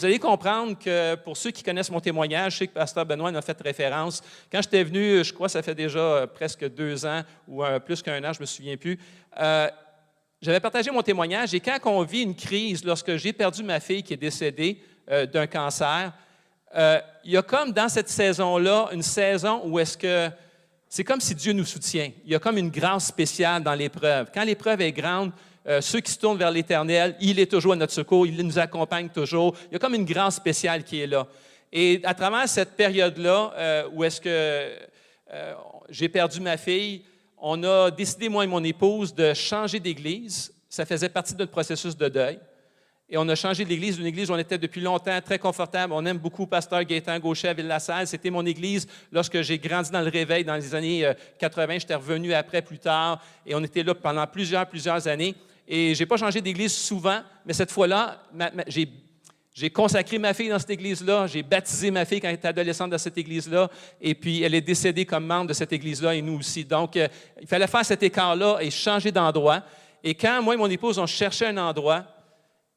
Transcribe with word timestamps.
Vous 0.00 0.06
allez 0.06 0.18
comprendre 0.18 0.78
que 0.78 1.14
pour 1.16 1.36
ceux 1.36 1.50
qui 1.50 1.62
connaissent 1.62 1.90
mon 1.90 2.00
témoignage, 2.00 2.54
je 2.54 2.58
sais 2.60 2.66
que 2.66 2.72
Pasteur 2.72 3.04
Benoît 3.04 3.28
en 3.28 3.34
a 3.34 3.42
fait 3.42 3.60
référence. 3.60 4.22
Quand 4.50 4.62
j'étais 4.62 4.82
venu, 4.82 5.22
je 5.22 5.30
crois 5.30 5.46
que 5.46 5.52
ça 5.52 5.62
fait 5.62 5.74
déjà 5.74 5.98
euh, 5.98 6.26
presque 6.26 6.66
deux 6.70 7.04
ans 7.04 7.20
ou 7.46 7.62
euh, 7.62 7.78
plus 7.78 8.00
qu'un 8.00 8.18
an, 8.24 8.32
je 8.32 8.38
ne 8.38 8.44
me 8.44 8.46
souviens 8.46 8.78
plus. 8.78 8.98
Euh, 9.38 9.68
j'avais 10.40 10.60
partagé 10.60 10.90
mon 10.90 11.02
témoignage 11.02 11.52
et 11.52 11.60
quand 11.60 11.78
on 11.84 12.02
vit 12.02 12.22
une 12.22 12.34
crise, 12.34 12.82
lorsque 12.82 13.14
j'ai 13.16 13.34
perdu 13.34 13.62
ma 13.62 13.78
fille 13.78 14.02
qui 14.02 14.14
est 14.14 14.16
décédée 14.16 14.80
d'un 15.06 15.46
cancer, 15.46 16.14
il 16.74 17.32
y 17.32 17.36
a 17.36 17.42
comme 17.42 17.72
dans 17.72 17.90
cette 17.90 18.08
saison-là 18.08 18.88
une 18.92 19.02
saison 19.02 19.60
où 19.66 19.78
est-ce 19.78 19.98
que 19.98 20.30
c'est 20.88 21.04
comme 21.04 21.20
si 21.20 21.34
Dieu 21.34 21.52
nous 21.52 21.66
soutient. 21.66 22.10
Il 22.24 22.32
y 22.32 22.34
a 22.34 22.38
comme 22.38 22.56
une 22.56 22.70
grâce 22.70 23.08
spéciale 23.08 23.62
dans 23.62 23.74
l'épreuve. 23.74 24.30
Quand 24.32 24.44
l'épreuve 24.44 24.80
est 24.80 24.92
grande, 24.92 25.32
euh, 25.70 25.80
ceux 25.80 26.00
qui 26.00 26.10
se 26.10 26.18
tournent 26.18 26.36
vers 26.36 26.50
l'Éternel, 26.50 27.14
il 27.20 27.38
est 27.38 27.48
toujours 27.48 27.74
à 27.74 27.76
notre 27.76 27.92
secours, 27.92 28.26
il 28.26 28.44
nous 28.44 28.58
accompagne 28.58 29.08
toujours. 29.08 29.54
Il 29.70 29.74
y 29.74 29.76
a 29.76 29.78
comme 29.78 29.94
une 29.94 30.04
grâce 30.04 30.34
spéciale 30.34 30.82
qui 30.82 31.00
est 31.00 31.06
là. 31.06 31.28
Et 31.72 32.00
à 32.02 32.12
travers 32.12 32.48
cette 32.48 32.72
période-là, 32.72 33.52
euh, 33.56 33.88
où 33.92 34.02
est-ce 34.02 34.20
que 34.20 34.28
euh, 34.28 35.54
j'ai 35.88 36.08
perdu 36.08 36.40
ma 36.40 36.56
fille, 36.56 37.04
on 37.38 37.62
a 37.62 37.92
décidé, 37.92 38.28
moi 38.28 38.42
et 38.42 38.48
mon 38.48 38.64
épouse, 38.64 39.14
de 39.14 39.32
changer 39.32 39.78
d'église. 39.78 40.52
Ça 40.68 40.84
faisait 40.84 41.08
partie 41.08 41.34
de 41.34 41.38
notre 41.38 41.52
processus 41.52 41.96
de 41.96 42.08
deuil. 42.08 42.40
Et 43.08 43.16
on 43.16 43.28
a 43.28 43.36
changé 43.36 43.64
d'église, 43.64 43.96
une 43.98 44.06
église 44.06 44.28
où 44.28 44.34
on 44.34 44.38
était 44.38 44.58
depuis 44.58 44.80
longtemps 44.80 45.20
très 45.20 45.38
confortable. 45.38 45.92
On 45.92 46.04
aime 46.04 46.18
beaucoup 46.18 46.48
Pasteur 46.48 46.82
Gaétan 46.82 47.16
Gaucher 47.20 47.48
à 47.48 47.54
Ville-la-Salle. 47.54 48.08
C'était 48.08 48.30
mon 48.30 48.44
église 48.44 48.88
lorsque 49.12 49.40
j'ai 49.42 49.58
grandi 49.58 49.92
dans 49.92 50.00
le 50.00 50.10
réveil 50.10 50.44
dans 50.44 50.56
les 50.56 50.74
années 50.74 51.12
80. 51.38 51.78
J'étais 51.78 51.94
revenu 51.94 52.32
après, 52.34 52.62
plus 52.62 52.78
tard. 52.78 53.22
Et 53.46 53.54
on 53.54 53.62
était 53.62 53.84
là 53.84 53.94
pendant 53.94 54.26
plusieurs, 54.26 54.66
plusieurs 54.66 55.06
années. 55.06 55.36
Et 55.72 55.94
je 55.94 56.00
n'ai 56.00 56.06
pas 56.06 56.16
changé 56.16 56.40
d'église 56.40 56.74
souvent, 56.74 57.20
mais 57.46 57.52
cette 57.52 57.70
fois-là, 57.70 58.20
j'ai 59.54 59.70
consacré 59.70 60.18
ma 60.18 60.34
fille 60.34 60.48
dans 60.48 60.58
cette 60.58 60.70
église-là, 60.70 61.28
j'ai 61.28 61.44
baptisé 61.44 61.92
ma 61.92 62.04
fille 62.04 62.20
quand 62.20 62.26
elle 62.26 62.34
était 62.34 62.48
adolescente 62.48 62.90
dans 62.90 62.98
cette 62.98 63.16
église-là, 63.16 63.70
et 64.00 64.16
puis 64.16 64.42
elle 64.42 64.56
est 64.56 64.62
décédée 64.62 65.06
comme 65.06 65.24
membre 65.24 65.46
de 65.46 65.52
cette 65.52 65.72
église-là 65.72 66.16
et 66.16 66.22
nous 66.22 66.40
aussi. 66.40 66.64
Donc, 66.64 66.96
euh, 66.96 67.06
il 67.40 67.46
fallait 67.46 67.68
faire 67.68 67.84
cet 67.84 68.02
écart-là 68.02 68.58
et 68.60 68.68
changer 68.68 69.12
d'endroit. 69.12 69.62
Et 70.02 70.16
quand 70.16 70.42
moi 70.42 70.54
et 70.54 70.56
mon 70.56 70.68
épouse, 70.68 70.98
on 70.98 71.06
cherchait 71.06 71.46
un 71.46 71.58
endroit, 71.58 72.04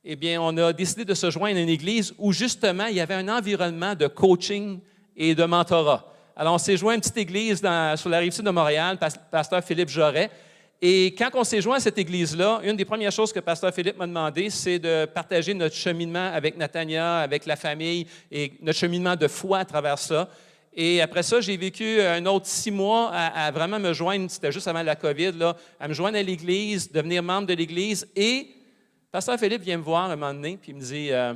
eh 0.04 0.16
bien, 0.16 0.40
on 0.40 0.56
a 0.58 0.72
décidé 0.72 1.04
de 1.04 1.16
se 1.16 1.32
joindre 1.32 1.58
à 1.58 1.62
une 1.62 1.70
église 1.70 2.14
où 2.20 2.32
justement 2.32 2.86
il 2.86 2.96
y 2.98 3.02
avait 3.02 3.16
un 3.16 3.28
environnement 3.28 3.96
de 3.96 4.06
coaching 4.06 4.80
et 5.18 5.34
de 5.34 5.46
mentorat. 5.46 6.14
Alors, 6.36 6.54
on 6.54 6.60
s'est 6.60 6.78
joint 6.78 6.92
à 6.92 6.96
une 6.96 7.02
petite 7.02 7.18
église 7.18 7.58
sur 7.96 8.10
la 8.10 8.20
rive 8.20 8.34
sud 8.34 8.46
de 8.46 8.52
Montréal, 8.52 9.00
pasteur 9.32 9.64
Philippe 9.64 9.90
Joret, 9.90 10.30
et 10.86 11.16
quand 11.18 11.30
on 11.36 11.46
s'est 11.46 11.62
joint 11.62 11.78
à 11.78 11.80
cette 11.80 11.98
église-là, 11.98 12.60
une 12.62 12.76
des 12.76 12.84
premières 12.84 13.14
choses 13.14 13.32
que 13.32 13.40
Pasteur 13.40 13.74
Philippe 13.74 13.96
m'a 13.98 14.06
demandé, 14.06 14.50
c'est 14.50 14.80
de 14.80 15.06
partager 15.06 15.54
notre 15.54 15.76
cheminement 15.76 16.30
avec 16.34 16.58
Natania, 16.58 17.20
avec 17.20 17.46
la 17.46 17.56
famille 17.56 18.06
et 18.30 18.52
notre 18.60 18.78
cheminement 18.80 19.16
de 19.16 19.30
foi 19.30 19.60
à 19.60 19.66
travers 19.66 19.98
ça. 19.98 20.30
Et 20.74 21.02
après 21.02 21.24
ça, 21.24 21.40
j'ai 21.40 21.56
vécu 21.56 22.02
un 22.02 22.26
autre 22.26 22.48
six 22.48 22.70
mois 22.70 23.12
à, 23.14 23.50
vraiment 23.52 23.80
me 23.80 23.94
joindre, 23.94 24.30
c'était 24.30 24.52
juste 24.52 24.68
avant 24.68 24.84
la 24.84 24.98
COVID, 24.98 25.32
là, 25.32 25.56
à 25.80 25.88
me 25.88 25.94
joindre 25.94 26.18
à 26.18 26.22
l'Église, 26.22 26.92
devenir 26.92 27.24
membre 27.24 27.48
de 27.48 27.54
l'Église. 27.54 28.06
Et 28.14 28.50
Pasteur 29.10 29.40
Philippe 29.40 29.62
vient 29.62 29.78
me 29.78 29.84
voir 29.84 30.12
un 30.12 30.18
moment 30.18 30.34
donné, 30.34 30.58
puis 30.62 30.74
il 30.74 30.76
me 30.76 30.82
dit 30.82 31.14
euh, 31.14 31.34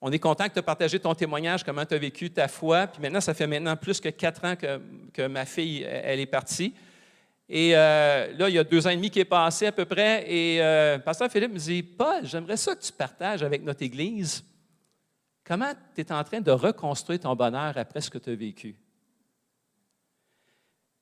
On 0.00 0.10
est 0.10 0.18
content 0.18 0.48
que 0.48 0.54
tu 0.54 0.60
aies 0.60 0.62
partagé 0.62 0.98
ton 0.98 1.14
témoignage, 1.14 1.62
comment 1.62 1.84
tu 1.84 1.92
as 1.92 1.98
vécu 1.98 2.30
ta 2.30 2.48
foi. 2.48 2.86
Puis 2.86 3.02
maintenant, 3.02 3.20
ça 3.20 3.34
fait 3.34 3.46
maintenant 3.46 3.76
plus 3.76 4.00
que 4.00 4.08
quatre 4.08 4.46
ans 4.46 4.56
que, 4.56 4.80
que 5.12 5.26
ma 5.26 5.44
fille, 5.44 5.82
elle 5.82 6.20
est 6.20 6.24
partie. 6.24 6.72
Et 7.48 7.76
euh, 7.76 8.32
là, 8.36 8.48
il 8.48 8.54
y 8.54 8.58
a 8.58 8.64
deux 8.64 8.86
ans 8.86 8.90
et 8.90 8.96
demi 8.96 9.10
qui 9.10 9.20
est 9.20 9.24
passé 9.24 9.66
à 9.66 9.72
peu 9.72 9.84
près. 9.84 10.24
Et 10.30 10.62
euh, 10.62 10.98
Pasteur 10.98 11.30
Philippe 11.30 11.52
me 11.52 11.58
dit 11.58 11.82
Paul, 11.82 12.24
j'aimerais 12.24 12.56
ça 12.56 12.74
que 12.74 12.82
tu 12.82 12.92
partages 12.92 13.42
avec 13.42 13.62
notre 13.62 13.82
Église 13.82 14.44
comment 15.44 15.72
tu 15.94 16.00
es 16.00 16.12
en 16.12 16.24
train 16.24 16.40
de 16.40 16.50
reconstruire 16.50 17.20
ton 17.20 17.34
bonheur 17.34 17.76
après 17.76 18.00
ce 18.00 18.10
que 18.10 18.18
tu 18.18 18.30
as 18.30 18.34
vécu? 18.34 18.76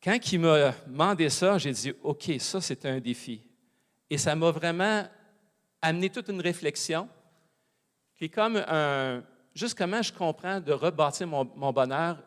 Quand 0.03 0.19
il 0.33 0.41
m'a 0.41 0.73
demandé 0.87 1.29
ça, 1.29 1.59
j'ai 1.59 1.73
dit 1.73 1.93
OK, 2.03 2.33
ça, 2.39 2.61
c'est 2.61 2.85
un 2.87 2.99
défi. 3.01 3.43
Et 4.09 4.19
ça 4.19 4.35
m'a 4.35 4.51
vraiment 4.51 5.07
amené 5.83 6.11
toute 6.11 6.29
une 6.29 6.41
réflexion 6.41 7.09
qui 8.17 8.25
est 8.25 8.29
comme 8.29 8.57
un. 8.57 9.23
Juste 9.55 9.77
comment 9.77 10.01
je 10.01 10.13
comprends 10.13 10.61
de 10.61 10.73
rebâtir 10.73 11.27
mon, 11.27 11.45
mon 11.57 11.73
bonheur 11.73 12.23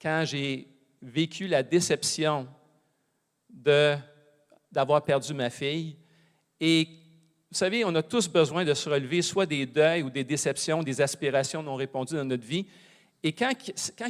quand 0.00 0.24
j'ai 0.24 0.68
vécu 1.02 1.46
la 1.46 1.62
déception 1.62 2.48
d'avoir 3.52 5.02
perdu 5.04 5.34
ma 5.34 5.50
fille. 5.50 5.96
Et 6.60 6.88
vous 7.50 7.56
savez, 7.56 7.84
on 7.84 7.94
a 7.94 8.02
tous 8.02 8.28
besoin 8.28 8.64
de 8.64 8.74
se 8.74 8.88
relever, 8.88 9.22
soit 9.22 9.46
des 9.46 9.66
deuils 9.66 10.02
ou 10.02 10.10
des 10.10 10.24
déceptions, 10.24 10.82
des 10.82 11.00
aspirations 11.00 11.62
non 11.62 11.74
répondues 11.74 12.14
dans 12.14 12.24
notre 12.24 12.46
vie. 12.46 12.66
Et 13.22 13.32
quand, 13.32 13.52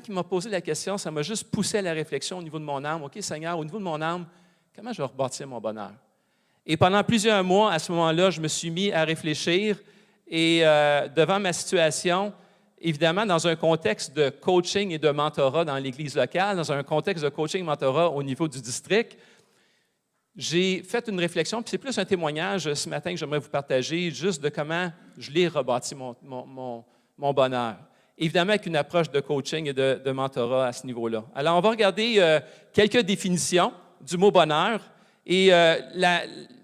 il 0.07 0.15
m'a 0.15 0.23
posé 0.23 0.51
la 0.51 0.61
question, 0.61 0.97
ça 0.97 1.11
m'a 1.11 1.23
juste 1.23 1.51
poussé 1.51 1.79
à 1.79 1.83
la 1.83 1.93
réflexion 1.93 2.39
au 2.39 2.43
niveau 2.43 2.59
de 2.59 2.65
mon 2.65 2.85
âme. 2.85 3.03
OK, 3.03 3.19
Seigneur, 3.21 3.59
au 3.59 3.65
niveau 3.65 3.79
de 3.79 3.85
mon 3.85 4.01
âme, 4.01 4.27
comment 4.77 4.93
je 4.93 4.99
vais 4.99 5.09
rebâtir 5.09 5.49
mon 5.49 5.61
bonheur? 5.61 5.93
Et 6.65 6.77
pendant 6.77 7.03
plusieurs 7.03 7.43
mois, 7.43 7.73
à 7.73 7.79
ce 7.79 7.91
moment-là, 7.91 8.31
je 8.31 8.41
me 8.41 8.47
suis 8.47 8.71
mis 8.71 8.93
à 8.93 9.05
réfléchir 9.05 9.79
et 10.29 10.61
euh, 10.63 11.09
devant 11.09 11.41
ma 11.41 11.53
situation, 11.53 12.33
évidemment, 12.81 13.27
dans 13.27 13.47
un 13.47 13.57
contexte 13.57 14.17
de 14.17 14.31
coaching 14.31 14.91
et 14.91 14.99
de 14.99 15.11
mentorat 15.11 15.65
dans 15.65 15.77
l'Église 15.77 16.17
locale, 16.17 16.57
dans 16.57 16.73
un 16.73 16.83
contexte 16.83 17.23
de 17.25 17.29
coaching 17.29 17.61
et 17.61 17.65
mentorat 17.65 18.11
au 18.11 18.23
niveau 18.23 18.49
du 18.49 18.61
district, 18.61 19.19
j'ai 20.37 20.83
fait 20.83 21.07
une 21.09 21.19
réflexion, 21.19 21.61
puis 21.61 21.71
c'est 21.71 21.79
plus 21.79 21.99
un 21.99 22.05
témoignage 22.05 22.73
ce 22.73 22.89
matin 22.89 23.11
que 23.11 23.17
j'aimerais 23.17 23.41
vous 23.41 23.51
partager, 23.51 24.11
juste 24.11 24.43
de 24.43 24.49
comment 24.49 24.91
je 25.19 25.31
l'ai 25.31 25.49
rebâti 25.49 25.95
mon, 25.95 26.85
bonheur. 27.19 27.77
Évidemment, 28.17 28.51
avec 28.51 28.67
une 28.67 28.77
approche 28.77 29.11
de 29.11 29.21
coaching 29.21 29.67
et 29.67 29.73
de, 29.73 30.11
mentorat 30.11 30.69
à 30.69 30.73
ce 30.73 30.87
niveau-là. 30.87 31.25
Alors, 31.35 31.57
on 31.57 31.61
va 31.61 31.71
regarder 31.71 32.17
euh, 32.19 32.39
quelques 32.73 33.01
définitions 33.01 33.73
du 34.01 34.17
mot 34.17 34.31
bonheur. 34.31 34.81
Et 35.27 35.53
euh, 35.53 35.77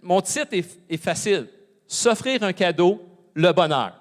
mon 0.02 0.20
titre 0.20 0.54
est 0.54 0.96
facile 0.96 1.48
S'offrir 1.86 2.42
un 2.42 2.52
cadeau, 2.52 3.00
le 3.34 3.52
bonheur. 3.52 3.94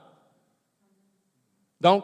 Donc, 1.86 2.04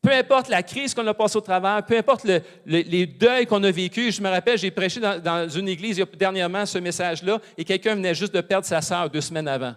peu 0.00 0.10
importe 0.10 0.48
la 0.48 0.62
crise 0.62 0.94
qu'on 0.94 1.06
a 1.06 1.12
passée 1.12 1.36
au 1.36 1.42
travers, 1.42 1.84
peu 1.84 1.98
importe 1.98 2.26
les 2.64 3.06
deuils 3.06 3.44
qu'on 3.44 3.62
a 3.62 3.70
vécus. 3.70 4.16
Je 4.16 4.22
me 4.22 4.30
rappelle, 4.30 4.56
j'ai 4.56 4.70
prêché 4.70 5.00
dans, 5.00 5.46
une 5.50 5.68
église 5.68 6.02
dernièrement 6.16 6.64
ce 6.64 6.78
message-là 6.78 7.40
et 7.58 7.64
quelqu'un 7.66 7.94
venait 7.94 8.14
juste 8.14 8.32
de 8.32 8.40
perdre 8.40 8.66
sa 8.66 8.80
sœur 8.80 9.10
deux 9.10 9.20
semaines 9.20 9.48
avant. 9.48 9.74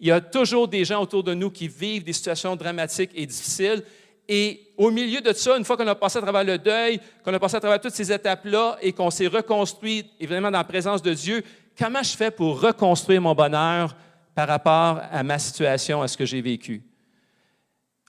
Il 0.00 0.06
y 0.06 0.10
a 0.10 0.22
toujours 0.22 0.68
des 0.68 0.86
gens 0.86 1.02
autour 1.02 1.22
de 1.22 1.34
nous 1.34 1.50
qui 1.50 1.68
vivent 1.68 2.02
des 2.02 2.14
situations 2.14 2.56
dramatiques 2.56 3.10
et 3.14 3.26
difficiles. 3.26 3.82
Et 4.26 4.68
au 4.78 4.90
milieu 4.90 5.20
de 5.20 5.34
ça, 5.34 5.58
une 5.58 5.64
fois 5.66 5.76
qu'on 5.76 5.86
a 5.86 5.94
passé 5.94 6.16
à 6.16 6.22
travers 6.22 6.44
le 6.44 6.56
deuil, 6.56 6.98
qu'on 7.22 7.34
a 7.34 7.38
passé 7.38 7.56
à 7.56 7.60
travers 7.60 7.78
toutes 7.78 7.92
ces 7.92 8.10
étapes-là 8.10 8.78
et 8.80 8.94
qu'on 8.94 9.10
s'est 9.10 9.26
reconstruit, 9.26 10.06
évidemment, 10.18 10.50
dans 10.50 10.56
la 10.56 10.64
présence 10.64 11.02
de 11.02 11.12
Dieu, 11.12 11.44
comment 11.78 12.02
je 12.02 12.16
fais 12.16 12.30
pour 12.30 12.58
reconstruire 12.58 13.20
mon 13.20 13.34
bonheur 13.34 13.94
par 14.34 14.48
rapport 14.48 15.02
à 15.12 15.22
ma 15.22 15.38
situation, 15.38 16.00
à 16.00 16.08
ce 16.08 16.16
que 16.16 16.24
j'ai 16.24 16.40
vécu? 16.40 16.82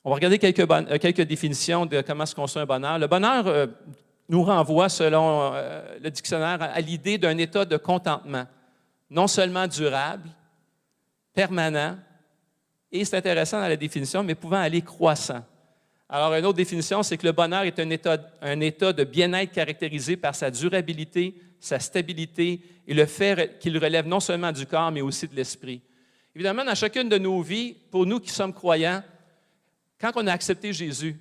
On 0.06 0.10
va 0.10 0.16
regarder 0.16 0.38
quelques, 0.38 0.70
euh, 0.70 0.98
quelques 0.98 1.22
définitions 1.22 1.86
de 1.86 2.02
comment 2.02 2.26
se 2.26 2.36
construit 2.36 2.62
un 2.62 2.66
bonheur. 2.66 3.00
Le 3.00 3.08
bonheur 3.08 3.48
euh, 3.48 3.68
nous 4.28 4.44
renvoie, 4.44 4.90
selon 4.90 5.54
euh, 5.54 5.98
le 6.02 6.10
dictionnaire, 6.10 6.62
à 6.62 6.82
l'idée 6.82 7.18
d'un 7.18 7.38
état 7.38 7.64
de 7.64 7.78
contentement, 7.78 8.44
non 9.10 9.28
seulement 9.28 9.66
durable, 9.66 10.30
permanent, 11.34 11.96
et 12.92 13.06
c'est 13.06 13.16
intéressant 13.16 13.62
dans 13.62 13.68
la 13.70 13.78
définition, 13.78 14.24
mais 14.24 14.36
pouvant 14.36 14.60
aller 14.60 14.82
croissant. 14.82 15.44
Alors, 16.10 16.34
une 16.34 16.46
autre 16.46 16.58
définition, 16.58 17.02
c'est 17.02 17.18
que 17.18 17.26
le 17.26 17.32
bonheur 17.32 17.64
est 17.64 17.80
un 17.80 17.90
état, 17.90 18.18
un 18.42 18.60
état 18.60 18.92
de 18.92 19.06
bien-être 19.06 19.54
caractérisé 19.54 20.18
par 20.18 20.36
sa 20.36 20.52
durabilité, 20.52 21.34
sa 21.62 21.80
stabilité 21.80 22.62
et 22.86 22.94
le 22.94 23.06
fait 23.06 23.58
qu'il 23.60 23.78
relève 23.78 24.06
non 24.06 24.20
seulement 24.20 24.52
du 24.52 24.66
corps, 24.66 24.92
mais 24.92 25.02
aussi 25.02 25.30
de 25.30 25.36
l'esprit. 25.36 25.82
Évidemment, 26.36 26.66
dans 26.66 26.76
chacune 26.76 27.08
de 27.08 27.18
nos 27.18 27.42
vies, 27.42 27.76
pour 27.90 28.06
nous 28.06 28.20
qui 28.20 28.32
sommes 28.32 28.54
croyants, 28.54 29.02
quand 30.00 30.12
on 30.16 30.28
a 30.28 30.34
accepté 30.34 30.74
Jésus, 30.74 31.18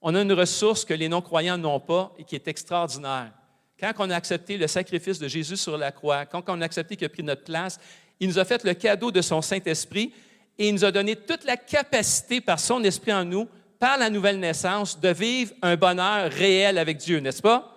on 0.00 0.14
a 0.14 0.22
une 0.22 0.32
ressource 0.32 0.84
que 0.84 0.94
les 0.94 1.08
non-croyants 1.08 1.58
n'ont 1.58 1.80
pas 1.80 2.12
et 2.18 2.24
qui 2.24 2.34
est 2.34 2.48
extraordinaire. 2.48 3.32
Quand 3.78 3.92
on 3.98 4.10
a 4.10 4.16
accepté 4.16 4.56
le 4.56 4.66
sacrifice 4.66 5.18
de 5.18 5.28
Jésus 5.28 5.56
sur 5.56 5.76
la 5.76 5.92
croix, 5.92 6.26
quand 6.26 6.42
on 6.48 6.60
a 6.60 6.64
accepté 6.64 6.96
qu'il 6.96 7.06
a 7.06 7.08
pris 7.08 7.22
notre 7.22 7.44
place, 7.44 7.78
il 8.20 8.28
nous 8.28 8.38
a 8.38 8.44
fait 8.44 8.62
le 8.64 8.74
cadeau 8.74 9.10
de 9.10 9.20
son 9.20 9.42
Saint-Esprit 9.42 10.12
et 10.58 10.68
il 10.68 10.74
nous 10.74 10.84
a 10.84 10.92
donné 10.92 11.16
toute 11.16 11.44
la 11.44 11.56
capacité 11.56 12.40
par 12.40 12.60
son 12.60 12.82
Esprit 12.84 13.12
en 13.12 13.24
nous, 13.24 13.48
par 13.78 13.98
la 13.98 14.10
nouvelle 14.10 14.38
naissance, 14.38 15.00
de 15.00 15.08
vivre 15.08 15.52
un 15.62 15.76
bonheur 15.76 16.30
réel 16.30 16.78
avec 16.78 16.98
Dieu, 16.98 17.18
n'est-ce 17.18 17.42
pas? 17.42 17.76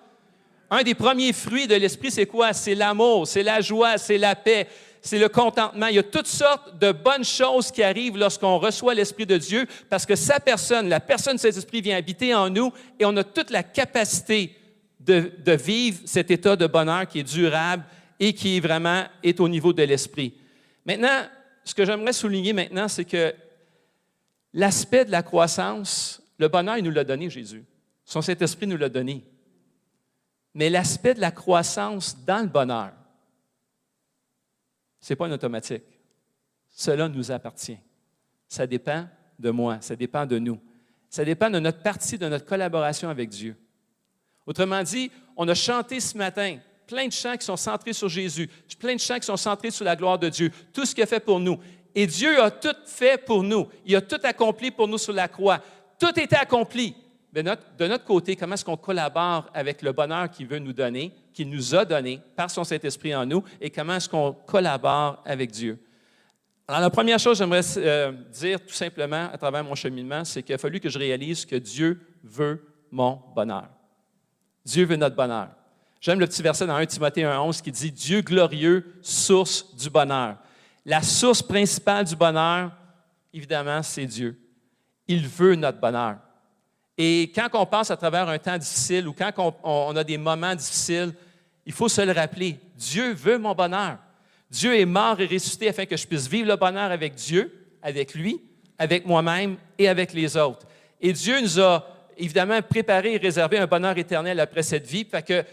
Un 0.70 0.84
des 0.84 0.96
premiers 0.96 1.34
fruits 1.34 1.68
de 1.68 1.76
l'Esprit, 1.76 2.12
c'est 2.12 2.26
quoi? 2.26 2.54
C'est 2.54 2.76
l'amour, 2.76 3.28
c'est 3.28 3.44
la 3.44 3.62
joie, 3.62 3.98
c'est 3.98 4.18
la 4.18 4.36
paix, 4.36 4.68
c'est 5.06 5.20
le 5.20 5.30
contentement. 5.30 5.86
Il 5.86 5.96
y 5.96 6.00
a 6.00 6.04
toutes 6.04 6.26
sortes 6.26 6.80
de 6.80 6.92
bonnes 6.92 7.24
choses 7.24 7.70
qui 7.70 7.84
arrivent 7.84 8.18
lorsqu'on 8.18 8.58
reçoit 8.58 8.96
l'Esprit 8.96 9.28
de 9.28 9.38
Dieu 9.38 9.68
parce 9.88 10.04
que 10.04 10.16
sa 10.16 10.40
personne, 10.40 10.90
la 10.90 11.00
personne 11.00 11.36
de 11.36 11.40
cet 11.40 11.56
Esprit 11.56 11.82
vient 11.82 11.96
habiter 11.96 12.34
en 12.34 12.50
nous 12.50 12.74
et 13.00 13.06
on 13.06 13.16
a 13.16 13.24
toute 13.24 13.52
la 13.52 13.62
capacité 13.62 14.58
de, 15.00 15.32
vivre 15.52 16.00
cet 16.06 16.32
état 16.32 16.56
de 16.56 16.66
bonheur 16.66 17.08
qui 17.08 17.20
est 17.20 17.24
durable 17.24 17.86
et 18.20 18.34
qui 18.34 18.60
vraiment 18.60 19.04
est 19.22 19.40
au 19.40 19.48
niveau 19.48 19.74
de 19.74 19.84
l'Esprit. 19.84 20.34
Maintenant, 20.84 21.28
ce 21.64 21.76
que 21.76 21.86
j'aimerais 21.86 22.14
souligner 22.14 22.54
maintenant, 22.54 22.88
c'est 22.88 23.06
que 23.06 23.32
l'aspect 24.54 25.06
de 25.06 25.12
la 25.12 25.22
croissance, 25.22 26.20
le 26.40 26.48
bonheur, 26.48 26.78
il 26.78 26.84
nous 26.84 26.90
l'a 26.90 27.04
donné, 27.04 27.30
Jésus. 27.30 27.64
Son 28.06 28.24
Saint-Esprit 28.24 28.66
nous 28.66 28.78
l'a 28.78 28.90
donné. 28.90 29.24
Mais 30.56 30.72
l'aspect 30.72 31.14
de 31.14 31.22
la 31.22 31.32
croissance 31.32 32.18
dans 32.26 32.42
le 32.42 32.50
bonheur, 32.50 32.92
ce 35.06 35.14
n'est 35.14 35.18
pas 35.18 35.28
un 35.28 35.32
automatique. 35.34 35.84
Cela 36.68 37.08
nous 37.08 37.32
appartient. 37.32 37.78
Ça 38.48 38.66
dépend 38.66 39.08
de 39.38 39.52
moi, 39.52 39.78
ça 39.80 39.96
dépend 39.96 40.26
de 40.26 40.40
nous. 40.40 40.60
Ça 41.12 41.24
dépend 41.24 41.48
de 41.52 41.60
notre 41.60 41.84
partie, 41.84 42.18
de 42.18 42.28
notre 42.28 42.44
collaboration 42.44 43.08
avec 43.08 43.30
Dieu. 43.30 43.56
Autrement 44.48 44.82
dit, 44.82 45.12
on 45.38 45.48
a 45.48 45.54
chanté 45.54 46.00
ce 46.00 46.18
matin 46.18 46.58
plein 46.88 47.06
de 47.06 47.12
chants 47.12 47.38
qui 47.38 47.46
sont 47.46 47.56
centrés 47.56 47.94
sur 47.94 48.10
Jésus, 48.10 48.50
plein 48.80 48.96
de 48.96 49.00
chants 49.00 49.20
qui 49.20 49.28
sont 49.28 49.38
centrés 49.38 49.70
sur 49.70 49.86
la 49.86 49.96
gloire 49.96 50.18
de 50.18 50.28
Dieu, 50.28 50.50
tout 50.74 50.88
ce 50.88 50.96
qu'il 50.96 51.04
a 51.04 51.08
fait 51.08 51.20
pour 51.20 51.40
nous. 51.40 51.60
Et 51.94 52.08
Dieu 52.08 52.42
a 52.42 52.50
tout 52.50 52.76
fait 52.88 53.24
pour 53.24 53.44
nous. 53.44 53.68
Il 53.86 53.96
a 53.96 54.02
tout 54.02 54.20
accompli 54.24 54.72
pour 54.72 54.88
nous 54.88 54.98
sur 54.98 55.14
la 55.14 55.28
croix. 55.28 55.62
Tout 56.00 56.20
était 56.20 56.36
accompli 56.36 56.96
de 57.32 57.44
notre, 57.44 58.06
côté, 58.06 58.36
comment 58.36 58.56
est-ce 58.56 58.66
qu'on 58.66 58.76
collabore 58.76 59.52
avec 59.54 59.84
le 59.84 59.92
bonheur 59.92 60.32
qu'il 60.32 60.48
veut 60.48 60.58
nous 60.58 60.74
donner, 60.74 61.14
qu'il 61.36 61.50
nous 61.50 61.76
a 61.76 61.84
donné 61.84 62.22
par 62.36 62.50
son 62.50 62.64
Saint-Esprit 62.64 63.14
en 63.14 63.26
nous, 63.26 63.44
et 63.60 63.70
comment 63.70 63.96
est-ce 63.96 64.10
qu'on 64.10 64.34
collabore 64.34 65.22
avec 65.26 65.52
Dieu? 65.52 65.78
Alors, 66.68 66.82
la 66.82 66.90
première 66.90 67.20
chose 67.20 67.38
que 67.38 67.44
j'aimerais 67.44 67.62
euh, 67.78 68.12
dire 68.32 68.60
tout 68.66 68.74
simplement 68.74 69.30
à 69.32 69.38
travers 69.38 69.64
mon 69.64 69.76
cheminement, 69.76 70.24
c'est 70.24 70.42
qu'il 70.42 70.56
a 70.56 70.58
fallu 70.58 70.80
que 70.80 70.90
je 70.90 70.98
réalise 70.98 71.46
que 71.46 71.58
Dieu 71.58 72.02
veut 72.24 72.66
mon 72.90 73.22
bonheur. 73.36 73.68
Dieu 74.66 74.86
veut 74.86 74.96
notre 74.96 75.16
bonheur. 75.16 75.50
J'aime 76.02 76.20
le 76.20 76.26
petit 76.26 76.42
verset 76.42 76.66
dans 76.66 76.76
1 76.76 76.86
Timothée 76.86 77.24
1.11 77.24 77.62
qui 77.62 77.72
dit 77.72 77.92
Dieu 77.92 78.22
glorieux, 78.22 78.96
source 79.02 79.76
du 79.76 79.90
bonheur. 79.90 80.38
La 80.86 81.02
source 81.02 81.42
principale 81.42 82.06
du 82.06 82.16
bonheur, 82.16 82.72
évidemment, 83.34 83.84
c'est 83.84 84.06
Dieu. 84.06 84.40
Il 85.08 85.28
veut 85.28 85.56
notre 85.56 85.80
bonheur. 85.80 86.18
Et 86.98 87.32
quand 87.36 87.50
on 87.54 87.66
passe 87.66 87.92
à 87.92 87.98
travers 87.98 88.30
un 88.30 88.40
temps 88.40 88.58
difficile 88.58 89.08
ou 89.08 89.14
quand 89.14 89.32
on, 89.64 89.96
a 89.96 90.04
des 90.04 90.18
moments 90.18 90.56
difficiles, 90.56 91.14
il 91.66 91.74
faut 91.74 91.90
se 91.90 92.02
le 92.02 92.12
rappeler. 92.12 92.60
Dieu 92.76 93.14
veut 93.14 93.38
mon 93.38 93.54
bonheur. 93.54 93.98
Dieu 94.50 94.78
est 94.78 94.86
mort 94.86 95.20
et 95.20 95.26
ressuscité 95.26 95.70
afin 95.70 95.86
que 95.86 95.98
je 95.98 96.06
puisse 96.06 96.28
vivre 96.28 96.48
le 96.48 96.56
bonheur 96.56 96.92
avec 96.92 97.16
Dieu, 97.16 97.52
avec 97.82 98.14
lui, 98.14 98.42
avec 98.78 99.06
moi-même 99.06 99.58
et 99.78 99.88
avec 99.88 100.14
les 100.14 100.38
autres. 100.38 100.66
Et 101.02 101.14
Dieu 101.14 101.42
nous 101.42 101.60
a 101.60 101.86
évidemment 102.18 102.62
préparé 102.62 103.16
et 103.16 103.18
réservé 103.18 103.58
un 103.58 103.68
bonheur 103.68 103.98
éternel 103.98 104.40
après 104.40 104.64
cette 104.64 104.88
vie. 104.88 105.06
Fait 105.06 105.26
que 105.26 105.44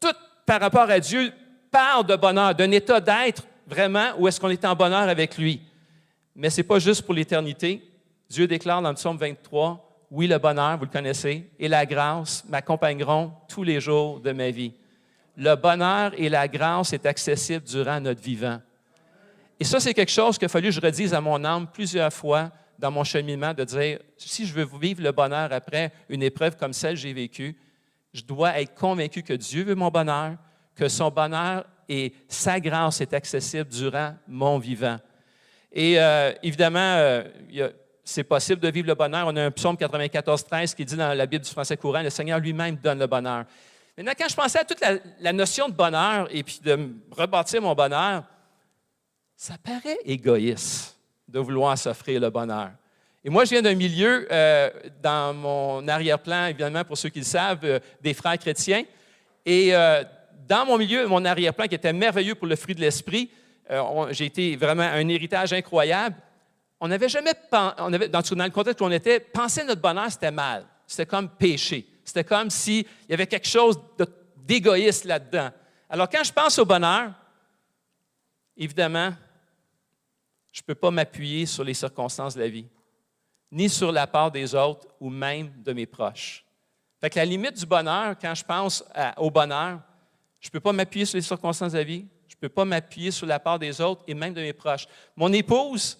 tout 0.00 0.14
par 0.46 0.60
rapport 0.60 0.90
à 0.90 0.98
Dieu 0.98 1.32
parle 1.70 2.06
de 2.06 2.16
bonheur, 2.16 2.54
d'un 2.54 2.70
état 2.70 3.00
d'être 3.00 3.44
vraiment 3.66 4.12
où 4.18 4.26
est-ce 4.26 4.40
qu'on 4.40 4.50
est 4.50 4.64
en 4.64 4.74
bonheur 4.74 5.08
avec 5.08 5.38
lui. 5.38 5.60
Mais 6.34 6.50
ce 6.50 6.58
n'est 6.58 6.66
pas 6.66 6.78
juste 6.78 7.02
pour 7.02 7.14
l'éternité. 7.14 7.82
Dieu 8.28 8.46
déclare 8.46 8.82
dans 8.82 8.88
le 8.88 8.94
psaume 8.94 9.18
23 9.18 9.92
oui, 10.12 10.26
le 10.26 10.36
bonheur, 10.36 10.76
vous 10.76 10.84
le 10.84 10.90
connaissez, 10.90 11.50
et 11.58 11.68
la 11.68 11.86
grâce 11.86 12.44
m'accompagneront 12.46 13.32
tous 13.48 13.62
les 13.62 13.80
jours 13.80 14.20
de 14.20 14.32
ma 14.32 14.50
vie. 14.50 14.74
Le 15.36 15.54
bonheur 15.54 16.12
et 16.16 16.28
la 16.28 16.46
grâce 16.48 16.92
est 16.92 17.06
accessible 17.06 17.64
durant 17.66 18.00
notre 18.00 18.20
vivant. 18.20 18.60
Et 19.58 19.64
ça, 19.64 19.80
c'est 19.80 19.94
quelque 19.94 20.10
chose 20.10 20.38
qu'il 20.38 20.46
a 20.46 20.48
fallu 20.48 20.68
que 20.68 20.74
je 20.74 20.80
redise 20.80 21.14
à 21.14 21.20
mon 21.20 21.44
âme 21.44 21.66
plusieurs 21.72 22.12
fois 22.12 22.50
dans 22.78 22.90
mon 22.90 23.04
cheminement, 23.04 23.54
de 23.54 23.64
dire, 23.64 24.00
si 24.16 24.44
je 24.44 24.52
veux 24.52 24.68
vivre 24.80 25.02
le 25.02 25.12
bonheur 25.12 25.52
après 25.52 25.92
une 26.08 26.22
épreuve 26.22 26.56
comme 26.56 26.72
celle 26.72 26.94
que 26.94 27.00
j'ai 27.00 27.12
vécue, 27.12 27.56
je 28.12 28.22
dois 28.22 28.60
être 28.60 28.74
convaincu 28.74 29.22
que 29.22 29.34
Dieu 29.34 29.62
veut 29.62 29.76
mon 29.76 29.88
bonheur, 29.88 30.36
que 30.74 30.88
son 30.88 31.10
bonheur 31.10 31.64
et 31.88 32.12
sa 32.28 32.58
grâce 32.58 33.00
est 33.00 33.14
accessible 33.14 33.70
durant 33.70 34.14
mon 34.26 34.58
vivant. 34.58 34.98
Et 35.72 35.98
euh, 35.98 36.32
évidemment, 36.42 36.78
euh, 36.96 37.22
c'est 38.04 38.24
possible 38.24 38.60
de 38.60 38.68
vivre 38.68 38.88
le 38.88 38.94
bonheur. 38.94 39.26
On 39.28 39.36
a 39.36 39.44
un 39.44 39.50
psaume 39.50 39.76
94, 39.76 40.44
13 40.44 40.74
qui 40.74 40.84
dit 40.84 40.96
dans 40.96 41.14
la 41.14 41.26
Bible 41.26 41.44
du 41.44 41.50
français 41.50 41.76
courant, 41.76 42.02
le 42.02 42.10
Seigneur 42.10 42.38
lui-même 42.38 42.76
donne 42.76 42.98
le 42.98 43.06
bonheur. 43.06 43.44
Maintenant, 43.96 44.12
quand 44.18 44.28
je 44.28 44.34
pensais 44.34 44.58
à 44.58 44.64
toute 44.64 44.80
la, 45.20 45.32
notion 45.32 45.68
de 45.68 45.74
bonheur 45.74 46.28
et 46.30 46.42
puis 46.42 46.60
de 46.64 46.90
rebâtir 47.10 47.60
mon 47.60 47.74
bonheur, 47.74 48.24
ça 49.36 49.54
paraît 49.62 49.98
égoïste 50.04 50.96
de 51.28 51.38
vouloir 51.38 51.76
s'offrir 51.76 52.20
le 52.20 52.30
bonheur. 52.30 52.70
Et 53.24 53.30
moi, 53.30 53.44
je 53.44 53.50
viens 53.50 53.62
d'un 53.62 53.74
milieu, 53.74 54.26
euh, 54.32 54.70
dans 55.02 55.34
mon 55.34 55.86
arrière-plan, 55.86 56.46
évidemment, 56.46 56.84
pour 56.84 56.98
ceux 56.98 57.08
qui 57.08 57.20
le 57.20 57.24
savent, 57.24 57.60
euh, 57.64 57.78
des 58.00 58.14
frères 58.14 58.38
chrétiens. 58.38 58.84
Et 59.44 59.74
euh, 59.74 60.02
dans 60.48 60.66
mon 60.66 60.78
milieu, 60.78 61.06
mon 61.06 61.24
arrière-plan, 61.24 61.66
qui 61.66 61.74
était 61.74 61.92
merveilleux 61.92 62.34
pour 62.34 62.46
le 62.46 62.56
fruit 62.56 62.74
de 62.74 62.80
l'esprit, 62.80 63.30
j'ai 64.10 64.26
été 64.26 64.54
vraiment 64.56 64.82
un 64.82 65.08
héritage 65.08 65.52
incroyable 65.54 66.16
on 66.84 66.88
n'avait 66.88 67.08
jamais, 67.08 67.32
on 67.78 67.92
avait, 67.92 68.08
dans, 68.08 68.18
le 68.18 68.50
contexte 68.50 68.80
où 68.80 68.84
on 68.84 68.90
était, 68.90 69.20
penser 69.20 69.62
notre 69.62 69.80
bonheur, 69.80 70.10
c'était 70.10 70.32
mal. 70.32 70.66
C'était 70.84 71.06
comme 71.06 71.28
péché. 71.28 71.86
C'était 72.04 72.24
comme 72.24 72.50
s'il 72.50 72.84
y 73.08 73.14
avait 73.14 73.26
quelque 73.26 73.48
chose 73.48 73.80
d'égoïste 74.36 75.04
là-dedans. 75.04 75.50
Alors, 75.88 76.08
quand 76.08 76.24
je 76.24 76.32
pense 76.32 76.58
au 76.58 76.64
bonheur, 76.64 77.12
évidemment, 78.56 79.12
je 80.50 80.60
ne 80.60 80.64
peux 80.66 80.74
pas 80.74 80.90
m'appuyer 80.90 81.46
sur 81.46 81.64
les 81.64 81.74
circonstances 81.74 82.34
de 82.34 82.40
la 82.40 82.48
vie, 82.48 82.66
ni 83.50 83.68
sur 83.68 83.92
la 83.92 84.06
part 84.06 84.30
des 84.30 84.54
autres 84.54 84.86
ou 85.00 85.10
même 85.10 85.52
de 85.62 85.72
mes 85.72 85.86
proches. 85.86 86.44
Fait 87.00 87.10
que 87.10 87.18
la 87.18 87.24
limite 87.24 87.58
du 87.58 87.66
bonheur, 87.66 88.16
quand 88.20 88.34
je 88.34 88.44
pense 88.44 88.84
au 89.16 89.30
bonheur, 89.30 89.80
je 90.40 90.48
ne 90.48 90.52
peux 90.52 90.60
pas 90.60 90.72
m'appuyer 90.72 91.04
sur 91.04 91.16
les 91.16 91.22
circonstances 91.22 91.72
de 91.72 91.78
la 91.78 91.84
vie, 91.84 92.06
je 92.28 92.34
ne 92.34 92.40
peux 92.40 92.48
pas 92.48 92.64
m'appuyer 92.64 93.10
sur 93.10 93.26
la 93.26 93.38
part 93.38 93.58
des 93.58 93.80
autres 93.80 94.02
et 94.06 94.14
même 94.14 94.34
de 94.34 94.40
mes 94.40 94.52
proches. 94.52 94.86
Mon 95.16 95.32
épouse, 95.32 95.98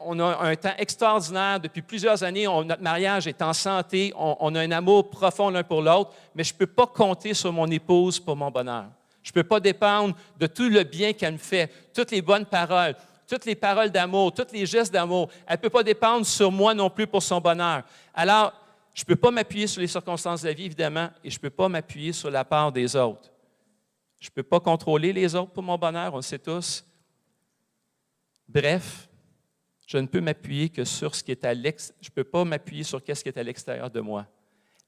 on 0.00 0.18
a 0.18 0.48
un 0.48 0.56
temps 0.56 0.74
extraordinaire 0.78 1.60
depuis 1.60 1.82
plusieurs 1.82 2.22
années. 2.22 2.46
notre 2.46 2.82
mariage 2.82 3.26
est 3.26 3.42
en 3.42 3.52
santé. 3.52 4.12
On, 4.16 4.54
a 4.54 4.60
un 4.60 4.70
amour 4.72 5.10
profond 5.10 5.50
l'un 5.50 5.62
pour 5.62 5.82
l'autre, 5.82 6.12
mais 6.34 6.44
je 6.44 6.52
ne 6.52 6.58
peux 6.58 6.66
pas 6.66 6.86
compter 6.86 7.34
sur 7.34 7.52
mon 7.52 7.66
épouse 7.66 8.18
pour 8.18 8.36
mon 8.36 8.50
bonheur. 8.50 8.86
Je 9.22 9.30
ne 9.30 9.34
peux 9.34 9.44
pas 9.44 9.60
dépendre 9.60 10.14
de 10.38 10.46
tout 10.46 10.68
le 10.68 10.84
bien 10.84 11.12
qu'elle 11.12 11.34
me 11.34 11.38
fait, 11.38 11.70
toutes 11.92 12.12
les 12.12 12.22
bonnes 12.22 12.46
paroles, 12.46 12.94
toutes 13.28 13.44
les 13.44 13.56
paroles 13.56 13.90
d'amour, 13.90 14.32
tous 14.32 14.52
les 14.52 14.66
gestes 14.66 14.92
d'amour. 14.92 15.28
Elle 15.46 15.56
ne 15.56 15.62
peut 15.62 15.70
pas 15.70 15.82
dépendre 15.82 16.24
sur 16.24 16.52
moi 16.52 16.74
non 16.74 16.90
plus 16.90 17.06
pour 17.06 17.22
son 17.22 17.40
bonheur. 17.40 17.82
Alors, 18.14 18.52
je 18.94 19.02
ne 19.02 19.06
peux 19.06 19.16
pas 19.16 19.30
m'appuyer 19.30 19.66
sur 19.66 19.80
les 19.80 19.88
circonstances 19.88 20.42
de 20.42 20.48
la 20.48 20.54
vie, 20.54 20.66
évidemment, 20.66 21.10
et 21.22 21.30
je 21.30 21.36
ne 21.36 21.40
peux 21.40 21.50
pas 21.50 21.68
m'appuyer 21.68 22.12
sur 22.12 22.30
la 22.30 22.44
part 22.44 22.72
des 22.72 22.96
autres. 22.96 23.30
Je 24.20 24.28
ne 24.28 24.34
peux 24.34 24.42
pas 24.42 24.60
contrôler 24.60 25.12
les 25.12 25.34
autres 25.34 25.52
pour 25.52 25.62
mon 25.62 25.76
bonheur, 25.76 26.14
on 26.14 26.16
le 26.16 26.22
sait 26.22 26.38
tous. 26.38 26.84
Bref, 28.48 29.08
je 29.86 29.98
ne 29.98 30.06
peux 30.06 30.20
m'appuyer 30.20 30.68
que 30.68 30.84
sur 30.84 31.14
ce 31.14 31.22
qui 31.22 31.30
est 31.30 31.44
à 31.44 31.54
l'extérieur. 31.54 31.98
Je 32.02 32.10
ne 32.10 32.14
peux 32.14 32.24
pas 32.24 32.44
m'appuyer 32.44 32.82
sur 32.82 33.00
ce 33.00 33.04
qui 33.04 33.28
est 33.28 33.38
à 33.38 33.42
l'extérieur 33.42 33.88
de 33.88 34.00
moi. 34.00 34.26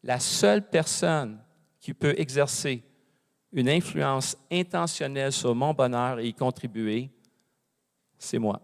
La 0.03 0.19
seule 0.19 0.69
personne 0.69 1.41
qui 1.81 1.95
peut 1.95 2.15
exercer 2.19 2.83
une 3.53 3.69
influence 3.69 4.37
intentionnelle 4.51 5.33
sur 5.33 5.55
mon 5.55 5.73
bonheur 5.73 6.19
et 6.19 6.27
y 6.27 6.35
contribuer, 6.35 7.11
c'est 8.19 8.39
moi. 8.39 8.61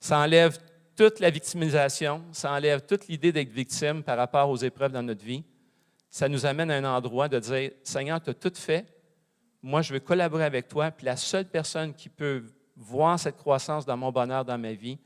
Ça 0.00 0.18
enlève 0.18 0.58
toute 0.96 1.20
la 1.20 1.30
victimisation, 1.30 2.24
ça 2.32 2.52
enlève 2.52 2.86
toute 2.86 3.08
l'idée 3.08 3.32
d'être 3.32 3.50
victime 3.50 4.02
par 4.02 4.16
rapport 4.16 4.48
aux 4.48 4.56
épreuves 4.56 4.92
dans 4.92 5.02
notre 5.02 5.24
vie. 5.24 5.44
Ça 6.10 6.28
nous 6.28 6.46
amène 6.46 6.70
à 6.70 6.76
un 6.76 6.84
endroit 6.84 7.28
de 7.28 7.38
dire, 7.38 7.72
Seigneur, 7.82 8.22
tu 8.22 8.30
as 8.30 8.34
tout 8.34 8.52
fait, 8.54 8.86
moi, 9.62 9.80
je 9.82 9.92
veux 9.92 10.00
collaborer 10.00 10.44
avec 10.44 10.68
toi, 10.68 10.90
puis 10.90 11.06
la 11.06 11.16
seule 11.16 11.48
personne 11.48 11.94
qui 11.94 12.08
peut 12.08 12.44
voir 12.76 13.18
cette 13.18 13.36
croissance 13.36 13.84
dans 13.84 13.96
mon 13.96 14.10
bonheur, 14.10 14.44
dans 14.44 14.58
ma 14.58 14.72
vie, 14.72 14.98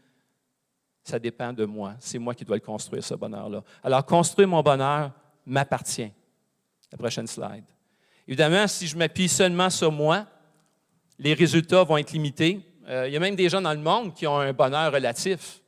ça 1.03 1.19
dépend 1.19 1.53
de 1.53 1.65
moi. 1.65 1.95
C'est 2.01 2.19
moi 2.19 2.35
qui 2.35 2.45
dois 2.45 2.57
le 2.57 2.63
construire, 2.63 3.05
ce 3.05 3.15
bonheur-là. 3.15 3.63
Alors, 3.83 4.05
construire 4.05 4.49
mon 4.49 4.63
bonheur 4.63 5.13
m'appartient. 5.45 6.11
La 6.91 6.99
prochaine 6.99 7.27
slide. 7.27 7.65
Évidemment, 8.27 8.67
si 8.67 8.87
je 8.87 8.97
m'appuie 8.97 9.29
seulement 9.29 9.71
sur 9.71 9.93
moi, 9.93 10.27
les 11.19 11.35
résultats 11.35 11.85
vont 11.85 11.97
être 11.97 12.13
limités. 12.13 12.61
Euh, 12.89 13.07
il 13.09 13.15
y 13.15 13.17
a 13.17 13.21
même 13.21 13.37
des 13.37 13.49
gens 13.49 13.61
dans 13.61 13.73
le 13.73 13.81
monde 13.81 14.15
qui 14.15 14.27
ont 14.27 14.39
un 14.39 14.53
bonheur 14.53 14.93
relatif. 14.93 15.61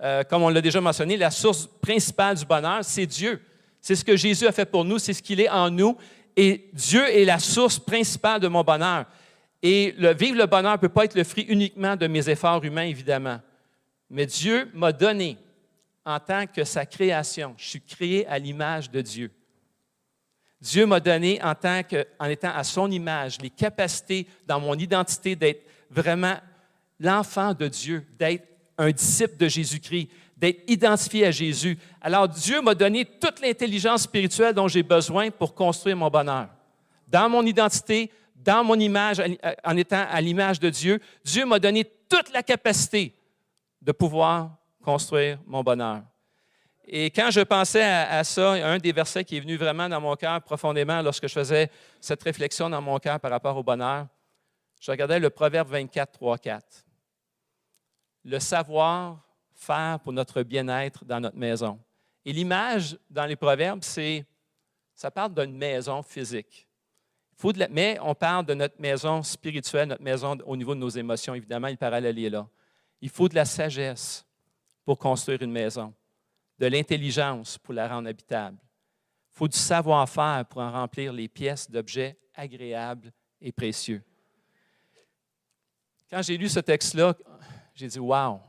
Euh, 0.00 0.22
comme 0.24 0.42
on 0.42 0.48
l'a 0.48 0.60
déjà 0.60 0.80
mentionné, 0.80 1.16
la 1.16 1.30
source 1.30 1.66
principale 1.66 2.36
du 2.36 2.44
bonheur, 2.44 2.84
c'est 2.84 3.06
Dieu. 3.06 3.40
C'est 3.80 3.96
ce 3.96 4.04
que 4.04 4.16
Jésus 4.16 4.46
a 4.46 4.52
fait 4.52 4.64
pour 4.64 4.84
nous, 4.84 4.98
c'est 4.98 5.12
ce 5.12 5.22
qu'il 5.22 5.40
est 5.40 5.50
en 5.50 5.70
nous 5.70 5.96
et 6.36 6.70
Dieu 6.72 7.06
est 7.08 7.24
la 7.24 7.38
source 7.38 7.78
principale 7.78 8.40
de 8.40 8.48
mon 8.48 8.62
bonheur. 8.62 9.06
Et 9.62 9.94
vivre 10.18 10.38
le 10.38 10.46
bonheur 10.46 10.72
ne 10.72 10.76
peut 10.76 10.88
pas 10.88 11.04
être 11.04 11.14
le 11.14 11.24
fruit 11.24 11.44
uniquement 11.44 11.94
de 11.96 12.06
mes 12.08 12.28
efforts 12.28 12.64
humains, 12.64 12.82
évidemment. 12.82 13.40
Mais 14.10 14.26
Dieu 14.26 14.68
m'a 14.74 14.92
donné 14.92 15.38
en 16.04 16.18
tant 16.18 16.46
que 16.46 16.64
sa 16.64 16.84
création. 16.84 17.54
Je 17.56 17.68
suis 17.68 17.80
créé 17.80 18.26
à 18.26 18.38
l'image 18.38 18.90
de 18.90 19.00
Dieu. 19.00 19.30
Dieu 20.60 20.86
m'a 20.86 21.00
donné 21.00 21.42
en 21.42 21.54
tant 21.54 21.82
que, 21.82 22.06
en 22.18 22.26
étant 22.26 22.52
à 22.54 22.64
son 22.64 22.90
image, 22.90 23.40
les 23.40 23.50
capacités 23.50 24.26
dans 24.46 24.60
mon 24.60 24.74
identité 24.74 25.34
d'être 25.34 25.64
vraiment 25.90 26.36
l'enfant 27.00 27.52
de 27.52 27.68
Dieu, 27.68 28.06
d'être 28.18 28.46
un 28.78 28.90
disciple 28.90 29.36
de 29.36 29.48
Jésus-Christ, 29.48 30.08
d'être 30.36 30.62
identifié 30.68 31.26
à 31.26 31.30
Jésus. 31.30 31.78
Alors 32.00 32.28
Dieu 32.28 32.60
m'a 32.62 32.74
donné 32.74 33.04
toute 33.04 33.40
l'intelligence 33.40 34.02
spirituelle 34.02 34.54
dont 34.54 34.68
j'ai 34.68 34.82
besoin 34.82 35.30
pour 35.30 35.54
construire 35.54 35.96
mon 35.96 36.10
bonheur. 36.10 36.48
Dans 37.08 37.28
mon 37.28 37.44
identité, 37.44 38.10
dans 38.44 38.64
mon 38.64 38.78
image, 38.78 39.22
en 39.64 39.76
étant 39.76 40.04
à 40.08 40.20
l'image 40.20 40.58
de 40.60 40.70
Dieu, 40.70 41.00
Dieu 41.24 41.46
m'a 41.46 41.58
donné 41.58 41.84
toute 41.84 42.32
la 42.32 42.42
capacité 42.42 43.14
de 43.80 43.92
pouvoir 43.92 44.56
construire 44.82 45.38
mon 45.46 45.62
bonheur. 45.62 46.02
Et 46.84 47.10
quand 47.10 47.30
je 47.30 47.40
pensais 47.40 47.82
à, 47.82 48.24
ça, 48.24 48.52
un 48.52 48.78
des 48.78 48.92
versets 48.92 49.24
qui 49.24 49.36
est 49.36 49.40
venu 49.40 49.56
vraiment 49.56 49.88
dans 49.88 50.00
mon 50.00 50.16
cœur 50.16 50.42
profondément 50.42 51.00
lorsque 51.00 51.28
je 51.28 51.32
faisais 51.32 51.70
cette 52.00 52.22
réflexion 52.22 52.68
dans 52.68 52.82
mon 52.82 52.98
cœur 52.98 53.20
par 53.20 53.30
rapport 53.30 53.56
au 53.56 53.62
bonheur, 53.62 54.08
je 54.80 54.90
regardais 54.90 55.20
le 55.20 55.30
Proverbe 55.30 55.68
24, 55.68 56.12
3, 56.12 56.38
4. 56.38 56.84
Le 58.24 58.38
savoir 58.40 59.20
faire 59.54 60.00
pour 60.00 60.12
notre 60.12 60.42
bien-être 60.42 61.04
dans 61.04 61.20
notre 61.20 61.36
maison. 61.36 61.78
Et 62.24 62.32
l'image 62.32 62.98
dans 63.08 63.26
les 63.26 63.36
Proverbes, 63.36 63.82
c'est, 63.82 64.24
ça 64.94 65.10
parle 65.10 65.34
d'une 65.34 65.56
maison 65.56 66.02
physique. 66.02 66.66
Mais 67.70 67.98
on 68.00 68.14
parle 68.14 68.46
de 68.46 68.54
notre 68.54 68.80
maison 68.80 69.22
spirituelle, 69.22 69.88
notre 69.88 70.02
maison 70.02 70.38
au 70.46 70.56
niveau 70.56 70.74
de 70.74 70.80
nos 70.80 70.88
émotions. 70.88 71.34
Évidemment, 71.34 71.68
le 71.68 71.76
parallèle 71.76 72.18
est 72.18 72.30
là. 72.30 72.46
Il 73.00 73.08
faut 73.08 73.28
de 73.28 73.34
la 73.34 73.44
sagesse 73.44 74.24
pour 74.84 74.98
construire 74.98 75.42
une 75.42 75.50
maison, 75.50 75.92
de 76.58 76.66
l'intelligence 76.66 77.58
pour 77.58 77.74
la 77.74 77.88
rendre 77.88 78.08
habitable. 78.08 78.58
Il 79.32 79.38
faut 79.38 79.48
du 79.48 79.58
savoir-faire 79.58 80.44
pour 80.48 80.60
en 80.60 80.70
remplir 80.70 81.12
les 81.12 81.28
pièces 81.28 81.70
d'objets 81.70 82.16
agréables 82.34 83.12
et 83.40 83.50
précieux. 83.50 84.02
Quand 86.08 86.22
j'ai 86.22 86.36
lu 86.36 86.48
ce 86.48 86.60
texte-là, 86.60 87.14
j'ai 87.74 87.88
dit 87.88 87.98
Wow, 87.98 88.40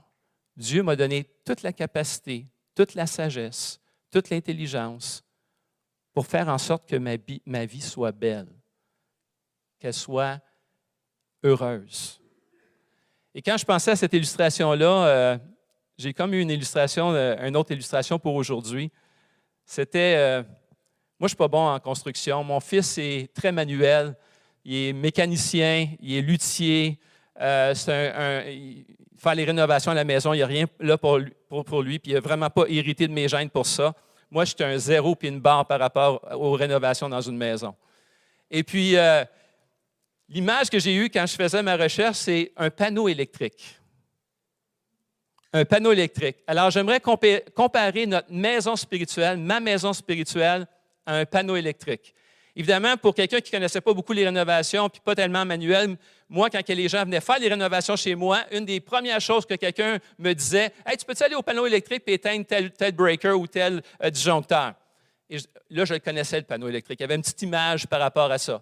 Dieu 0.55 0.83
m'a 0.83 0.95
donné 0.95 1.23
toute 1.45 1.63
la 1.63 1.73
capacité, 1.73 2.45
toute 2.75 2.93
la 2.93 3.07
sagesse, 3.07 3.79
toute 4.11 4.29
l'intelligence 4.29 5.23
pour 6.13 6.27
faire 6.27 6.47
en 6.49 6.59
sorte 6.59 6.87
que 6.87 6.97
ma 6.97 7.65
vie 7.65 7.81
soit 7.81 8.11
belle 8.11 8.53
qu'elle 9.83 9.93
soit 9.93 10.39
heureuse. 11.43 12.21
Et 13.35 13.41
quand 13.41 13.57
je 13.57 13.65
pensais 13.65 13.91
à 13.91 13.95
cette 13.97 14.13
illustration-là, 14.13 15.07
euh, 15.07 15.37
j'ai 15.97 16.13
comme 16.13 16.33
eu 16.33 16.39
une 16.39 16.51
illustration, 16.51 17.11
euh, 17.11 17.35
une 17.45 17.57
autre 17.57 17.73
illustration 17.73 18.17
pour 18.17 18.35
aujourd'hui. 18.35 18.89
C'était, 19.65 20.15
euh, 20.15 20.41
moi 20.41 20.47
je 21.19 21.25
ne 21.25 21.27
suis 21.29 21.35
pas 21.35 21.49
bon 21.49 21.67
en 21.67 21.77
construction. 21.81 22.45
Mon 22.45 22.61
fils 22.61 22.97
est 22.97 23.33
très 23.33 23.51
manuel. 23.51 24.15
Il 24.63 24.73
est 24.73 24.93
mécanicien, 24.93 25.89
il 25.99 26.15
est 26.15 26.21
luthier. 26.21 26.97
Un, 27.37 27.73
il 28.47 28.85
fait 29.17 29.35
les 29.35 29.43
rénovations 29.43 29.91
à 29.91 29.95
la 29.95 30.05
maison, 30.05 30.31
il 30.31 30.37
n'y 30.37 30.43
a 30.43 30.47
rien 30.47 30.65
là 30.79 30.97
pour, 30.97 31.17
lui, 31.17 31.99
puis 31.99 32.11
il 32.11 32.13
n'est 32.13 32.21
vraiment 32.21 32.49
pas 32.49 32.69
irrité 32.69 33.05
de 33.05 33.11
mes 33.11 33.27
gènes 33.27 33.49
pour 33.49 33.65
ça. 33.65 33.93
Moi, 34.31 34.45
je 34.45 34.53
suis 34.55 34.63
un 34.63 34.77
zéro 34.77 35.13
puis 35.13 35.27
une 35.27 35.41
barre 35.41 35.65
par 35.65 35.79
rapport 35.81 36.21
aux 36.39 36.53
rénovations 36.53 37.09
dans 37.09 37.21
une 37.21 37.35
maison. 37.35 37.75
Et 38.49 38.63
puis, 38.63 38.95
L'image 40.29 40.69
que 40.69 40.79
j'ai 40.79 40.95
eue 40.95 41.09
quand 41.09 41.25
je 41.25 41.35
faisais 41.35 41.61
ma 41.61 41.75
recherche, 41.75 42.17
c'est 42.17 42.51
un 42.57 42.69
panneau 42.69 43.07
électrique. 43.07 43.79
Un 45.51 45.65
panneau 45.65 45.91
électrique. 45.91 46.37
Alors, 46.47 46.71
j'aimerais 46.71 46.99
comparer 46.99 48.07
notre 48.07 48.31
maison 48.31 48.75
spirituelle, 48.75 49.37
ma 49.37 49.59
maison 49.59 49.93
spirituelle, 49.93 50.65
à 51.05 51.17
un 51.17 51.25
panneau 51.25 51.55
électrique. 51.55 52.15
Évidemment, 52.55 52.97
pour 52.97 53.15
quelqu'un 53.15 53.41
qui 53.41 53.51
ne 53.51 53.57
connaissait 53.57 53.81
pas 53.81 53.93
beaucoup 53.93 54.13
les 54.13 54.25
rénovations, 54.25 54.87
puis 54.87 55.01
pas 55.03 55.15
tellement 55.15 55.43
manuel, 55.43 55.97
moi, 56.29 56.49
quand 56.51 56.67
les 56.67 56.87
gens 56.87 57.03
venaient 57.03 57.21
faire 57.21 57.39
les 57.39 57.49
rénovations 57.49 57.95
chez 57.95 58.13
moi, 58.13 58.41
une 58.51 58.65
des 58.65 58.79
premières 58.79 59.21
choses 59.21 59.45
que 59.45 59.55
quelqu'un 59.55 59.97
me 60.19 60.33
disait, 60.33 60.71
Hey, 60.85 60.97
tu 60.97 61.05
peux-tu 61.05 61.23
aller 61.23 61.35
au 61.35 61.41
panneau 61.41 61.65
électrique 61.65 62.03
et 62.05 62.13
éteindre 62.13 62.45
tel, 62.45 62.91
breaker 62.91 63.33
ou 63.33 63.47
tel 63.47 63.81
euh, 64.03 64.09
disjoncteur? 64.09 64.73
Et 65.29 65.37
là, 65.71 65.85
je 65.85 65.95
connaissais, 65.95 66.37
le 66.37 66.45
panneau 66.45 66.69
électrique. 66.69 66.99
Il 66.99 67.03
y 67.03 67.05
avait 67.05 67.15
une 67.15 67.21
petite 67.21 67.41
image 67.41 67.87
par 67.87 67.99
rapport 67.99 68.31
à 68.31 68.37
ça. 68.37 68.61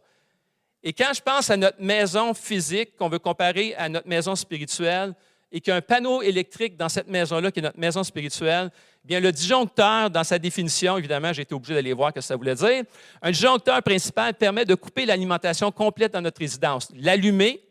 Et 0.84 0.94
quand 0.94 1.12
je 1.14 1.22
pense 1.22 1.50
à 1.50 1.58
notre 1.58 1.82
maison 1.82 2.34
physique, 2.34 2.96
qu'on 2.98 3.10
veut 3.10 3.20
comparer 3.20 3.76
à 3.76 3.88
notre 3.88 4.08
maison 4.08 4.36
spirituelle, 4.36 5.14
et 5.52 5.60
qu'il 5.60 5.72
y 5.72 5.74
a 5.74 5.78
un 5.78 5.82
panneau 5.82 6.22
électrique 6.22 6.78
dans 6.78 6.88
cette 6.88 7.10
maison-là, 7.10 7.52
qui 7.52 7.60
est 7.60 7.64
notre 7.64 7.80
maison 7.80 8.04
spirituelle, 8.04 8.72
bien 9.04 9.20
le 9.20 9.32
disjoncteur, 9.32 10.10
dans 10.10 10.24
sa 10.24 10.40
définition, 10.40 10.98
évidemment, 10.98 11.34
j'ai 11.34 11.42
été 11.42 11.54
obligé 11.54 11.74
d'aller 11.74 11.94
voir 11.94 12.12
ce 12.12 12.16
que 12.16 12.22
ça 12.22 12.36
voulait 12.36 12.56
dire. 12.56 12.84
Un 13.22 13.32
disjoncteur 13.32 13.84
principal 13.84 14.34
permet 14.34 14.64
de 14.64 14.76
couper 14.76 15.06
l'alimentation 15.06 15.72
complète 15.72 16.14
dans 16.14 16.22
notre 16.22 16.40
résidence. 16.40 16.88
L'allumer, 16.96 17.62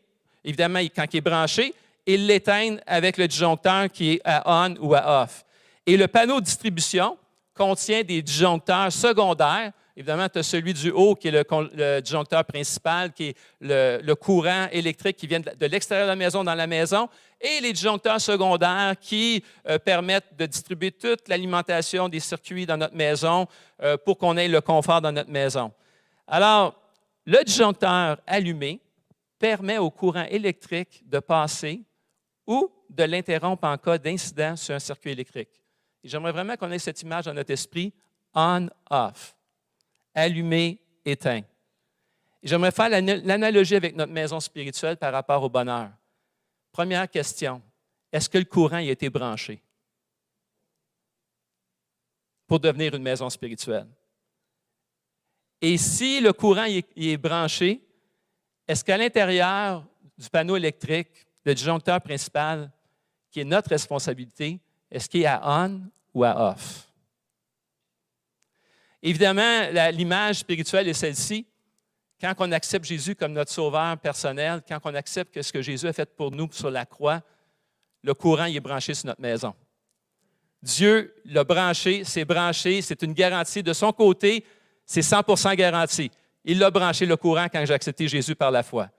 évidemment, 0.45 0.81
quand 0.95 1.07
il 1.13 1.17
est 1.17 1.23
branché, 1.23 1.75
et 2.07 2.17
l'éteindre 2.17 2.81
avec 2.87 3.17
le 3.17 3.29
disjoncteur 3.29 3.91
qui 3.91 4.13
est 4.13 4.21
à 4.25 4.43
on 4.47 4.75
ou 4.81 4.95
à 4.95 5.23
off. 5.23 5.45
Et 5.87 5.97
le 5.97 6.09
panneau 6.09 6.41
de 6.41 6.45
distribution 6.45 7.17
contient 7.55 8.03
des 8.03 8.23
disjoncteurs 8.23 8.93
secondaires 8.93 9.73
Évidemment, 9.97 10.29
tu 10.29 10.39
as 10.39 10.43
celui 10.43 10.73
du 10.73 10.91
haut 10.91 11.15
qui 11.15 11.29
est 11.29 11.33
le, 11.33 12.01
disjoncteur 12.01 12.45
principal, 12.45 13.13
qui 13.13 13.29
est 13.29 13.37
le, 13.61 14.15
courant 14.15 14.69
électrique 14.71 15.17
qui 15.17 15.27
vient 15.27 15.41
de, 15.41 15.67
l'extérieur 15.67 16.07
de 16.07 16.11
la 16.11 16.17
maison 16.17 16.45
dans 16.45 16.55
la 16.55 16.67
maison, 16.67 17.09
et 17.41 17.61
les 17.61 17.73
disjoncteurs 17.73 18.21
secondaires 18.21 18.95
qui 19.01 19.43
euh, 19.69 19.79
permettent 19.79 20.37
de 20.37 20.47
distribuer 20.47 20.93
toute 20.93 21.29
l'alimentation 21.29 22.09
des 22.09 22.21
circuits 22.21 22.67
dans 22.67 22.77
notre 22.77 22.95
maison 22.95 23.47
euh, 23.83 23.97
pour 23.97 24.19
qu'on 24.19 24.37
ait 24.37 24.49
le 24.49 24.61
confort 24.61 25.01
dans 25.01 25.13
notre 25.13 25.31
maison. 25.31 25.73
Alors, 26.27 26.79
le 27.25 27.43
disjoncteur 27.45 28.19
allumé 28.27 28.81
permet 29.39 29.79
au 29.79 29.91
courant 29.91 30.27
électrique 30.29 31.03
de 31.07 31.19
passer 31.19 31.83
ou 32.47 32.71
de 32.89 33.05
l'interrompre 33.05 33.67
en 33.67 33.79
cas 33.79 33.99
d'incident 33.99 34.57
sur 34.57 34.75
un 34.75 34.79
circuit 34.79 35.13
électrique. 35.13 35.61
J'aimerais 36.05 36.33
vraiment 36.33 36.57
qu'on 36.57 36.71
ait 36.71 36.79
cette 36.79 37.01
image 37.03 37.25
dans 37.25 37.35
notre 37.35 37.53
esprit 37.53 37.93
on-off 38.35 39.35
allumé, 40.15 40.81
éteint. 41.05 41.43
J'aimerais 42.43 42.71
faire 42.71 42.89
l'analogie 42.89 43.77
avec 43.77 43.95
notre 43.95 44.13
maison 44.13 44.41
spirituelle 44.41 44.97
par 44.97 45.13
rapport 45.13 45.43
au 45.43 45.49
bonheur. 45.49 45.91
Première 46.73 47.09
question, 47.11 47.61
est-ce 48.13 48.29
que 48.29 48.39
le 48.39 48.45
courant 48.45 48.79
y 48.79 48.89
a 48.89 48.93
été 48.93 49.11
branché? 49.11 49.61
Pour 52.47 52.59
devenir 52.59 52.95
une 52.95 53.03
maison 53.03 53.29
spirituelle? 53.29 53.87
Et 55.61 55.77
si 55.77 56.21
le 56.21 56.33
courant 56.33 56.65
y 56.65 56.85
est, 56.97 57.17
branché, 57.19 57.81
est-ce 58.67 58.83
qu'à 58.83 58.97
l'intérieur 58.97 59.85
du 60.17 60.29
panneau 60.31 60.57
électrique, 60.57 61.27
le 61.45 61.55
disjoncteur 61.55 62.01
principal, 62.01 62.71
qui 63.31 63.41
est 63.41 63.45
notre 63.45 63.69
responsabilité, 63.69 64.59
est-ce 64.91 65.09
qu'il 65.09 65.23
est 65.23 65.27
à 65.27 65.41
on 65.45 65.83
ou 66.15 66.25
à 66.25 66.51
off? 66.51 66.90
Évidemment, 69.03 69.69
l'image 69.93 70.37
spirituelle 70.37 70.89
est 70.89 70.95
celle-ci. 70.95 71.47
Quand 72.21 72.35
on 72.39 72.53
accepte 72.53 72.85
Jésus 72.85 73.15
comme 73.15 73.33
notre 73.33 73.51
sauveur 73.51 73.97
personnel, 73.97 74.61
quand 74.69 74.79
on 74.85 74.95
accepte 74.95 75.41
ce 75.41 75.53
que 75.53 75.63
Jésus 75.63 75.87
a 75.87 75.93
fait 75.93 76.15
pour 76.15 76.31
nous 76.31 76.49
sur 76.53 76.71
la 76.71 76.85
croix, 76.85 77.23
le 78.03 78.13
courant 78.13 78.45
est 78.45 78.61
branché 78.61 78.93
sur 78.93 79.07
notre 79.07 79.21
maison. 79.21 79.55
Dieu 80.63 81.15
l'a 81.25 81.45
branché, 81.45 82.05
c'est 82.05 82.27
branché, 82.27 82.83
c'est 82.83 83.03
une 83.03 83.15
garantie. 83.15 83.63
De 83.63 83.73
son 83.73 83.93
côté, 83.93 84.45
c'est 84.85 85.01
100% 85.01 85.57
garanti. 85.57 86.11
Il 86.45 86.59
l'a 86.59 86.71
branché 86.71 87.07
le 87.07 87.17
courant 87.17 87.47
quand 87.51 87.65
j'ai 87.65 87.73
accepté 87.73 88.07
Jésus 88.09 88.35
par 88.35 88.51
la 88.51 88.63
foi. 88.63 88.91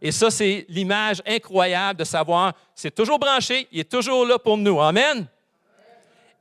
Et 0.00 0.10
ça, 0.10 0.30
c'est 0.30 0.66
l'image 0.68 1.22
incroyable 1.26 2.00
de 2.00 2.04
savoir, 2.04 2.54
c'est 2.74 2.94
toujours 2.94 3.18
branché, 3.18 3.68
il 3.70 3.80
est 3.80 3.90
toujours 3.90 4.26
là 4.26 4.38
pour 4.38 4.56
nous. 4.56 4.80
Amen. 4.80 5.26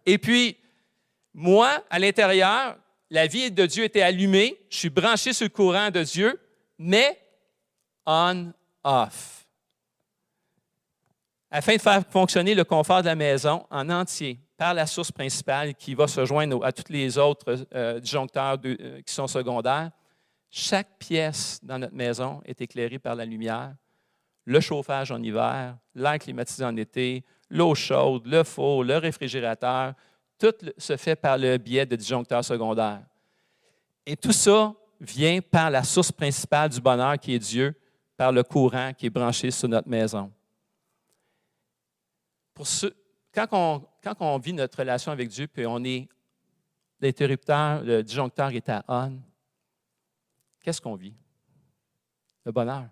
Et 0.06 0.18
puis, 0.18 0.58
moi, 1.34 1.84
à 1.89 2.00
l'intérieur, 2.00 2.75
la 3.12 3.27
vie 3.27 3.51
de 3.51 3.65
Dieu 3.65 3.84
était 3.84 4.01
allumée, 4.01 4.58
je 4.70 4.77
suis 4.77 4.89
branché 4.89 5.34
sur 5.34 5.46
le 5.46 5.50
courant 5.50 5.91
de 5.91 6.01
Dieu, 6.01 6.39
mais 6.80 7.20
on-off. 8.06 9.46
Afin 11.51 11.75
de 11.75 11.82
faire 11.82 12.03
fonctionner 12.10 12.56
le 12.56 12.63
confort 12.63 13.01
de 13.01 13.08
la 13.08 13.15
maison 13.15 13.68
en 13.70 13.89
entier 13.89 14.39
par 14.56 14.74
la 14.74 14.88
source 14.88 15.12
principale 15.12 15.75
qui 15.75 15.94
va 15.94 16.08
se 16.08 16.24
joindre 16.24 16.63
à 16.63 16.72
tous 16.72 16.89
les 16.89 17.18
autres 17.18 17.68
euh, 17.75 18.00
disjoncteurs 18.00 18.58
euh, 18.63 19.01
qui 19.01 19.13
sont 19.13 19.27
secondaires, 19.27 19.91
chaque 20.50 20.98
pièce 20.98 21.60
dans 21.62 21.80
notre 21.80 21.94
maison 21.94 22.41
est 22.46 22.62
éclairée 22.62 23.00
par 23.00 23.15
la 23.15 23.25
lumière. 23.25 23.75
Le 24.46 24.62
chauffage 24.62 25.12
en 25.12 25.22
hiver, 25.22 25.75
l'air 25.96 26.18
climatisé 26.18 26.63
en 26.63 26.77
été, 26.77 27.25
l'eau 27.50 27.75
chaude, 27.75 28.25
le 28.25 28.46
four, 28.46 28.86
le 28.86 28.98
réfrigérateur, 28.98 29.96
tout 30.41 30.71
se 30.75 30.98
fait 30.98 31.15
par 31.15 31.38
le 31.38 31.57
biais 31.57 31.86
de 31.86 31.95
disjoncteurs 31.95 32.43
secondaires. 32.43 33.03
Et 34.07 34.17
tout 34.17 34.31
ça 34.31 34.74
vient 35.00 35.39
par 35.39 35.69
la 35.69 35.83
source 35.83 36.12
principale 36.12 36.69
du 36.69 36.81
bonheur 36.81 37.19
qui 37.19 37.36
est 37.36 37.39
Dieu, 37.39 37.75
par 38.17 38.31
le 38.31 38.41
courant 38.41 38.91
qui 38.93 39.05
est 39.05 39.12
branché 39.12 39.51
sur 39.51 39.69
notre 39.69 39.88
maison. 39.88 40.31
Pour 42.55 42.65
quand, 43.33 43.48
on, 43.51 43.86
quand 44.03 44.15
on 44.19 44.38
vit 44.39 44.53
notre 44.53 44.79
relation 44.79 45.12
avec 45.12 45.29
Dieu, 45.29 45.48
puis 45.48 45.65
on 45.67 45.83
est 45.83 46.10
l'interrupteur, 47.00 47.83
le 47.83 48.03
disjoncteur 48.03 48.50
est 48.50 48.67
à 48.67 48.83
on, 48.88 49.19
qu'est-ce 50.62 50.81
qu'on 50.81 50.95
vit? 50.95 51.13
Le 52.45 52.51
bonheur. 52.51 52.89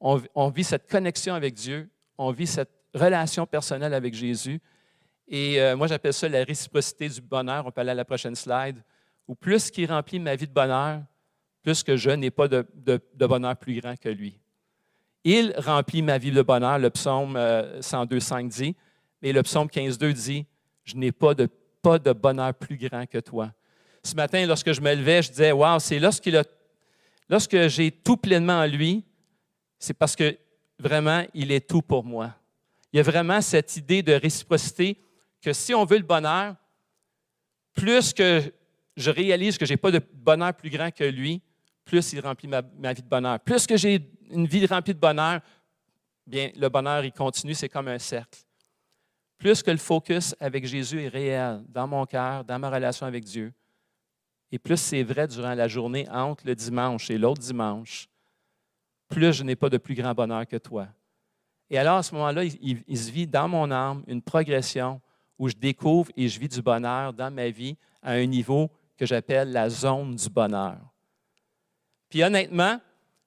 On, 0.00 0.22
on, 0.34 0.50
vit 0.50 0.64
cette 0.64 0.88
connexion 0.88 1.34
avec 1.34 1.54
Dieu, 1.54 1.90
on 2.16 2.30
vit 2.30 2.46
cette 2.46 2.70
relation 2.94 3.44
personnelle 3.46 3.92
avec 3.92 4.14
Jésus. 4.14 4.60
Et 5.32 5.60
euh, 5.60 5.76
moi, 5.76 5.86
j'appelle 5.86 6.12
ça 6.12 6.28
la 6.28 6.42
réciprocité 6.42 7.08
du 7.08 7.20
bonheur. 7.20 7.64
On 7.64 7.70
peut 7.70 7.80
aller 7.80 7.92
à 7.92 7.94
la 7.94 8.04
prochaine 8.04 8.34
slide. 8.34 8.82
Où 9.28 9.36
plus 9.36 9.70
qu'il 9.70 9.90
remplit 9.90 10.18
ma 10.18 10.34
vie 10.34 10.48
de 10.48 10.52
bonheur, 10.52 11.02
plus 11.62 11.84
que 11.84 11.96
je 11.96 12.10
n'ai 12.10 12.32
pas 12.32 12.48
de, 12.48 12.66
bonheur 13.14 13.56
plus 13.56 13.80
grand 13.80 13.96
que 13.96 14.08
lui. 14.08 14.36
Il 15.22 15.54
remplit 15.56 16.02
ma 16.02 16.18
vie 16.18 16.32
de 16.32 16.42
bonheur, 16.42 16.80
le 16.80 16.90
psaume 16.90 17.36
102.5 17.36 18.44
euh, 18.44 18.48
dit, 18.48 18.76
mais 19.22 19.32
le 19.32 19.42
psaume 19.44 19.68
15.2 19.68 20.12
dit, 20.14 20.46
je 20.82 20.96
n'ai 20.96 21.12
pas 21.12 21.34
de, 21.34 21.48
pas 21.80 22.00
de 22.00 22.12
bonheur 22.12 22.52
plus 22.54 22.76
grand 22.76 23.06
que 23.06 23.18
toi. 23.18 23.52
Ce 24.02 24.16
matin, 24.16 24.44
lorsque 24.46 24.72
je 24.72 24.80
me 24.80 24.92
levais, 24.94 25.22
je 25.22 25.30
disais, 25.30 25.52
wow, 25.52 25.78
c'est 25.78 26.00
lorsqu'il 26.00 26.42
lorsque 27.28 27.68
j'ai 27.68 27.92
tout 27.92 28.16
pleinement 28.16 28.60
en 28.60 28.66
lui, 28.66 29.04
c'est 29.78 29.94
parce 29.94 30.16
que 30.16 30.36
vraiment, 30.78 31.22
il 31.34 31.52
est 31.52 31.68
tout 31.68 31.82
pour 31.82 32.02
moi. 32.02 32.34
Il 32.92 32.96
y 32.96 33.00
a 33.00 33.04
vraiment 33.04 33.40
cette 33.40 33.76
idée 33.76 34.02
de 34.02 34.14
réciprocité 34.14 34.98
que 35.40 35.52
si 35.52 35.74
on 35.74 35.84
veut 35.84 35.98
le 35.98 36.04
bonheur, 36.04 36.54
plus 37.74 38.12
que 38.12 38.52
je 38.96 39.10
réalise 39.10 39.56
que 39.56 39.66
je 39.66 39.72
n'ai 39.72 39.76
pas 39.76 39.90
de 39.90 40.00
bonheur 40.12 40.54
plus 40.54 40.70
grand 40.70 40.90
que 40.90 41.04
lui, 41.04 41.42
plus 41.84 42.12
il 42.12 42.20
remplit 42.20 42.48
ma, 42.48 42.60
vie 42.92 43.02
de 43.02 43.08
bonheur. 43.08 43.40
Plus 43.40 43.66
que 43.66 43.76
j'ai 43.76 44.10
une 44.30 44.46
vie 44.46 44.66
remplie 44.66 44.94
de 44.94 45.00
bonheur, 45.00 45.40
bien, 46.26 46.50
le 46.56 46.68
bonheur, 46.68 47.04
il 47.04 47.12
continue, 47.12 47.54
c'est 47.54 47.68
comme 47.68 47.88
un 47.88 47.98
cercle. 47.98 48.38
Plus 49.38 49.62
que 49.62 49.70
le 49.70 49.78
focus 49.78 50.34
avec 50.38 50.66
Jésus 50.66 51.02
est 51.02 51.08
réel 51.08 51.62
dans 51.68 51.86
mon 51.86 52.04
cœur, 52.04 52.44
dans 52.44 52.58
ma 52.58 52.70
relation 52.70 53.06
avec 53.06 53.24
Dieu, 53.24 53.52
et 54.52 54.58
plus 54.58 54.76
c'est 54.76 55.02
vrai 55.02 55.26
durant 55.26 55.54
la 55.54 55.68
journée 55.68 56.08
entre 56.10 56.46
le 56.46 56.54
dimanche 56.54 57.10
et 57.10 57.18
l'autre 57.18 57.40
dimanche, 57.40 58.08
plus 59.08 59.32
je 59.32 59.42
n'ai 59.42 59.56
pas 59.56 59.68
de 59.68 59.78
plus 59.78 59.94
grand 59.94 60.12
bonheur 60.12 60.46
que 60.46 60.56
toi. 60.56 60.88
Et 61.68 61.78
alors, 61.78 61.98
à 61.98 62.02
ce 62.02 62.14
moment-là, 62.16 62.44
il, 62.44 62.82
il, 62.86 62.98
se 62.98 63.10
vit 63.10 63.28
dans 63.28 63.48
mon 63.48 63.70
âme 63.70 64.02
une 64.08 64.20
progression 64.20 65.00
où 65.40 65.48
je 65.48 65.56
découvre 65.56 66.12
et 66.18 66.28
je 66.28 66.38
vis 66.38 66.48
du 66.48 66.60
bonheur 66.60 67.14
dans 67.14 67.30
ma 67.30 67.48
vie 67.48 67.74
à 68.02 68.12
un 68.12 68.26
niveau 68.26 68.70
que 68.98 69.06
j'appelle 69.06 69.50
la 69.50 69.70
zone 69.70 70.14
du 70.14 70.28
bonheur. 70.28 70.76
Puis 72.10 72.22
honnêtement, 72.22 72.78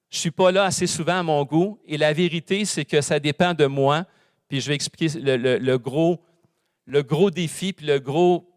je 0.08 0.18
ne 0.18 0.20
suis 0.20 0.30
pas 0.30 0.52
là 0.52 0.62
assez 0.66 0.86
souvent 0.86 1.18
à 1.18 1.22
mon 1.24 1.44
goût 1.44 1.76
et 1.84 1.98
la 1.98 2.12
vérité, 2.12 2.64
c'est 2.66 2.84
que 2.84 3.00
ça 3.00 3.18
dépend 3.18 3.52
de 3.52 3.66
moi. 3.66 4.06
Puis 4.46 4.60
je 4.60 4.68
vais 4.68 4.76
expliquer 4.76 5.18
le, 5.18 5.76
gros, 5.76 6.20
le 6.86 7.02
gros 7.02 7.32
défi, 7.32 7.72
puis 7.72 7.84
le 7.84 7.98
gros, 7.98 8.48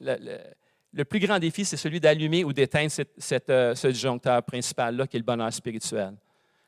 le, 0.00 1.02
plus 1.04 1.20
grand 1.20 1.38
défi, 1.38 1.64
c'est 1.64 1.78
celui 1.78 2.00
d'allumer 2.00 2.44
ou 2.44 2.52
d'éteindre 2.52 2.90
cette, 2.90 3.48
euh, 3.48 3.74
ce 3.74 3.88
disjoncteur 3.88 4.42
principal-là 4.42 5.06
qui 5.06 5.16
est 5.16 5.20
le 5.20 5.24
bonheur 5.24 5.50
spirituel. 5.50 6.14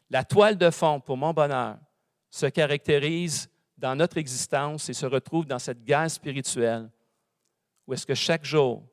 La 0.09 0.25
toile 0.25 0.56
de 0.56 0.70
fond 0.70 1.00
pour 1.00 1.18
mon 1.18 1.35
bonheur 1.35 1.76
se 2.30 2.47
caractérise 2.47 3.50
dans 3.80 3.96
notre 3.96 4.18
existence 4.18 4.90
et 4.90 4.92
se 4.92 5.06
retrouve 5.06 5.46
dans 5.46 5.58
cette 5.58 5.82
guerre 5.82 6.10
spirituelle 6.10 6.90
où 7.87 7.94
est-ce 7.94 8.06
que 8.06 8.14
chaque 8.14 8.44
jour, 8.44 8.84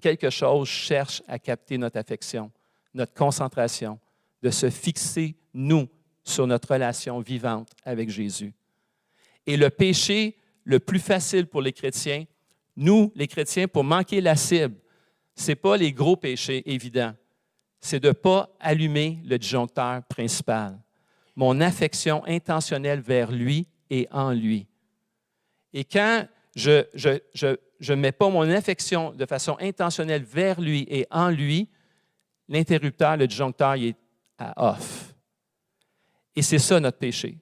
quelque 0.00 0.28
chose 0.28 0.68
cherche 0.68 1.22
à 1.28 1.38
capter 1.38 1.78
notre 1.78 1.98
affection, 1.98 2.50
notre 2.92 3.14
concentration, 3.14 3.98
de 4.42 4.50
se 4.50 4.68
fixer, 4.68 5.36
nous, 5.54 5.88
sur 6.24 6.46
notre 6.46 6.72
relation 6.72 7.20
vivante 7.20 7.70
avec 7.84 8.10
Jésus. 8.10 8.52
Et 9.46 9.56
le 9.56 9.70
péché 9.70 10.36
le 10.64 10.78
plus 10.78 10.98
facile 10.98 11.46
pour 11.46 11.62
les 11.62 11.72
chrétiens, 11.72 12.24
nous, 12.76 13.12
les 13.14 13.28
chrétiens, 13.28 13.68
pour 13.68 13.84
manquer 13.84 14.20
la 14.20 14.36
cible, 14.36 14.76
ce 15.34 15.48
n'est 15.48 15.56
pas 15.56 15.76
les 15.76 15.92
gros 15.92 16.16
péchés 16.16 16.62
évidents, 16.70 17.14
c'est 17.80 18.00
de 18.00 18.08
ne 18.08 18.12
pas 18.12 18.50
allumer 18.60 19.20
le 19.24 19.38
disjoncteur 19.38 20.02
principal. 20.04 20.78
Mon 21.34 21.60
affection 21.60 22.24
intentionnelle 22.26 23.00
vers 23.00 23.32
lui 23.32 23.66
et 23.92 24.08
en 24.10 24.32
lui. 24.32 24.66
Et 25.74 25.84
quand 25.84 26.26
je 26.56 26.70
ne 26.70 27.18
je, 27.34 27.56
je, 27.78 27.92
mets 27.92 28.10
pas 28.10 28.30
mon 28.30 28.48
affection 28.50 29.12
de 29.12 29.26
façon 29.26 29.56
intentionnelle 29.60 30.24
vers 30.24 30.60
lui 30.60 30.86
et 30.88 31.06
en 31.10 31.28
lui, 31.28 31.68
l'interrupteur, 32.48 33.18
le 33.18 33.26
disjoncteur, 33.26 33.76
il 33.76 33.88
est 33.88 33.96
à 34.38 34.70
off. 34.70 35.14
Et 36.34 36.40
c'est 36.40 36.58
ça 36.58 36.80
notre 36.80 36.98
péché. 36.98 37.36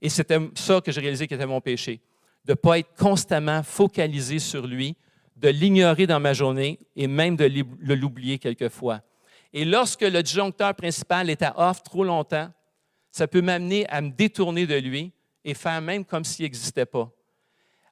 Et 0.00 0.08
c'était 0.08 0.38
ça 0.54 0.80
que 0.80 0.92
j'ai 0.92 1.00
réalisé 1.00 1.26
qui 1.26 1.34
était 1.34 1.46
mon 1.46 1.60
péché, 1.60 2.00
de 2.44 2.52
ne 2.52 2.54
pas 2.54 2.78
être 2.78 2.94
constamment 2.94 3.64
focalisé 3.64 4.38
sur 4.38 4.68
lui, 4.68 4.96
de 5.34 5.48
l'ignorer 5.48 6.06
dans 6.06 6.20
ma 6.20 6.32
journée 6.32 6.78
et 6.94 7.08
même 7.08 7.34
de 7.34 7.94
l'oublier 7.94 8.38
quelquefois. 8.38 9.00
Et 9.52 9.64
lorsque 9.64 10.02
le 10.02 10.22
disjoncteur 10.22 10.74
principal 10.76 11.28
est 11.28 11.42
à 11.42 11.54
off 11.58 11.82
trop 11.82 12.04
longtemps, 12.04 12.52
ça 13.10 13.26
peut 13.26 13.40
m'amener 13.40 13.88
à 13.88 14.00
me 14.00 14.10
détourner 14.10 14.64
de 14.64 14.76
lui 14.76 15.12
et 15.44 15.54
faire 15.54 15.80
même 15.80 16.04
comme 16.04 16.24
s'il 16.24 16.44
n'existait 16.44 16.86
pas. 16.86 17.10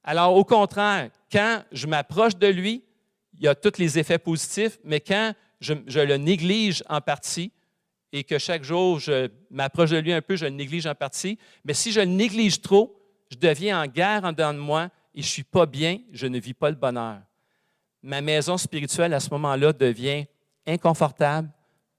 Alors, 0.05 0.37
au 0.37 0.45
contraire, 0.45 1.11
quand 1.31 1.63
je 1.73 1.87
m'approche 1.87 2.37
de 2.37 2.47
lui, 2.47 2.85
il 3.35 3.45
y 3.45 3.49
a 3.49 3.55
tous 3.55 3.79
les 3.79 3.99
effets 3.99 4.19
positifs, 4.19 4.79
mais 4.85 5.01
quand 5.01 5.35
je, 5.61 5.75
le 5.75 6.17
néglige 6.17 6.83
en 6.89 7.01
partie 7.01 7.53
et 8.13 8.25
que 8.25 8.39
chaque 8.39 8.63
jour 8.63 8.99
je 8.99 9.29
m'approche 9.51 9.91
de 9.91 9.99
lui 9.99 10.13
un 10.13 10.23
peu, 10.23 10.37
je 10.37 10.45
le 10.45 10.53
néglige 10.53 10.87
en 10.87 10.95
partie, 10.95 11.39
mais 11.65 11.75
si 11.75 11.93
je 11.93 12.01
le 12.01 12.07
néglige 12.07 12.61
trop, 12.61 12.97
je 13.31 13.37
deviens 13.37 13.83
en 13.83 13.87
guerre 13.87 14.25
en 14.25 14.33
dedans 14.33 14.55
de 14.55 14.59
moi 14.59 14.91
et 15.15 15.23
je 15.23 15.27
ne 15.27 15.31
suis 15.31 15.45
pas 15.45 15.67
bien, 15.67 15.99
je 16.13 16.27
ne 16.27 16.39
vis 16.39 16.55
pas 16.55 16.71
le 16.71 16.77
bonheur. 16.77 17.19
Ma 18.03 18.21
maison 18.21 18.57
spirituelle 18.57 19.13
à 19.13 19.21
ce 19.21 19.31
moment-là 19.31 19.73
devient 19.73 20.25
inconfortable, 20.67 21.51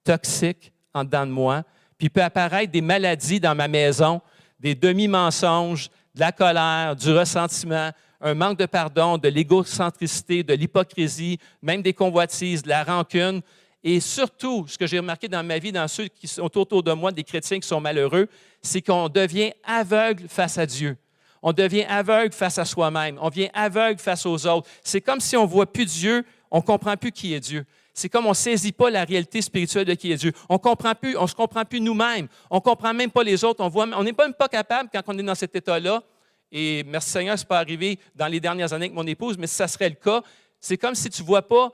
toxique 0.04 0.72
en 0.94 1.04
dedans 1.04 1.26
de 1.26 1.32
moi, 1.32 1.64
puis 1.98 2.10
peut 2.10 2.24
apparaître 2.24 2.72
des 2.72 2.82
maladies 2.82 3.40
dans 3.40 3.56
ma 3.56 3.68
maison, 3.68 4.22
des 4.60 4.76
demi-mensonges, 4.76 5.90
de 6.16 6.20
la 6.20 6.32
colère, 6.32 6.96
du 6.96 7.12
ressentiment, 7.12 7.92
un 8.20 8.34
manque 8.34 8.58
de 8.58 8.66
pardon, 8.66 9.18
de 9.18 9.30
l'égocentricité, 9.30 10.44
de 10.44 10.54
l'hypocrisie, 10.54 11.38
même 11.62 11.82
des 11.82 11.94
convoitises, 11.94 12.64
de 12.64 12.70
la 12.70 12.84
rancune. 12.84 13.42
Et 13.84 14.00
surtout, 14.00 14.66
ce 14.68 14.78
que 14.78 14.88
j'ai 14.88 15.00
remarqué 15.00 15.28
dans 15.28 15.44
ma 15.44 15.60
vie, 15.60 15.72
dans 15.72 15.88
ceux 15.88 16.08
qui 16.08 16.28
sont 16.28 16.58
autour 16.58 16.82
de 16.82 16.92
moi, 16.94 17.12
des 17.12 17.24
chrétiens 17.24 17.60
qui 17.60 17.68
sont 17.68 17.80
malheureux, 17.80 18.28
c'est 18.62 18.82
qu'on 18.82 19.08
devient 19.08 19.54
aveugle 19.64 20.28
face 20.28 20.58
à 20.58 20.66
Dieu. 20.66 20.98
On 21.44 21.54
devient 21.54 21.86
aveugle 21.88 22.34
face 22.34 22.58
à 22.58 22.66
soi-même. 22.66 23.20
On 23.22 23.30
devient 23.30 23.50
aveugle 23.54 24.00
face 24.00 24.26
aux 24.26 24.48
autres. 24.48 24.68
C'est 24.84 25.02
comme 25.02 25.20
si 25.20 25.38
on 25.38 25.44
ne 25.44 25.48
voit 25.48 25.72
plus 25.72 25.86
Dieu, 25.86 26.26
on 26.50 26.58
ne 26.58 26.64
comprend 26.64 26.98
plus 26.98 27.12
qui 27.12 27.34
est 27.34 27.40
Dieu. 27.40 27.66
C'est 27.98 28.10
comme 28.10 28.28
on 28.28 28.30
ne 28.30 28.36
saisit 28.36 28.74
pas 28.74 28.92
la 28.92 29.04
réalité 29.04 29.42
spirituelle 29.42 29.86
de 29.86 29.96
qui 29.96 30.12
est 30.12 30.18
Dieu. 30.18 30.32
On 30.50 30.60
comprend 30.60 30.94
plus, 30.94 31.18
on 31.18 31.24
ne 31.24 31.28
se 31.28 31.34
comprend 31.34 31.66
plus 31.66 31.82
nous-mêmes. 31.82 32.28
On 32.52 32.58
ne 32.58 32.62
comprend 32.62 32.94
même 32.94 33.10
pas 33.10 33.24
les 33.24 33.44
autres. 33.44 33.60
On 33.60 34.04
n'est 34.04 34.14
même 34.16 34.36
pas 34.36 34.48
capable, 34.48 34.88
quand 34.94 35.02
on 35.08 35.18
est 35.18 35.24
dans 35.24 35.34
cet 35.34 35.56
état-là, 35.56 36.04
et 36.52 36.84
merci 36.84 37.10
Seigneur, 37.10 37.40
ce 37.40 37.44
n'est 37.44 37.48
pas 37.48 37.58
arrivé 37.58 37.98
dans 38.14 38.28
les 38.28 38.40
dernières 38.40 38.72
années 38.72 38.86
avec 38.86 38.96
mon 38.96 39.08
épouse, 39.08 39.36
mais 39.40 39.48
si 39.48 39.56
ça 39.56 39.68
serait 39.68 39.90
le 39.90 39.96
cas, 39.96 40.22
c'est 40.60 40.78
comme 40.78 40.94
si 40.94 41.10
tu 41.10 41.24
ne 41.24 41.26
vois 41.28 41.42
pas 41.42 41.72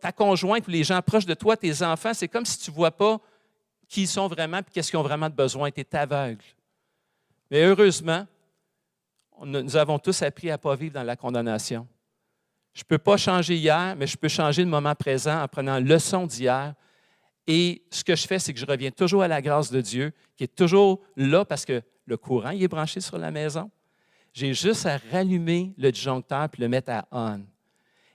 ta 0.00 0.12
conjointe 0.12 0.66
ou 0.66 0.70
les 0.70 0.82
gens 0.82 1.02
proches 1.02 1.26
de 1.26 1.34
toi, 1.34 1.58
tes 1.58 1.82
enfants, 1.82 2.14
c'est 2.14 2.28
comme 2.28 2.46
si 2.46 2.58
tu 2.58 2.70
ne 2.70 2.76
vois 2.76 2.90
pas 2.90 3.20
qui 3.86 4.02
ils 4.02 4.08
sont 4.08 4.28
vraiment 4.28 4.60
et 4.60 4.72
qu'est-ce 4.72 4.88
qu'ils 4.90 4.98
ont 4.98 5.02
vraiment 5.02 5.28
de 5.28 5.34
besoin. 5.34 5.70
Tu 5.70 5.82
es 5.82 5.96
aveugle. 5.96 6.42
Mais 7.50 7.64
heureusement, 7.64 8.26
nous 9.44 9.76
avons 9.76 9.98
tous 9.98 10.22
appris 10.22 10.48
à 10.48 10.54
ne 10.54 10.56
pas 10.56 10.74
vivre 10.74 10.94
dans 10.94 11.02
la 11.02 11.16
condamnation. 11.16 11.86
Je 12.74 12.82
ne 12.82 12.86
peux 12.86 12.98
pas 12.98 13.16
changer 13.16 13.56
hier, 13.56 13.96
mais 13.96 14.06
je 14.06 14.16
peux 14.16 14.28
changer 14.28 14.62
le 14.62 14.70
moment 14.70 14.94
présent 14.94 15.42
en 15.42 15.48
prenant 15.48 15.80
leçon 15.80 16.26
d'hier. 16.26 16.74
Et 17.46 17.82
ce 17.90 18.04
que 18.04 18.14
je 18.14 18.26
fais, 18.26 18.38
c'est 18.38 18.52
que 18.52 18.60
je 18.60 18.66
reviens 18.66 18.90
toujours 18.90 19.22
à 19.22 19.28
la 19.28 19.42
grâce 19.42 19.70
de 19.70 19.80
Dieu, 19.80 20.12
qui 20.36 20.44
est 20.44 20.54
toujours 20.54 21.00
là 21.16 21.44
parce 21.44 21.64
que 21.64 21.82
le 22.06 22.16
courant 22.16 22.50
est 22.50 22.68
branché 22.68 23.00
sur 23.00 23.18
la 23.18 23.30
maison. 23.30 23.70
J'ai 24.32 24.54
juste 24.54 24.86
à 24.86 24.98
rallumer 25.10 25.74
le 25.76 25.90
disjoncteur 25.90 26.48
puis 26.48 26.62
le 26.62 26.68
mettre 26.68 26.90
à 26.90 27.06
on. 27.10 27.40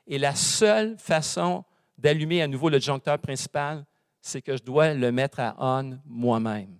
Et 0.07 0.17
la 0.17 0.35
seule 0.35 0.97
façon 0.97 1.63
d'allumer 1.97 2.41
à 2.41 2.47
nouveau 2.47 2.69
le 2.69 2.79
disjoncteur 2.79 3.17
principal, 3.19 3.85
c'est 4.21 4.41
que 4.41 4.55
je 4.55 4.63
dois 4.63 4.93
le 4.93 5.11
mettre 5.11 5.39
à 5.39 5.55
on 5.59 5.99
moi-même. 6.05 6.77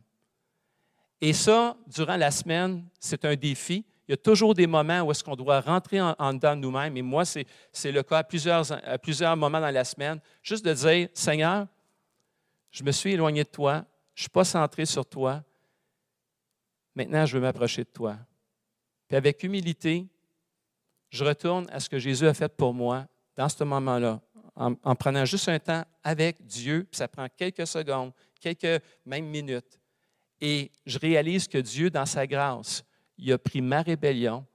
Et 1.20 1.34
ça, 1.34 1.78
durant 1.88 2.18
la 2.18 2.32
semaine, 2.32 2.86
c'est 3.00 3.26
un 3.26 3.36
défi. 3.36 3.86
Y 4.14 4.16
a 4.16 4.18
toujours 4.18 4.54
des 4.54 4.68
moments 4.68 5.02
où 5.02 5.12
est-ce 5.12 5.24
qu'on 5.24 5.36
doit 5.36 5.60
rentrer 5.60 6.00
en, 6.00 6.34
dedans 6.34 6.56
de 6.56 6.62
nous-mêmes. 6.62 6.96
Et 6.98 7.02
moi, 7.02 7.24
c'est, 7.26 7.46
le 7.86 8.04
cas 8.04 8.20
à 8.20 8.24
plusieurs, 8.24 8.72
à 8.72 8.98
plusieurs 8.98 9.36
moments 9.36 9.60
dans 9.60 9.72
la 9.72 9.84
semaine. 9.84 10.20
Juste 10.42 10.64
de 10.64 10.74
dire, 10.74 11.10
Seigneur, 11.14 11.68
je 12.72 12.84
me 12.84 12.92
suis 12.92 13.14
éloigné 13.14 13.44
de 13.44 13.50
toi, 13.50 13.86
je 14.14 14.22
ne 14.22 14.24
suis 14.24 14.30
pas 14.30 14.44
centré 14.44 14.86
sur 14.86 15.06
toi, 15.06 15.44
Maintenant, 16.96 17.26
je 17.26 17.38
veux 17.38 17.42
m'approcher 17.42 17.84
de 17.84 17.90
toi. 17.90 18.18
Puis 19.08 19.18
avec 19.18 19.44
humilité, 19.44 20.08
je 21.10 21.24
retourne 21.24 21.68
à 21.72 21.80
ce 21.80 21.90
que 21.90 22.00
Jésus 22.00 22.28
a 22.28 22.34
fait 22.34 22.56
pour 22.56 22.74
moi 22.74 23.08
dans 23.36 23.50
ce 23.50 23.64
moment-là, 23.64 24.22
en, 24.56 24.96
prenant 24.96 25.26
juste 25.26 25.50
un 25.50 25.58
temps 25.58 25.84
avec 26.04 26.46
Dieu, 26.46 26.88
puis 26.90 26.98
ça 26.98 27.08
prend 27.08 27.28
quelques 27.36 27.66
secondes, 27.66 28.12
quelques 28.40 28.84
mêmes 29.06 29.26
minutes. 29.26 29.80
Et 30.40 30.72
je 30.86 31.00
réalise 31.00 31.48
que 31.48 31.58
Dieu, 31.58 31.90
dans 31.90 32.06
sa 32.06 32.28
grâce, 32.28 32.84
il 33.18 33.32
a 33.32 33.38
pris 33.38 33.62
ma 33.62 33.82
rébellion 33.82 34.46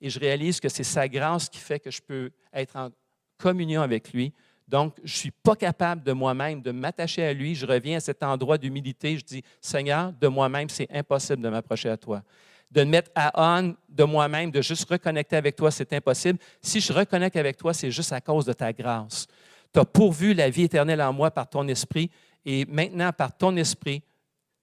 et 0.00 0.10
je 0.10 0.18
réalise 0.18 0.60
que 0.60 0.68
c'est 0.68 0.84
sa 0.84 1.08
grâce 1.08 1.48
qui 1.48 1.58
fait 1.58 1.80
que 1.80 1.90
je 1.90 2.00
peux 2.00 2.30
être 2.52 2.76
en 2.76 2.90
communion 3.36 3.82
avec 3.82 4.12
lui. 4.12 4.32
Donc, 4.66 4.94
je 4.98 5.14
ne 5.14 5.18
suis 5.18 5.30
pas 5.30 5.56
capable 5.56 6.02
de 6.02 6.12
moi-même 6.12 6.60
de 6.60 6.70
m'attacher 6.72 7.24
à 7.24 7.32
lui. 7.32 7.54
Je 7.54 7.66
reviens 7.66 7.96
à 7.96 8.00
cet 8.00 8.22
endroit 8.22 8.58
d'humilité. 8.58 9.16
Je 9.16 9.24
dis, 9.24 9.42
Seigneur, 9.62 10.12
de 10.12 10.28
moi-même, 10.28 10.68
c'est 10.68 10.88
impossible 10.92 11.42
de 11.42 11.48
m'approcher 11.48 11.88
à 11.88 11.96
toi. 11.96 12.22
De 12.70 12.84
me 12.84 12.90
mettre 12.90 13.10
à 13.14 13.32
on 13.34 13.74
de 13.88 14.04
moi-même, 14.04 14.50
de 14.50 14.60
juste 14.60 14.86
reconnecter 14.88 15.36
avec 15.36 15.56
toi, 15.56 15.70
c'est 15.70 15.90
impossible. 15.94 16.38
Si 16.60 16.80
je 16.80 16.92
reconnecte 16.92 17.36
avec 17.36 17.56
toi, 17.56 17.72
c'est 17.72 17.90
juste 17.90 18.12
à 18.12 18.20
cause 18.20 18.44
de 18.44 18.52
ta 18.52 18.70
grâce. 18.74 19.26
Tu 19.72 19.80
as 19.80 19.86
pourvu 19.86 20.34
la 20.34 20.50
vie 20.50 20.64
éternelle 20.64 21.00
en 21.00 21.14
moi 21.14 21.30
par 21.30 21.48
ton 21.48 21.66
esprit. 21.68 22.10
Et 22.44 22.66
maintenant, 22.66 23.10
par 23.12 23.34
ton 23.34 23.56
esprit, 23.56 24.02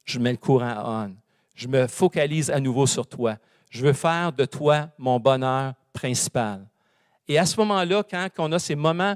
je 0.03 0.19
mets 0.19 0.31
le 0.31 0.37
courant 0.37 0.67
à 0.67 1.07
on. 1.07 1.15
Je 1.55 1.67
me 1.67 1.87
focalise 1.87 2.51
à 2.51 2.59
nouveau 2.59 2.85
sur 2.85 3.07
toi. 3.07 3.37
Je 3.69 3.85
veux 3.85 3.93
faire 3.93 4.31
de 4.31 4.45
toi 4.45 4.89
mon 4.97 5.19
bonheur 5.19 5.73
principal. 5.93 6.65
Et 7.27 7.39
à 7.39 7.45
ce 7.45 7.57
moment-là, 7.61 8.03
quand 8.09 8.27
on 8.37 8.51
a 8.51 8.59
ces 8.59 8.75
moments 8.75 9.15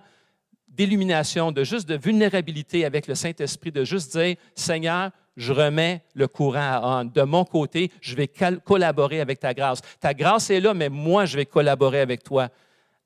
d'illumination, 0.68 1.52
de 1.52 1.64
juste 1.64 1.88
de 1.88 1.98
vulnérabilité 1.98 2.86
avec 2.86 3.08
le 3.08 3.16
Saint-Esprit, 3.16 3.72
de 3.72 3.84
juste 3.84 4.18
dire, 4.18 4.36
Seigneur, 4.56 5.12
je 5.36 5.54
remets 5.54 6.04
le 6.14 6.28
courant 6.28 7.00
à. 7.00 7.04
De 7.04 7.22
mon 7.22 7.46
côté, 7.46 7.92
je 8.02 8.16
vais 8.16 8.28
collaborer 8.28 9.22
avec 9.22 9.40
ta 9.40 9.54
grâce. 9.54 9.82
Ta 10.00 10.14
grâce 10.14 10.50
est 10.50 10.60
là, 10.60 10.74
mais 10.74 10.90
moi, 10.90 11.26
je 11.26 11.38
vais 11.38 11.46
collaborer 11.46 12.02
avec 12.02 12.24
toi. 12.24 12.50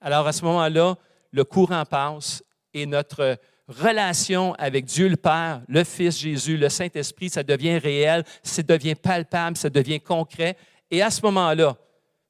Alors 0.02 0.28
à 0.28 0.34
ce 0.34 0.43
moment-là, 0.46 0.96
le 1.32 1.43
courant 1.43 1.86
passe 1.86 2.43
et 2.74 2.86
notre 2.86 3.38
relation 3.67 4.54
avec 4.56 4.86
Dieu 4.86 5.08
le 5.08 5.15
Père, 5.15 5.62
le 5.67 5.84
Fils 5.84 6.19
Jésus, 6.19 6.58
le 6.58 6.69
Saint-Esprit, 6.69 7.30
ça 7.30 7.43
devient 7.43 7.78
réel, 7.78 8.23
ça 8.41 8.62
devient 8.62 8.95
palpable, 8.95 9.56
ça 9.56 9.69
devient 9.69 9.99
concret. 9.99 10.58
Et 10.91 11.02
à 11.02 11.10
ce 11.10 11.21
moment-là, 11.21 11.78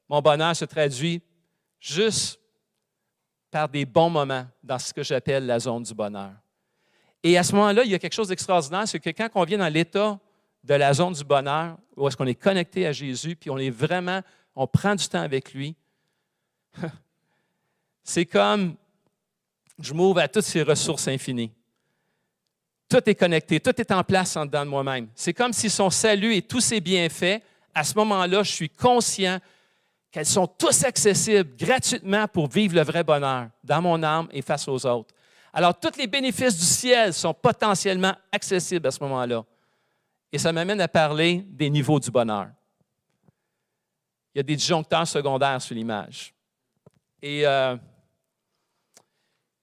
mon 0.09 0.21
bonheur 0.21 0.55
se 0.55 0.65
traduit 0.65 1.21
juste 1.79 2.39
par 3.49 3.69
des 3.69 3.85
bons 3.85 4.09
moments 4.09 4.45
dans 4.61 4.79
ce 4.79 4.93
que 4.93 5.03
j'appelle 5.03 5.45
la 5.45 5.59
zone 5.59 5.83
du 5.83 5.93
bonheur. 5.93 6.33
Et 7.21 7.37
à 7.37 7.43
ce 7.43 7.53
moment-là, 7.55 7.83
il 7.83 7.91
y 7.91 7.95
a 7.95 7.99
quelque 7.99 8.13
chose 8.13 8.27
d'extraordinaire, 8.27 8.87
c'est 8.87 8.99
que 8.99 9.09
quand 9.09 9.29
on 9.35 9.43
vient 9.43 9.57
dans 9.57 9.71
l'état 9.71 10.19
de 10.63 10.73
la 10.73 10.93
zone 10.93 11.13
du 11.13 11.23
bonheur, 11.23 11.77
où 11.95 12.07
est-ce 12.07 12.17
qu'on 12.17 12.25
est 12.25 12.35
connecté 12.35 12.85
à 12.85 12.91
Jésus, 12.91 13.35
puis 13.35 13.49
on 13.49 13.57
est 13.57 13.69
vraiment, 13.69 14.21
on 14.55 14.67
prend 14.67 14.95
du 14.95 15.07
temps 15.07 15.21
avec 15.21 15.53
lui, 15.53 15.75
c'est 18.03 18.25
comme 18.25 18.75
je 19.79 19.93
m'ouvre 19.93 20.19
à 20.19 20.27
toutes 20.27 20.45
ces 20.45 20.63
ressources 20.63 21.07
infinies. 21.07 21.51
Tout 22.89 23.09
est 23.09 23.15
connecté, 23.15 23.59
tout 23.59 23.79
est 23.79 23.91
en 23.91 24.03
place 24.03 24.35
en 24.37 24.45
dedans 24.45 24.65
de 24.65 24.69
moi-même. 24.69 25.07
C'est 25.15 25.33
comme 25.33 25.53
si 25.53 25.69
son 25.69 25.89
salut 25.89 26.35
et 26.35 26.41
tous 26.41 26.59
ses 26.59 26.79
bienfaits, 26.79 27.41
à 27.73 27.83
ce 27.83 27.95
moment-là, 27.95 28.43
je 28.43 28.51
suis 28.51 28.69
conscient 28.69 29.39
qu'elles 30.11 30.27
sont 30.27 30.45
tous 30.45 30.83
accessibles 30.83 31.55
gratuitement 31.57 32.27
pour 32.27 32.47
vivre 32.47 32.75
le 32.75 32.83
vrai 32.83 33.03
bonheur 33.03 33.47
dans 33.63 33.81
mon 33.81 34.03
âme 34.03 34.27
et 34.31 34.43
face 34.43 34.67
aux 34.67 34.85
autres. 34.85 35.13
Alors, 35.51 35.79
tous 35.79 35.97
les 35.97 36.07
bénéfices 36.07 36.55
du 36.55 36.65
ciel 36.65 37.13
sont 37.13 37.33
potentiellement 37.33 38.13
accessibles 38.31 38.87
à 38.87 38.91
ce 38.91 39.01
moment-là. 39.03 39.43
Et 40.31 40.37
ça 40.37 40.51
m'amène 40.51 40.81
à 40.81 40.87
parler 40.87 41.43
des 41.47 41.69
niveaux 41.69 41.99
du 41.99 42.11
bonheur. 42.11 42.47
Il 44.33 44.37
y 44.37 44.41
a 44.41 44.43
des 44.43 44.55
disjoncteurs 44.55 45.07
secondaires 45.07 45.61
sur 45.61 45.75
l'image. 45.75 46.33
Et 47.21 47.45
euh, 47.45 47.75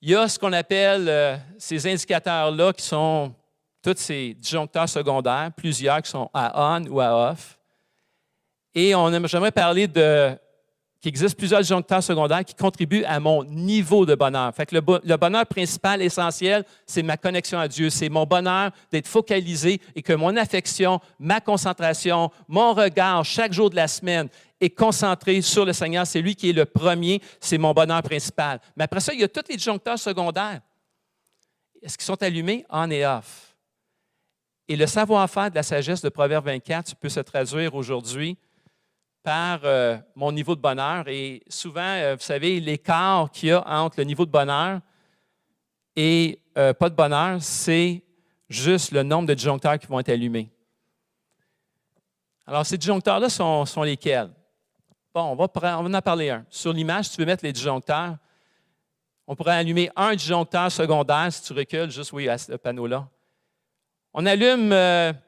il 0.03 0.11
y 0.11 0.15
a 0.15 0.29
ce 0.29 0.39
qu'on 0.39 0.53
appelle 0.53 1.09
euh, 1.09 1.37
ces 1.59 1.87
indicateurs-là 1.87 2.73
qui 2.73 2.85
sont 2.85 3.35
tous 3.83 3.97
ces 3.97 4.35
disjoncteurs 4.35 4.89
secondaires, 4.89 5.51
plusieurs 5.57 6.01
qui 6.03 6.11
sont 6.11 6.31
à 6.33 6.77
on 6.77 6.87
ou 6.89 7.01
à 7.01 7.31
off. 7.31 7.59
Et 8.75 8.95
j'aimerais 9.27 9.53
parler 9.53 9.87
de 9.89 10.37
qu'il 11.01 11.09
existe 11.09 11.37
plusieurs 11.37 11.61
disjoncteurs 11.61 12.03
secondaires 12.03 12.45
qui 12.45 12.55
contribuent 12.55 13.05
à 13.05 13.19
mon 13.21 13.43
niveau 13.45 14.05
de 14.05 14.15
bonheur. 14.15 14.55
Fait 14.55 14.67
que 14.67 14.75
le, 14.75 15.17
bonheur 15.17 15.47
principal, 15.47 16.03
essentiel, 16.03 16.65
c'est 16.87 17.03
ma 17.03 17.17
connexion 17.17 17.59
à 17.59 17.69
Dieu. 17.69 17.89
C'est 17.89 18.11
mon 18.11 18.27
bonheur 18.27 18.71
d'être 18.93 19.09
focalisé 19.09 19.81
et 19.95 20.03
que 20.03 20.13
mon 20.13 20.37
affection, 20.37 21.01
ma 21.19 21.41
concentration, 21.41 22.31
mon 22.49 22.75
regard 22.75 23.25
chaque 23.25 23.53
jour 23.53 23.71
de 23.71 23.77
la 23.77 23.89
semaine 23.89 24.29
est 24.61 24.71
concentré 24.71 25.41
sur 25.41 25.65
le 25.65 25.73
Seigneur. 25.73 26.07
C'est 26.07 26.21
lui 26.21 26.35
qui 26.35 26.51
est 26.51 26.55
le 26.55 26.67
premier, 26.67 27.23
c'est 27.41 27.57
mon 27.57 27.73
bonheur 27.73 28.03
principal. 28.03 28.61
Mais 28.77 28.85
après 28.85 29.01
ça, 29.01 29.15
il 29.15 29.21
y 29.21 29.25
a 29.25 29.29
tous 29.29 29.49
les 29.49 29.57
disjoncteurs 29.57 29.99
secondaires. 29.99 30.61
Est-ce 31.81 31.97
qu'ils 31.97 32.05
sont 32.05 32.23
allumés? 32.23 32.67
On 32.69 32.91
et 32.91 33.07
off. 33.07 33.57
Et 34.69 34.77
le 34.77 34.87
savoir-faire 34.87 35.51
de 35.51 35.55
la 35.55 35.63
sagesse 35.63 36.03
de 36.03 36.11
Proverbe 36.11 36.45
24 36.45 36.95
peut 36.97 37.09
se 37.09 37.21
traduire 37.21 37.75
aujourd'hui 37.75 38.37
par 39.23 39.61
euh, 39.65 39.99
mon 40.15 40.33
niveau 40.33 40.55
de 40.55 40.61
bonheur. 40.61 41.07
Et 41.09 41.43
souvent, 41.49 41.81
euh, 41.83 42.17
vous 42.17 42.23
savez, 42.23 42.61
l'écart 42.61 43.31
qu'il 43.31 43.51
y 43.51 43.53
a 43.53 43.63
entre 43.67 43.99
le 43.99 44.05
niveau 44.05 44.25
de 44.25 44.31
bonheur 44.31 44.81
et 45.97 46.41
euh, 46.57 46.73
pas 46.73 46.89
de 46.89 46.95
bonheur, 46.95 47.43
c'est 47.43 48.03
juste 48.49 48.93
le 48.93 49.03
nombre 49.03 49.29
de 49.29 49.35
disjoncteurs 49.35 49.79
qui 49.79 49.87
vont 49.87 50.01
être 50.01 50.09
allumés. 50.09 50.51
Alors, 52.47 52.67
ces 52.67 52.79
disjoncteurs-là 52.79 53.29
sont, 53.29 53.65
sont, 53.67 53.83
lesquels? 53.83 54.31
Bon, 55.15 55.23
on 55.23 55.37
va, 55.37 55.79
on 55.79 55.83
va 55.83 55.99
en 55.99 56.03
parler 56.03 56.31
un. 56.31 56.45
Sur 56.49 56.73
l'image, 56.73 57.11
tu 57.11 57.17
peux 57.17 57.25
mettre 57.25 57.45
les 57.45 57.53
disjoncteurs. 57.53 58.17
On 59.27 59.37
pourrait 59.37 59.57
allumer 59.57 59.91
un 59.95 60.15
disjoncteur 60.15 60.73
secondaire 60.73 61.33
si 61.33 61.43
tu 61.43 61.53
recules, 61.53 61.91
juste 61.91 62.13
oui, 62.13 62.29
à 62.29 62.39
ce 62.39 62.53
panneau-là. 62.53 63.09
On 64.13 64.27
allume 64.27 64.75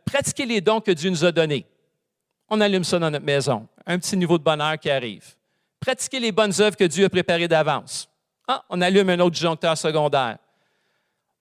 pratiquer 0.04 0.44
les 0.44 0.60
dons 0.60 0.80
que 0.80 0.90
Dieu 0.90 1.10
nous 1.10 1.24
a 1.24 1.30
donnés. 1.30 1.64
On 2.54 2.60
allume 2.60 2.84
ça 2.84 2.98
dans 2.98 3.10
notre 3.10 3.24
maison 3.24 3.66
un 3.86 3.98
petit 3.98 4.14
niveau 4.14 4.36
de 4.36 4.44
bonheur 4.44 4.78
qui 4.78 4.90
arrive. 4.90 5.24
Pratiquer 5.80 6.20
les 6.20 6.32
bonnes 6.32 6.52
œuvres 6.60 6.76
que 6.76 6.84
Dieu 6.84 7.06
a 7.06 7.08
préparées 7.08 7.48
d'avance. 7.48 8.06
Ah, 8.46 8.62
on 8.68 8.78
allume 8.82 9.08
un 9.08 9.20
autre 9.20 9.30
disjoncteur 9.30 9.74
secondaire. 9.78 10.36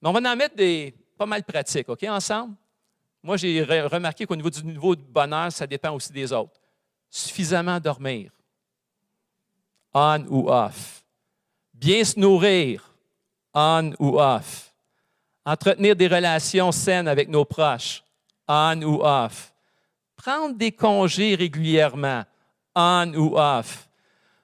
Mais 0.01 0.07
on 0.07 0.13
va 0.13 0.31
en 0.31 0.35
mettre 0.37 0.55
des 0.55 0.95
pas 1.17 1.25
mal 1.25 1.43
pratiques, 1.43 1.89
OK, 1.89 2.03
ensemble? 2.03 2.55
Moi, 3.21 3.35
j'ai 3.35 3.61
remarqué 3.61 4.25
qu'au 4.25 4.37
niveau 4.37 4.49
du 4.49 4.63
niveau 4.63 4.95
de 4.95 5.01
bonheur, 5.01 5.51
ça 5.51 5.67
dépend 5.67 5.91
aussi 5.91 6.13
des 6.13 6.31
autres. 6.31 6.57
Suffisamment 7.09 7.77
dormir. 7.77 8.31
On 9.93 10.25
ou 10.29 10.49
off. 10.49 11.03
Bien 11.73 12.05
se 12.05 12.17
nourrir. 12.17 12.89
On 13.53 13.91
ou 13.99 14.17
off. 14.17 14.73
Entretenir 15.45 15.93
des 15.93 16.07
relations 16.07 16.71
saines 16.71 17.09
avec 17.09 17.27
nos 17.27 17.43
proches. 17.43 18.01
On 18.47 18.81
ou 18.81 19.01
off. 19.03 19.51
Prendre 20.23 20.55
des 20.55 20.71
congés 20.71 21.33
régulièrement 21.33 22.23
on 22.75 23.11
ou 23.15 23.37
off. 23.37 23.89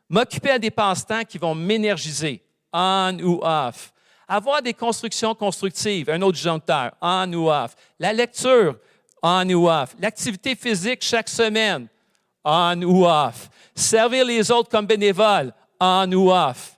M'occuper 0.10 0.52
à 0.52 0.60
des 0.60 0.72
passe-temps 0.72 1.24
qui 1.24 1.38
vont 1.38 1.54
m'énergiser, 1.54 2.42
on 2.74 3.16
ou 3.22 3.40
off. 3.44 3.94
Avoir 4.28 4.62
des 4.62 4.74
constructions 4.74 5.36
constructives, 5.36 6.10
un 6.10 6.22
autre 6.24 6.34
disjoncteur, 6.34 6.94
on 7.00 7.32
ou 7.32 7.50
off. 7.50 7.76
La 8.00 8.12
lecture, 8.12 8.76
on 9.22 9.48
ou 9.50 9.70
off. 9.70 9.96
L'activité 10.00 10.56
physique 10.56 11.04
chaque 11.04 11.30
semaine, 11.30 11.88
on 12.44 12.82
ou 12.82 13.06
off. 13.06 13.48
Servir 13.76 14.26
les 14.26 14.50
autres 14.52 14.70
comme 14.70 14.88
bénévole, 14.88 15.54
on 15.80 16.12
ou 16.12 16.32
off. 16.32 16.76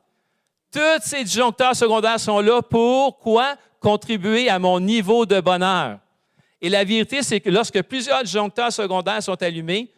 Tous 0.72 1.02
ces 1.02 1.24
disjoncteurs 1.24 1.76
secondaires 1.76 2.20
sont 2.20 2.42
là 2.42 2.62
pour 2.62 3.18
quoi? 3.18 3.56
Contribuer 3.80 4.50
à 4.50 4.60
mon 4.60 4.80
niveau 4.80 5.26
de 5.26 5.40
bonheur. 5.40 6.00
Et 6.62 6.70
la 6.70 6.84
vérité, 6.84 7.24
c'est 7.24 7.40
que 7.40 7.50
lorsque 7.50 7.82
plusieurs 7.84 8.24
disjoncteurs 8.24 8.72
secondaires 8.72 9.24
sont 9.24 9.42
allumés, 9.42 9.92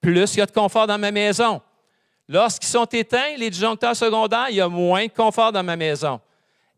plus 0.00 0.34
il 0.34 0.38
y 0.38 0.42
a 0.42 0.46
de 0.46 0.52
confort 0.52 0.86
dans 0.86 0.98
ma 0.98 1.10
maison. 1.10 1.60
Lorsqu'ils 2.28 2.68
sont 2.68 2.86
éteints, 2.86 3.36
les 3.36 3.50
disjoncteurs 3.50 3.96
secondaires, 3.96 4.46
il 4.50 4.56
y 4.56 4.60
a 4.60 4.68
moins 4.68 5.06
de 5.06 5.12
confort 5.12 5.52
dans 5.52 5.62
ma 5.62 5.76
maison. 5.76 6.20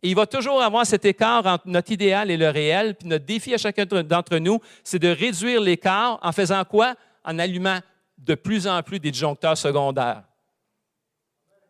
Et 0.02 0.08
il 0.08 0.14
va 0.14 0.26
toujours 0.26 0.62
avoir 0.62 0.86
cet 0.86 1.04
écart 1.04 1.44
entre 1.46 1.64
notre 1.66 1.92
idéal 1.92 2.30
et 2.30 2.36
le 2.36 2.48
réel. 2.48 2.94
Puis 2.94 3.06
notre 3.06 3.24
défi 3.24 3.52
à 3.52 3.58
chacun 3.58 3.84
d'entre 3.84 4.38
nous, 4.38 4.58
c'est 4.82 4.98
de 4.98 5.08
réduire 5.08 5.60
l'écart 5.60 6.18
en 6.22 6.32
faisant 6.32 6.64
quoi? 6.64 6.94
En 7.24 7.38
allumant 7.38 7.80
de 8.16 8.34
plus 8.34 8.66
en 8.66 8.82
plus 8.82 8.98
des 8.98 9.10
disjoncteurs 9.10 9.58
secondaires. 9.58 10.22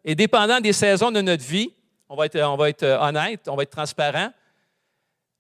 Et 0.05 0.15
dépendant 0.15 0.61
des 0.61 0.73
saisons 0.73 1.11
de 1.11 1.21
notre 1.21 1.45
vie, 1.45 1.73
on 2.09 2.17
va 2.17 2.27
être, 2.27 2.41
on 2.41 2.57
va 2.57 2.69
être 2.69 2.85
honnête, 2.85 3.49
on 3.49 3.57
va 3.57 3.65
être 3.65 3.71
transparent, 3.71 4.31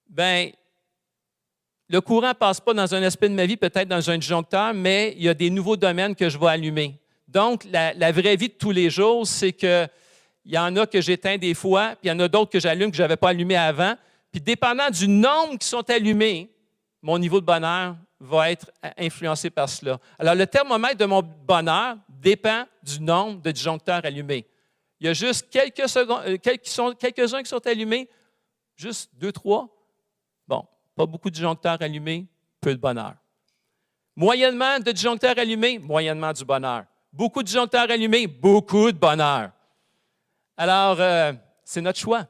ben 0.09 0.51
le 1.91 2.01
courant 2.01 2.29
ne 2.29 2.35
passe 2.35 2.61
pas 2.61 2.73
dans 2.73 2.95
un 2.95 3.03
aspect 3.03 3.29
de 3.29 3.35
ma 3.35 3.47
vie, 3.47 3.57
peut-être 3.57 3.89
dans 3.89 4.11
un 4.11 4.17
disjoncteur, 4.17 4.73
mais 4.73 5.13
il 5.17 5.25
y 5.25 5.29
a 5.29 5.35
des 5.35 5.51
nouveaux 5.51 5.77
domaines 5.77 6.15
que 6.15 6.29
je 6.29 6.39
vais 6.39 6.47
allumer. 6.47 6.97
Donc, 7.27 7.65
la, 7.65 8.13
vraie 8.13 8.37
vie 8.37 8.49
de 8.49 8.55
tous 8.55 8.71
les 8.71 8.91
jours, 8.91 9.27
c'est 9.27 9.53
qu'il 9.53 9.89
y 10.47 10.57
en 10.57 10.77
a 10.77 10.87
que 10.87 11.01
j'éteins 11.01 11.37
des 11.37 11.53
fois, 11.53 11.97
puis 12.01 12.05
il 12.05 12.09
y 12.09 12.13
en 12.13 12.21
a 12.21 12.29
d'autres 12.29 12.53
que 12.53 12.61
j'allume 12.61 12.93
que 12.93 12.97
je 12.97 13.03
n'avais 13.03 13.17
pas 13.17 13.31
allumé 13.31 13.57
avant. 13.57 13.97
Puis, 14.31 14.41
dépendant 14.41 14.89
du 14.89 15.09
nombre 15.09 15.59
qui 15.59 15.67
sont 15.67 15.89
allumés, 15.91 16.49
mon 17.03 17.19
niveau 17.19 17.41
de 17.41 17.47
bonheur 17.47 17.97
va 18.21 18.53
être 18.53 18.71
influencé 18.97 19.51
par 19.51 19.69
cela. 19.69 19.99
Alors, 20.17 20.37
le 20.37 20.47
thermomètre 20.47 20.97
de 20.97 21.07
mon 21.07 21.23
bonheur 21.23 21.97
dépend 22.09 22.67
du 22.85 23.01
nombre 23.01 23.43
de 23.43 23.51
disjoncteurs 23.51 24.05
allumés. 24.05 24.47
Il 25.01 25.07
y 25.07 25.11
a 25.11 25.13
juste 25.13 25.49
quelques-uns 25.51 26.07
euh, 26.25 26.37
quelques 26.37 26.63
qui 26.63 26.71
sont 26.71 27.67
allumés, 27.67 28.09
juste 28.77 29.11
deux, 29.15 29.33
trois, 29.33 29.69
pas 31.01 31.07
beaucoup 31.07 31.31
de 31.31 31.35
disjoncteurs 31.35 31.79
allumés, 31.81 32.27
peu 32.61 32.75
de 32.75 32.79
bonheur. 32.79 33.15
Moyennement 34.15 34.79
de 34.81 34.93
disjoncteurs 34.93 35.39
allumés, 35.39 35.79
moyennement 35.79 36.31
du 36.31 36.45
bonheur. 36.45 36.85
Beaucoup 37.11 37.41
de 37.41 37.47
disjoncteurs 37.47 37.91
allumés, 37.91 38.27
beaucoup 38.27 38.93
de 38.93 38.99
bonheur. 38.99 39.51
Alors, 40.59 41.01
euh, 41.01 41.33
c'est 41.65 41.81
notre 41.81 41.99
choix. 41.99 42.27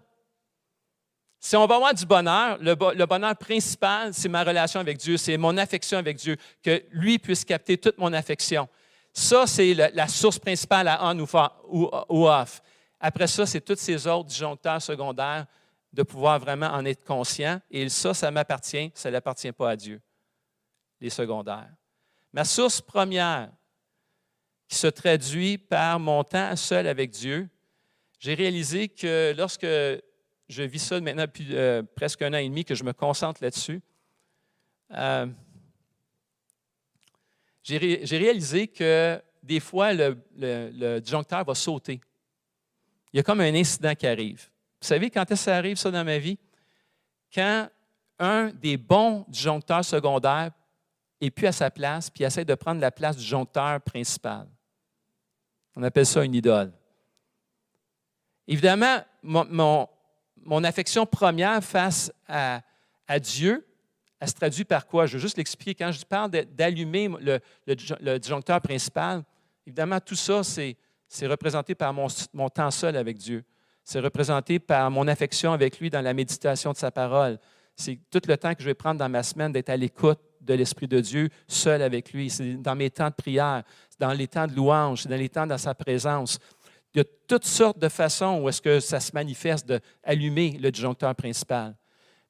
Si 1.40 1.56
on 1.56 1.66
va 1.66 1.74
avoir 1.74 1.94
du 1.94 2.06
bonheur, 2.06 2.59
le, 2.61 2.74
bonheur 3.06 3.37
principal, 3.37 4.14
c'est 4.14 4.28
ma 4.28 4.44
relation 4.44 4.78
avec 4.78 4.98
Dieu, 4.98 5.16
c'est 5.16 5.37
mon 5.37 5.56
affection 5.56 5.98
avec 5.98 6.18
Dieu, 6.18 6.37
que 6.62 6.85
lui 6.92 7.18
puisse 7.18 7.44
capter 7.44 7.76
toute 7.76 7.98
mon 7.98 8.12
affection. 8.12 8.68
Ça, 9.12 9.48
c'est 9.48 9.74
la, 9.74 10.06
source 10.06 10.38
principale 10.38 10.87
à 10.87 11.11
on 11.11 11.18
ou, 11.18 12.28
off. 12.28 12.62
Après 13.00 13.26
ça, 13.26 13.46
c'est 13.46 13.62
tous 13.62 13.78
ces 13.78 14.06
autres 14.06 14.28
disjoncteurs 14.28 14.80
secondaires 14.80 15.46
de 15.92 16.03
pouvoir 16.03 16.38
vraiment 16.38 16.68
en 16.68 16.85
être 16.85 17.05
conscient. 17.05 17.61
Et 17.70 17.88
ça, 17.88 18.14
ça 18.14 18.31
m'appartient, 18.31 18.90
ça 18.94 19.11
n'appartient 19.11 19.53
pas 19.53 19.70
à 19.70 19.76
Dieu, 19.76 20.00
les 21.00 21.11
secondaires. 21.11 21.70
Ma 22.33 22.44
source 22.44 22.81
première, 22.81 23.50
qui 24.68 24.76
se 24.76 24.87
traduit 24.87 25.59
par 25.59 25.98
mon 25.98 26.22
temps 26.22 26.55
seul 26.55 26.87
avec 26.87 27.11
Dieu, 27.11 27.48
j'ai 28.20 28.35
réalisé 28.35 28.88
que 28.88 29.35
lorsque 29.37 29.66
je 30.50 30.62
vis 30.62 30.79
ça 30.79 31.00
maintenant 31.00 31.22
depuis 31.22 31.48
euh, 31.57 31.83
presque 31.94 32.22
un 32.22 32.35
an 32.35 32.38
et 32.38 32.48
demi, 32.48 32.64
que 32.64 32.74
je 32.74 32.85
me 32.85 32.92
concentre 32.92 33.42
là-dessus. 33.42 33.81
Euh, 34.92 35.26
j'ai 37.62 38.18
réalisé 38.18 38.66
que 38.66 39.22
des 39.42 39.61
fois, 39.61 39.92
le, 39.92 40.98
disjoncteur 41.00 41.44
va 41.44 41.55
sauter. 41.55 42.00
Il 43.12 43.16
y 43.16 43.20
a 43.20 43.22
comme 43.22 43.40
un 43.40 43.55
incident 43.55 43.94
qui 43.94 44.07
arrive. 44.07 44.50
Vous 44.81 44.87
savez 44.87 45.11
quand 45.11 45.23
est-ce 45.31 45.40
que 45.40 45.45
ça 45.45 45.57
arrive, 45.57 45.77
ça, 45.77 45.90
dans 45.90 46.05
ma 46.05 46.19
vie? 46.19 46.38
Quand 47.35 47.69
un 48.19 48.49
des 48.49 48.77
bons 48.77 49.25
disjoncteurs 49.29 49.85
secondaires 49.85 50.51
est 51.21 51.31
plus 51.31 51.47
à 51.47 51.53
sa 51.53 51.71
place, 51.71 52.11
puis 52.11 52.25
essaie 52.25 52.45
de 52.45 52.55
prendre 52.55 52.81
la 52.81 52.90
place 52.90 53.16
du 53.16 53.23
disjoncteur 53.23 53.81
principal. 53.81 54.49
On 55.77 55.83
appelle 55.83 56.07
ça 56.07 56.25
une 56.25 56.35
idole. 56.35 56.73
Évidemment, 58.47 58.99
mon, 59.23 59.87
mon 60.45 60.64
affection 60.64 61.07
première 61.07 61.62
face 61.62 62.12
à, 62.29 62.62
Dieu, 63.21 63.66
elle 64.19 64.29
se 64.29 64.35
traduit 64.35 64.64
par 64.64 64.87
quoi? 64.87 65.07
Je 65.07 65.14
veux 65.14 65.19
juste 65.19 65.37
l'expliquer. 65.37 65.75
Quand 65.75 65.93
je 65.93 66.05
parle 66.05 66.31
d'allumer 66.31 67.09
le, 67.21 68.19
disjoncteur 68.19 68.61
principal, 68.61 69.23
évidemment, 69.66 70.01
tout 70.01 70.14
ça, 70.14 70.43
c'est 70.45 71.27
représenté 71.27 71.75
par 71.75 71.93
mon, 71.93 72.49
temps 72.49 72.71
seul 72.71 72.97
avec 72.97 73.19
Dieu. 73.19 73.45
C'est 73.90 73.98
représenté 73.98 74.61
par 74.61 74.88
mon 74.88 75.09
affection 75.09 75.53
avec 75.53 75.81
lui 75.81 75.90
dans 75.90 76.00
la 76.00 76.14
méditation 76.14 76.70
de 76.70 76.76
sa 76.76 76.92
parole. 76.92 77.40
C'est 77.74 77.98
tout 78.09 78.20
le 78.24 78.37
temps 78.37 78.55
que 78.55 78.61
je 78.61 78.66
vais 78.66 78.74
prendre 78.74 79.00
dans 79.00 79.09
ma 79.09 79.24
semaine 79.24 79.50
d'être 79.50 79.68
à 79.68 79.76
l'écoute 79.76 80.20
de 80.40 80.55
l'Esprit 80.55 80.87
de 80.87 81.00
Dieu, 81.00 81.29
seul 81.48 81.83
avec 81.83 82.12
lui. 82.12 82.31
C'est 82.31 82.55
dans 82.55 82.76
mes 82.76 82.88
temps 82.88 83.09
de 83.09 83.14
prière, 83.14 83.64
dans 83.98 84.12
les 84.12 84.29
temps 84.29 84.46
de 84.46 84.55
louange, 84.55 85.09
dans 85.09 85.16
les 85.16 85.29
temps 85.29 85.44
dans 85.44 85.59
sa 85.59 85.74
présence. 85.74 86.38
Il 86.94 86.98
y 86.98 87.00
a 87.00 87.05
toutes 87.26 87.44
sortes 87.44 87.81
de 87.81 87.88
façons 87.88 88.40
où 88.40 88.48
est-ce 88.48 88.62
que 88.62 88.79
ça 88.79 89.00
se 89.00 89.11
manifeste 89.12 89.66
d'allumer 89.66 90.57
le 90.61 90.70
disjoncteur 90.70 91.12
principal. 91.16 91.74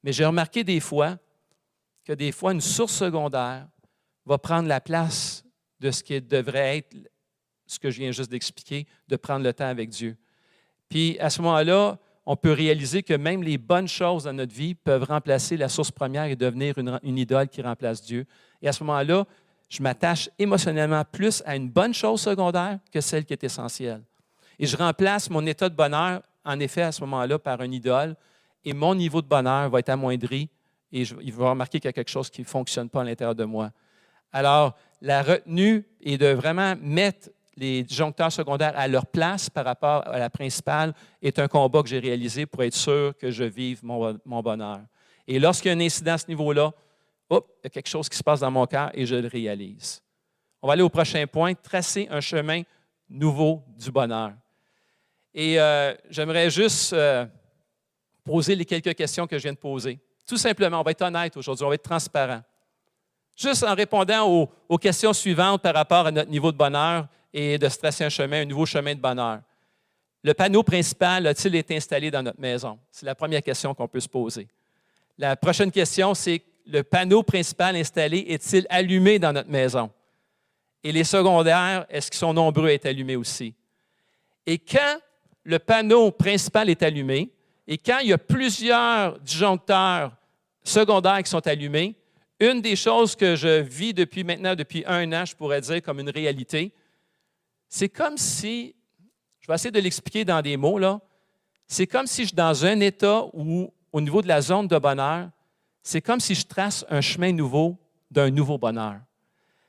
Mais 0.03 0.15
j'ai 0.15 0.25
remarqué 0.25 0.65
des 0.65 0.81
fois 0.81 1.19
que 2.07 2.15
des 2.15 2.33
fois, 2.33 2.53
une 2.53 2.63
source 2.63 2.95
secondaire 2.95 3.69
va 4.25 4.39
prendre 4.39 4.67
la 4.67 4.81
place 4.81 5.45
de 5.79 5.91
ce 5.91 6.03
qui 6.03 6.19
devrait 6.23 6.79
être 6.79 6.97
ce 7.67 7.79
que 7.79 7.91
je 7.91 8.01
viens 8.01 8.13
juste 8.13 8.31
d'expliquer, 8.31 8.87
de 9.09 9.17
prendre 9.17 9.45
le 9.45 9.53
temps 9.53 9.69
avec 9.69 9.91
Dieu. 9.91 10.17
Puis 10.91 11.19
à 11.19 11.31
ce 11.31 11.41
moment-là, 11.41 11.99
on 12.27 12.37
peut 12.37 12.53
réaliser 12.53 13.03
que 13.03 13.15
même 13.15 13.43
les 13.43 13.57
bonnes 13.57 13.89
choses 13.89 14.25
dans 14.25 14.35
notre 14.35 14.55
vie 14.55 14.75
peuvent 14.75 15.05
remplacer 15.05 15.57
la 15.57 15.71
source 15.71 15.91
première 15.91 16.25
et 16.25 16.37
devenir 16.37 16.77
une, 16.77 17.01
une 17.03 17.17
idole 17.17 17.49
qui 17.49 17.63
remplace 17.63 18.03
Dieu. 18.03 18.27
Et 18.61 18.69
à 18.69 18.73
ce 18.73 18.85
moment-là, 18.85 19.25
je 19.71 19.83
m'attache 19.83 20.29
émotionnellement 20.39 21.05
plus 21.11 21.43
à 21.47 21.57
une 21.57 21.71
bonne 21.71 21.95
chose 21.95 22.21
secondaire 22.21 22.79
que 22.93 23.01
celle 23.01 23.25
qui 23.25 23.33
est 23.33 23.45
essentielle. 23.45 24.03
Et 24.59 24.67
je 24.67 24.77
remplace 24.77 25.31
mon 25.31 25.47
état 25.47 25.69
de 25.69 25.75
bonheur, 25.75 26.23
en 26.45 26.61
effet, 26.61 26.83
à 26.83 26.93
ce 26.93 27.01
moment-là, 27.03 27.39
par 27.39 27.61
un 27.63 27.71
idole. 27.71 28.15
Et 28.65 28.75
mon 28.75 28.95
niveau 28.95 29.23
de 29.23 29.27
bonheur 29.27 29.71
va 29.71 29.79
être 29.79 29.89
amoindri 29.89 30.51
et 30.93 31.03
il 31.03 31.33
va 31.33 31.51
remarquer 31.51 31.79
qu'il 31.79 31.89
y 31.89 31.91
a 31.91 31.93
quelque 31.93 32.11
chose 32.11 32.31
qui 32.31 32.41
ne 32.43 32.47
fonctionne 32.47 32.91
pas 32.91 33.03
à 33.03 33.05
l'intérieur 33.05 33.35
de 33.35 33.45
moi. 33.45 33.71
Alors, 34.33 34.77
la 35.01 35.23
retenue 35.23 35.85
est 36.01 36.19
de 36.19 36.27
vraiment 36.27 36.75
mettre 36.81 37.31
les 37.61 37.83
disjoncteurs 37.83 38.33
secondaires 38.33 38.73
à 38.75 38.89
leur 38.89 39.07
place 39.07 39.51
par 39.51 39.67
rapport 39.67 40.07
à 40.07 40.19
la 40.19 40.31
principale 40.31 40.95
est 41.21 41.39
un 41.39 41.47
combat 41.47 41.83
que 41.83 41.91
j'ai 41.91 41.99
réalisé 41.99 42.47
pour 42.47 42.63
être 42.63 42.75
sûr 42.75 43.15
que 43.19 43.31
je 43.31 43.45
vive 43.45 43.85
mon, 43.85 44.43
bonheur. 44.43 44.81
Et 45.29 45.39
lorsqu'il 45.39 45.69
y 45.69 45.75
a 45.75 45.77
un 45.77 45.81
incident 45.81 46.15
à 46.15 46.19
ce 46.19 46.27
niveau-là, 46.27 46.73
il 47.31 47.37
y 47.65 47.67
a 47.67 47.71
quelque 47.71 47.89
chose 47.89 48.09
qui 48.09 48.17
se 48.17 48.23
passe 48.23 48.41
dans 48.41 48.51
mon 48.51 48.67
cœur 48.67 48.91
et 48.95 49.05
je 49.05 49.15
le 49.15 49.29
réalise. 49.29 50.03
On 50.63 50.69
va 50.69 50.73
aller 50.73 50.83
au 50.83 50.89
prochain 50.89 51.27
point, 51.27 51.53
tracer 51.53 52.09
un 52.11 52.21
chemin 52.21 52.63
nouveau 53.11 53.63
du 53.79 53.91
bonheur. 53.91 54.33
Et 55.35 55.61
euh, 55.61 55.95
j'aimerais 56.09 56.49
juste 56.49 56.95
euh, 56.95 57.27
poser 58.25 58.57
les 58.57 58.65
quelques 58.65 58.95
questions 58.95 59.27
que 59.27 59.37
je 59.37 59.43
viens 59.43 59.53
de 59.53 59.59
poser. 59.59 60.01
Tout 60.27 60.39
simplement, 60.39 60.81
on 60.81 60.83
va 60.83 60.93
être 60.93 61.03
honnête 61.03 61.37
aujourd'hui, 61.37 61.65
on 61.65 61.69
va 61.69 61.75
être 61.75 61.83
transparent. 61.83 62.41
Juste 63.37 63.65
en 63.65 63.75
répondant 63.75 64.49
aux, 64.69 64.79
questions 64.79 65.13
suivantes 65.13 65.63
par 65.63 65.75
rapport 65.75 66.07
à 66.07 66.11
notre 66.11 66.31
niveau 66.31 66.53
de 66.53 66.57
bonheur 66.57 67.07
et 67.33 67.59
de 67.59 67.69
se 67.69 67.79
tracer 67.79 68.05
un 68.05 68.09
chemin, 68.09 68.43
un 68.43 68.45
nouveau 68.45 68.67
chemin 68.67 68.95
de 68.95 69.01
bonheur. 69.01 69.41
Le 70.23 70.35
panneau 70.35 70.63
principal 70.63 71.27
a-t-il 71.27 71.55
été 71.55 71.77
installé 71.77 72.11
dans 72.11 72.23
notre 72.23 72.41
maison? 72.41 72.79
C'est 72.91 73.07
la 73.07 73.15
première 73.15 73.43
question 73.43 73.75
qu'on 73.75 73.89
peut 73.89 74.01
se 74.01 74.09
poser. 74.09 74.49
La 75.17 75.37
prochaine 75.37 75.71
question, 75.71 76.15
c'est 76.15 76.43
le 76.67 76.83
panneau 76.83 77.23
principal 77.23 77.77
installé 77.77 78.19
est-il 78.29 78.67
allumé 78.69 79.19
dans 79.19 79.33
notre 79.33 79.49
maison? 79.49 79.91
Et 80.83 80.93
les 80.93 81.05
secondaires, 81.05 81.87
est-ce 81.89 82.11
qu'ils 82.11 82.19
sont 82.19 82.33
nombreux 82.33 82.69
à 82.69 82.73
être 82.73 82.87
allumés 82.87 83.17
aussi? 83.17 83.55
Et 84.47 84.59
quand 84.59 84.99
le 85.45 85.59
panneau 85.59 86.11
principal 86.11 86.69
est 86.71 86.83
allumé 86.83 87.31
et 87.67 87.79
quand 87.79 87.99
il 88.01 88.09
y 88.09 88.13
a 88.13 88.19
plusieurs 88.19 89.19
disjoncteurs 89.21 90.13
secondaires 90.63 91.23
qui 91.23 91.31
sont 91.31 91.47
allumés, 91.47 91.95
une 92.39 92.61
des 92.61 92.77
choses 92.77 93.15
que 93.15 93.37
je 93.37 93.61
vis 93.61 93.93
depuis 93.93 94.25
maintenant, 94.25 94.55
depuis 94.55 94.83
un 94.87 95.13
an, 95.13 95.25
je 95.25 95.35
pourrais 95.37 95.61
dire 95.61 95.83
comme 95.83 96.01
une 96.01 96.11
réalité, 96.11 96.73
c'est 97.71 97.89
comme 97.89 98.19
si, 98.19 98.77
je 99.41 99.47
vais 99.47 99.55
essayer 99.55 99.71
de 99.71 99.81
l'expliquer 99.81 100.27
dans 100.27 100.43
des 100.43 100.59
mots, 100.59 100.79
là, 100.79 101.01
c'est 101.67 101.87
comme 101.87 102.07
si 102.07 102.23
je 102.23 102.27
suis 102.29 102.37
dans 102.37 102.67
un 102.67 102.81
état 102.81 103.25
où, 103.33 103.73
au 103.93 104.01
niveau 104.03 104.21
de 104.21 104.29
la 104.29 104.43
zone 104.43 104.69
de 104.69 104.77
bonheur, 104.77 105.31
c'est 105.83 106.03
comme 106.03 106.21
si 106.21 106.35
je 106.35 106.47
trace 106.47 106.85
un 106.91 107.01
chemin 107.01 107.33
nouveau 107.33 107.79
d'un 108.11 108.31
nouveau 108.31 108.59
bonheur. 108.59 109.01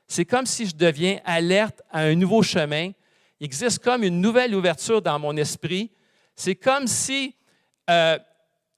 C'est 0.06 0.26
comme 0.26 0.44
si 0.44 0.66
je 0.66 0.76
deviens 0.76 1.18
alerte 1.24 1.80
à 1.90 2.00
un 2.00 2.14
nouveau 2.14 2.42
chemin 2.42 2.90
il 3.42 3.46
existe 3.46 3.80
comme 3.80 4.04
une 4.04 4.20
nouvelle 4.20 4.54
ouverture 4.54 5.02
dans 5.02 5.18
mon 5.18 5.36
esprit. 5.36 5.90
C'est 6.36 6.54
comme 6.54 6.86
si 6.86 7.34
euh, 7.90 8.16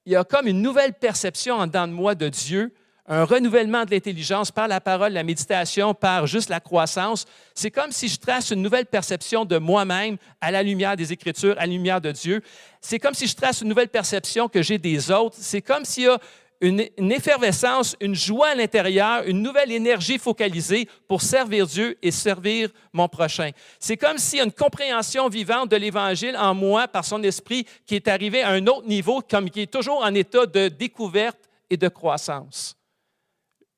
il 0.07 0.13
y 0.13 0.15
a 0.15 0.23
comme 0.23 0.47
une 0.47 0.63
nouvelle 0.63 0.95
perception 0.95 1.53
en 1.53 1.67
dedans 1.67 1.87
de 1.87 1.93
moi 1.93 2.15
de 2.15 2.29
Dieu, 2.29 2.73
un 3.07 3.23
renouvellement 3.23 3.85
de 3.85 3.91
l'intelligence 3.91 4.51
par 4.51 4.67
la 4.67 4.81
parole, 4.81 5.13
la 5.13 5.23
méditation, 5.23 5.93
par 5.93 6.25
juste 6.25 6.49
la 6.49 6.59
croissance. 6.59 7.25
C'est 7.53 7.71
comme 7.71 7.91
si 7.91 8.07
je 8.07 8.17
trace 8.17 8.49
une 8.49 8.61
nouvelle 8.61 8.87
perception 8.87 9.45
de 9.45 9.57
moi-même 9.57 10.17
à 10.41 10.51
la 10.51 10.63
lumière 10.63 10.95
des 10.95 11.13
Écritures, 11.13 11.53
à 11.57 11.61
la 11.61 11.67
lumière 11.67 12.01
de 12.01 12.11
Dieu. 12.11 12.41
C'est 12.81 12.99
comme 12.99 13.13
si 13.13 13.27
je 13.27 13.35
trace 13.35 13.61
une 13.61 13.69
nouvelle 13.69 13.89
perception 13.89 14.47
que 14.47 14.63
j'ai 14.63 14.79
des 14.79 15.11
autres. 15.11 15.35
C'est 15.39 15.61
comme 15.61 15.85
s'il 15.85 16.03
y 16.03 16.07
a 16.07 16.19
une, 16.61 17.11
effervescence, 17.11 17.95
une 17.99 18.15
joie 18.15 18.47
à 18.47 18.55
l'intérieur, 18.55 19.23
une 19.27 19.43
nouvelle 19.43 19.71
énergie 19.71 20.17
focalisée 20.17 20.87
pour 21.07 21.21
servir 21.21 21.67
Dieu 21.67 21.97
et 22.01 22.09
servir 22.09 22.69
mon 22.91 23.07
prochain. 23.07 23.51
C'est 23.79 23.97
comme 23.97 24.17
s'il 24.17 24.39
y 24.39 24.41
a 24.41 24.45
une 24.45 24.51
compréhension 24.51 25.29
vivante 25.29 25.69
de 25.69 25.75
l'Évangile 25.75 26.35
en 26.37 26.55
moi 26.55 26.87
par 26.87 27.05
son 27.05 27.21
esprit 27.21 27.67
qui 27.85 27.95
est 27.95 28.07
arrivé 28.07 28.41
à 28.41 28.49
un 28.49 28.65
autre 28.65 28.87
niveau, 28.87 29.21
comme 29.21 29.49
qui 29.49 29.61
est 29.61 29.71
toujours 29.71 30.03
en 30.03 30.13
état 30.15 30.47
de 30.47 30.69
découverte 30.69 31.37
et 31.69 31.77
de 31.77 31.87
croissance. 31.87 32.75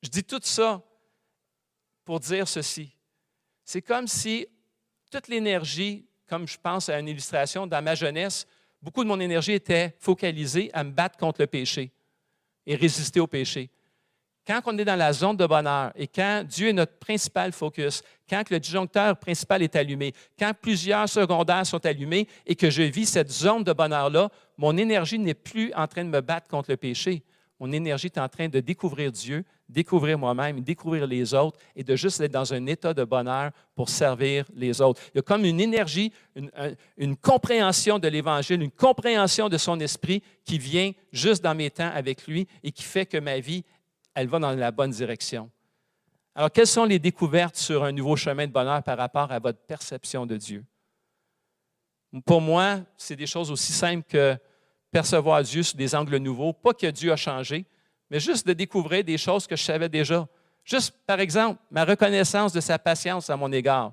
Je 0.02 0.08
dis 0.08 0.24
tout 0.24 0.40
ça 0.42 0.82
pour 2.04 2.20
dire 2.20 2.46
ceci. 2.46 2.94
C'est 3.64 3.82
comme 3.82 4.06
si 4.06 4.46
toute 5.10 5.28
l'énergie, 5.28 6.06
comme 6.28 6.46
je 6.46 6.58
pense 6.58 6.88
à 6.88 6.98
une 6.98 7.08
illustration 7.08 7.66
dans 7.66 7.82
ma 7.82 7.94
jeunesse, 7.94 8.46
beaucoup 8.80 9.02
de 9.02 9.08
mon 9.08 9.20
énergie 9.20 9.52
était 9.52 9.96
focalisée 9.98 10.70
à 10.72 10.84
me 10.84 10.90
battre 10.90 11.18
contre 11.18 11.40
le 11.42 11.46
péché 11.46 11.92
et 12.66 12.76
résister 12.76 13.20
au 13.20 13.26
péché. 13.26 13.70
Quand 14.46 14.62
on 14.64 14.78
est 14.78 14.84
dans 14.86 14.96
la 14.96 15.12
zone 15.12 15.36
de 15.36 15.44
bonheur 15.44 15.92
et 15.94 16.06
quand 16.06 16.42
Dieu 16.48 16.68
est 16.68 16.72
notre 16.72 16.96
principal 16.98 17.52
focus, 17.52 18.02
quand 18.26 18.48
le 18.48 18.58
disjoncteur 18.58 19.18
principal 19.18 19.62
est 19.62 19.76
allumé, 19.76 20.14
quand 20.38 20.52
plusieurs 20.58 21.06
secondaires 21.06 21.66
sont 21.66 21.84
allumés 21.84 22.26
et 22.46 22.56
que 22.56 22.70
je 22.70 22.82
vis 22.82 23.04
cette 23.04 23.30
zone 23.30 23.62
de 23.62 23.74
bonheur-là, 23.74 24.30
mon 24.56 24.74
énergie 24.78 25.18
n'est 25.18 25.34
plus 25.34 25.70
en 25.74 25.86
train 25.86 26.04
de 26.04 26.08
me 26.08 26.22
battre 26.22 26.48
contre 26.48 26.70
le 26.70 26.78
péché. 26.78 27.22
Mon 27.60 27.70
énergie 27.72 28.06
est 28.06 28.16
en 28.16 28.28
train 28.28 28.48
de 28.48 28.60
découvrir 28.60 29.12
Dieu, 29.12 29.44
découvrir 29.68 30.18
moi-même, 30.18 30.60
découvrir 30.60 31.06
les 31.06 31.34
autres 31.34 31.58
et 31.76 31.84
de 31.84 31.94
juste 31.94 32.20
être 32.20 32.32
dans 32.32 32.52
un 32.54 32.66
état 32.66 32.94
de 32.94 33.04
bonheur 33.04 33.50
pour 33.74 33.88
servir 33.88 34.44
les 34.54 34.80
autres. 34.80 35.00
Il 35.14 35.18
y 35.18 35.20
a 35.20 35.22
comme 35.22 35.44
une 35.44 35.60
énergie, 35.60 36.12
une, 36.96 37.16
compréhension 37.16 37.98
de 37.98 38.08
l'Évangile, 38.08 38.62
une 38.62 38.70
compréhension 38.70 39.48
de 39.48 39.58
son 39.58 39.78
esprit 39.80 40.22
qui 40.44 40.58
vient 40.58 40.92
juste 41.12 41.42
dans 41.42 41.54
mes 41.54 41.70
temps 41.70 41.90
avec 41.92 42.26
lui 42.26 42.46
et 42.62 42.72
qui 42.72 42.82
fait 42.82 43.06
que 43.06 43.18
ma 43.18 43.38
vie 43.40 43.64
elle 44.14 44.26
va 44.26 44.38
dans 44.38 44.52
la 44.52 44.70
bonne 44.70 44.90
direction. 44.90 45.50
Alors, 46.34 46.50
quelles 46.50 46.66
sont 46.66 46.84
les 46.84 46.98
découvertes 46.98 47.56
sur 47.56 47.84
un 47.84 47.92
nouveau 47.92 48.16
chemin 48.16 48.46
de 48.46 48.52
bonheur 48.52 48.82
par 48.82 48.96
rapport 48.96 49.30
à 49.30 49.38
votre 49.38 49.60
perception 49.60 50.26
de 50.26 50.36
Dieu? 50.36 50.64
Pour 52.24 52.40
moi, 52.40 52.80
c'est 52.96 53.16
des 53.16 53.26
choses 53.26 53.50
aussi 53.50 53.72
simples 53.72 54.06
que 54.08 54.36
percevoir 54.90 55.42
Dieu 55.42 55.62
sous 55.62 55.76
des 55.76 55.94
angles 55.94 56.16
nouveaux. 56.16 56.52
Pas 56.52 56.72
que 56.72 56.86
Dieu 56.86 57.12
a 57.12 57.16
changé, 57.16 57.66
mais 58.10 58.20
juste 58.20 58.46
de 58.46 58.52
découvrir 58.52 59.04
des 59.04 59.18
choses 59.18 59.46
que 59.46 59.56
je 59.56 59.62
savais 59.62 59.88
déjà. 59.88 60.26
Juste, 60.64 60.94
par 61.06 61.20
exemple, 61.20 61.60
ma 61.70 61.84
reconnaissance 61.84 62.52
de 62.52 62.60
sa 62.60 62.78
patience 62.78 63.30
à 63.30 63.36
mon 63.36 63.50
égard. 63.52 63.92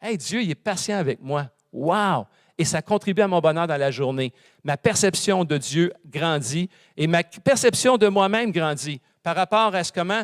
Hey, 0.00 0.18
Dieu, 0.18 0.42
il 0.42 0.50
est 0.50 0.54
patient 0.54 0.98
avec 0.98 1.20
moi. 1.20 1.50
Wow! 1.72 2.26
Et 2.56 2.64
ça 2.64 2.82
contribue 2.82 3.22
à 3.22 3.28
mon 3.28 3.40
bonheur 3.40 3.66
dans 3.66 3.76
la 3.76 3.90
journée. 3.90 4.32
Ma 4.62 4.76
perception 4.76 5.44
de 5.44 5.56
Dieu 5.56 5.92
grandit 6.06 6.68
et 6.96 7.06
ma 7.06 7.22
perception 7.22 7.96
de 7.96 8.06
moi-même 8.06 8.52
grandit 8.52 9.00
par 9.22 9.34
rapport 9.34 9.74
à 9.74 9.82
ce 9.82 9.92
comment, 9.92 10.22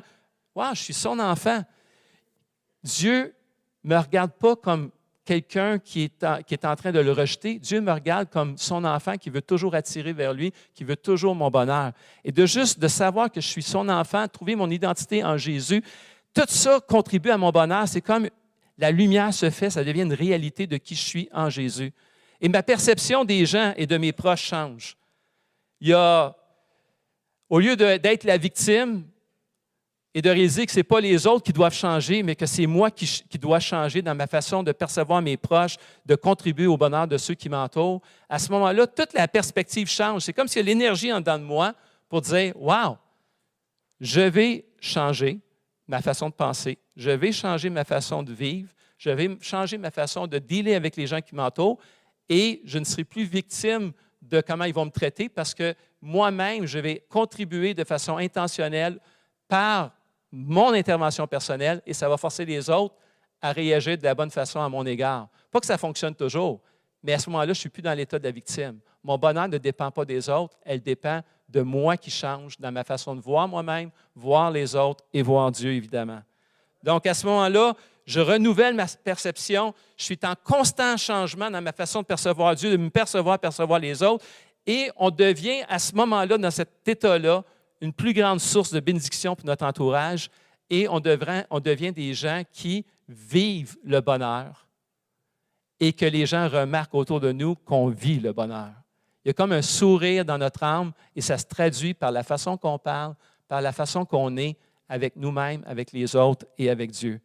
wow, 0.54 0.74
je 0.74 0.82
suis 0.82 0.94
son 0.94 1.18
enfant. 1.18 1.62
Dieu 2.84 3.34
ne 3.82 3.94
me 3.94 3.98
regarde 3.98 4.32
pas 4.32 4.54
comme 4.54 4.90
quelqu'un 5.30 5.78
qui, 5.78 6.02
est 6.02 6.64
en, 6.64 6.74
train 6.74 6.90
de 6.90 6.98
le 6.98 7.12
rejeter. 7.12 7.60
Dieu 7.60 7.80
me 7.80 7.92
regarde 7.92 8.28
comme 8.30 8.58
son 8.58 8.82
enfant 8.84 9.16
qui 9.16 9.30
veut 9.30 9.42
toujours 9.42 9.76
attirer 9.76 10.12
vers 10.12 10.34
lui, 10.34 10.52
qui 10.74 10.82
veut 10.82 10.96
toujours 10.96 11.36
mon 11.36 11.52
bonheur. 11.52 11.92
Et 12.24 12.32
de 12.32 12.46
juste 12.46 12.80
de 12.80 12.88
savoir 12.88 13.30
que 13.30 13.40
je 13.40 13.46
suis 13.46 13.62
son 13.62 13.88
enfant, 13.88 14.26
trouver 14.26 14.56
mon 14.56 14.68
identité 14.68 15.22
en 15.22 15.36
Jésus, 15.36 15.84
tout 16.34 16.46
ça 16.48 16.80
contribue 16.80 17.30
à 17.30 17.38
mon 17.38 17.50
bonheur. 17.50 17.86
C'est 17.86 18.00
comme 18.00 18.28
la 18.76 18.90
lumière 18.90 19.32
se 19.32 19.50
fait, 19.50 19.70
ça 19.70 19.84
devient 19.84 20.02
une 20.02 20.14
réalité 20.14 20.66
de 20.66 20.78
qui 20.78 20.96
je 20.96 21.04
suis 21.04 21.28
en 21.32 21.48
Jésus. 21.48 21.92
Et 22.40 22.48
ma 22.48 22.64
perception 22.64 23.24
des 23.24 23.46
gens 23.46 23.72
et 23.76 23.86
de 23.86 23.96
mes 23.98 24.10
proches 24.10 24.46
change. 24.46 24.96
Il 25.80 25.90
y 25.90 25.92
a, 25.92 26.34
au 27.48 27.60
lieu 27.60 27.76
d'être 27.76 28.24
la 28.24 28.36
victime, 28.36 29.04
et 30.14 30.22
de 30.22 30.28
réaliser 30.28 30.66
que 30.66 30.72
ce 30.72 30.78
n'est 30.78 30.84
pas 30.84 31.00
les 31.00 31.26
autres 31.26 31.44
qui 31.44 31.52
doivent 31.52 31.74
changer, 31.74 32.22
mais 32.22 32.34
que 32.34 32.46
c'est 32.46 32.66
moi 32.66 32.90
qui, 32.90 33.22
dois 33.38 33.60
changer 33.60 34.02
dans 34.02 34.14
ma 34.14 34.26
façon 34.26 34.62
de 34.62 34.72
percevoir 34.72 35.22
mes 35.22 35.36
proches, 35.36 35.76
de 36.04 36.16
contribuer 36.16 36.66
au 36.66 36.76
bonheur 36.76 37.06
de 37.06 37.16
ceux 37.16 37.34
qui 37.34 37.48
m'entourent. 37.48 38.00
À 38.28 38.38
ce 38.38 38.50
moment-là, 38.52 38.86
toute 38.88 39.12
la 39.12 39.28
perspective 39.28 39.88
change. 39.88 40.22
C'est 40.22 40.32
comme 40.32 40.48
s'il 40.48 40.58
y 40.58 40.62
a 40.62 40.66
l'énergie 40.66 41.12
en 41.12 41.20
dedans 41.20 41.38
de 41.38 41.44
moi 41.44 41.74
pour 42.08 42.22
dire 42.22 42.54
Wow, 42.56 42.98
je 44.00 44.20
vais 44.20 44.64
changer 44.80 45.38
ma 45.86 46.02
façon 46.02 46.28
de 46.28 46.34
penser, 46.34 46.78
je 46.96 47.10
vais 47.10 47.32
changer 47.32 47.70
ma 47.70 47.84
façon 47.84 48.22
de 48.22 48.32
vivre, 48.32 48.70
je 48.98 49.10
vais 49.10 49.36
changer 49.40 49.78
ma 49.78 49.90
façon 49.90 50.26
de 50.26 50.38
dealer 50.38 50.74
avec 50.74 50.96
les 50.96 51.06
gens 51.06 51.20
qui 51.20 51.34
m'entourent 51.34 51.78
et 52.28 52.62
je 52.64 52.78
ne 52.78 52.84
serai 52.84 53.04
plus 53.04 53.24
victime 53.24 53.92
de 54.22 54.40
comment 54.40 54.64
ils 54.64 54.74
vont 54.74 54.84
me 54.84 54.90
traiter 54.90 55.28
parce 55.28 55.54
que 55.54 55.74
moi-même, 56.02 56.66
je 56.66 56.78
vais 56.78 57.04
contribuer 57.08 57.74
de 57.74 57.84
façon 57.84 58.16
intentionnelle 58.16 58.98
par 59.48 59.92
mon 60.32 60.72
intervention 60.72 61.26
personnelle 61.26 61.82
et 61.86 61.92
ça 61.92 62.08
va 62.08 62.16
forcer 62.16 62.44
les 62.44 62.70
autres 62.70 62.94
à 63.42 63.52
réagir 63.52 63.96
de 63.96 64.04
la 64.04 64.14
bonne 64.14 64.30
façon 64.30 64.60
à 64.60 64.68
mon 64.68 64.84
égard. 64.86 65.28
Pas 65.50 65.60
que 65.60 65.66
ça 65.66 65.78
fonctionne 65.78 66.14
toujours, 66.14 66.60
mais 67.02 67.14
à 67.14 67.18
ce 67.18 67.30
moment-là, 67.30 67.46
je 67.46 67.50
ne 67.50 67.54
suis 67.54 67.68
plus 67.68 67.82
dans 67.82 67.94
l'état 67.94 68.18
de 68.18 68.24
la 68.24 68.30
victime. 68.30 68.78
Mon 69.02 69.16
bonheur 69.16 69.48
ne 69.48 69.58
dépend 69.58 69.90
pas 69.90 70.04
des 70.04 70.28
autres, 70.28 70.56
elle 70.62 70.80
dépend 70.80 71.22
de 71.48 71.62
moi 71.62 71.96
qui 71.96 72.10
change 72.10 72.58
dans 72.58 72.70
ma 72.70 72.84
façon 72.84 73.16
de 73.16 73.20
voir 73.20 73.48
moi-même, 73.48 73.90
voir 74.14 74.50
les 74.50 74.76
autres 74.76 75.04
et 75.12 75.22
voir 75.22 75.50
Dieu, 75.50 75.72
évidemment. 75.72 76.20
Donc, 76.82 77.06
à 77.06 77.14
ce 77.14 77.26
moment-là, 77.26 77.74
je 78.06 78.20
renouvelle 78.20 78.74
ma 78.74 78.86
perception, 78.86 79.74
je 79.96 80.04
suis 80.04 80.18
en 80.24 80.34
constant 80.42 80.96
changement 80.96 81.50
dans 81.50 81.62
ma 81.62 81.72
façon 81.72 82.02
de 82.02 82.06
percevoir 82.06 82.54
Dieu, 82.54 82.70
de 82.70 82.76
me 82.76 82.90
percevoir, 82.90 83.38
percevoir 83.38 83.78
les 83.78 84.02
autres, 84.02 84.24
et 84.66 84.90
on 84.96 85.10
devient 85.10 85.62
à 85.68 85.78
ce 85.78 85.94
moment-là, 85.94 86.38
dans 86.38 86.50
cet 86.50 86.86
état-là, 86.86 87.42
une 87.80 87.92
plus 87.92 88.12
grande 88.12 88.40
source 88.40 88.72
de 88.72 88.80
bénédiction 88.80 89.34
pour 89.34 89.46
notre 89.46 89.64
entourage 89.64 90.30
et 90.68 90.88
on, 90.88 91.00
devient 91.00 91.92
des 91.92 92.14
gens 92.14 92.42
qui 92.52 92.84
vivent 93.08 93.76
le 93.82 94.00
bonheur 94.00 94.68
et 95.80 95.92
que 95.92 96.04
les 96.04 96.26
gens 96.26 96.48
remarquent 96.48 96.94
autour 96.94 97.20
de 97.20 97.32
nous 97.32 97.56
qu'on 97.56 97.88
vit 97.88 98.20
le 98.20 98.32
bonheur. 98.32 98.72
Il 99.24 99.28
y 99.28 99.30
a 99.30 99.34
comme 99.34 99.52
un 99.52 99.62
sourire 99.62 100.24
dans 100.24 100.38
notre 100.38 100.62
âme 100.62 100.92
et 101.16 101.20
ça 101.20 101.36
se 101.36 101.44
traduit 101.44 101.94
par 101.94 102.12
la 102.12 102.22
façon 102.22 102.56
qu'on 102.56 102.78
parle, 102.78 103.14
par 103.48 103.60
la 103.60 103.72
façon 103.72 104.04
qu'on 104.04 104.36
est 104.36 104.56
avec 104.88 105.16
nous-mêmes, 105.16 105.62
avec 105.66 105.92
les 105.92 106.14
autres 106.14 106.46
et 106.56 106.70
avec 106.70 106.90
Dieu. 106.90 107.20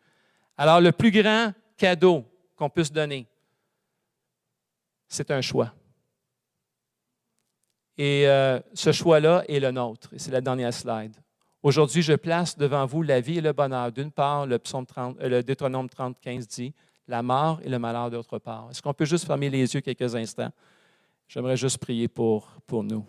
Alors, 0.57 0.79
le 0.81 0.91
plus 0.91 1.11
grand 1.11 1.51
cadeau 1.77 2.25
qu'on 2.55 2.69
puisse 2.69 2.91
donner, 2.91 3.27
c'est 5.07 5.31
un 5.31 5.41
choix. 5.41 5.73
Et 7.97 8.27
euh, 8.27 8.59
ce 8.73 8.91
choix-là 8.91 9.43
est 9.47 9.59
le 9.59 9.71
nôtre. 9.71 10.13
Et 10.13 10.19
c'est 10.19 10.31
la 10.31 10.41
dernière 10.41 10.73
slide. 10.73 11.15
Aujourd'hui, 11.63 12.01
je 12.01 12.13
place 12.13 12.57
devant 12.57 12.85
vous 12.85 13.01
la 13.01 13.21
vie 13.21 13.37
et 13.37 13.41
le 13.41 13.53
bonheur. 13.53 13.91
D'une 13.91 14.11
part, 14.11 14.45
le, 14.45 14.59
psaume 14.59 14.85
30, 14.85 15.17
euh, 15.21 15.29
le 15.29 15.43
Deutéronome 15.43 15.89
30, 15.89 16.19
15 16.19 16.47
dit 16.47 16.73
la 17.07 17.21
mort 17.21 17.59
et 17.63 17.69
le 17.69 17.79
malheur 17.79 18.09
d'autre 18.09 18.39
part. 18.39 18.67
Est-ce 18.69 18.81
qu'on 18.81 18.93
peut 18.93 19.05
juste 19.05 19.25
fermer 19.25 19.49
les 19.49 19.73
yeux 19.73 19.81
quelques 19.81 20.15
instants? 20.15 20.51
J'aimerais 21.27 21.57
juste 21.57 21.77
prier 21.77 22.07
pour, 22.07 22.47
pour 22.67 22.83
nous. 22.83 23.05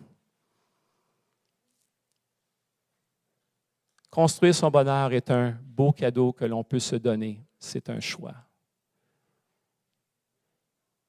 Construire 4.09 4.55
son 4.55 4.71
bonheur 4.71 5.11
est 5.13 5.29
un 5.29 5.55
beau 5.61 5.91
cadeau 5.91 6.31
que 6.31 6.45
l'on 6.45 6.63
peut 6.63 6.79
se 6.79 6.95
donner. 6.95 7.43
C'est 7.59 7.89
un 7.89 7.99
choix. 7.99 8.33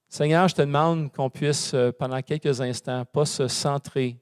Seigneur, 0.09 0.49
je 0.49 0.55
te 0.55 0.63
demande 0.63 1.13
qu'on 1.13 1.29
puisse, 1.29 1.75
euh, 1.75 1.93
pendant 1.93 2.23
quelques 2.23 2.61
instants, 2.63 3.05
pas 3.05 3.27
se 3.27 3.47
centrer 3.47 4.19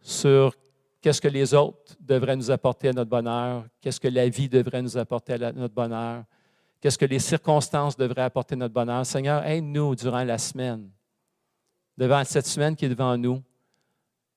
sur 0.00 0.54
qu'est-ce 1.02 1.20
que 1.20 1.28
les 1.28 1.52
autres 1.52 1.94
devraient 2.00 2.36
nous 2.36 2.50
apporter 2.50 2.88
à 2.88 2.92
notre 2.94 3.10
bonheur, 3.10 3.66
qu'est-ce 3.82 4.00
que 4.00 4.08
la 4.08 4.26
vie 4.26 4.48
devrait 4.48 4.80
nous 4.80 4.96
apporter 4.96 5.34
à 5.34 5.52
notre 5.52 5.74
bonheur, 5.74 6.24
qu'est-ce 6.80 6.96
que 6.96 7.04
les 7.04 7.18
circonstances 7.18 7.94
devraient 7.94 8.22
apporter 8.22 8.54
à 8.54 8.56
notre 8.56 8.72
bonheur. 8.72 9.04
Seigneur, 9.04 9.44
aide-nous 9.44 9.94
durant 9.96 10.24
la 10.24 10.38
semaine, 10.38 10.90
devant 11.98 12.24
cette 12.24 12.46
semaine 12.46 12.74
qui 12.74 12.86
est 12.86 12.90
devant 12.90 13.18
nous, 13.18 13.42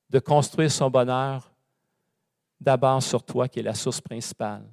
de 0.09 0.19
construire 0.19 0.71
son 0.71 0.89
bonheur 0.89 1.53
d'abord 2.59 3.01
sur 3.01 3.23
toi, 3.23 3.47
qui 3.47 3.59
est 3.59 3.63
la 3.63 3.75
source 3.75 4.01
principale. 4.01 4.67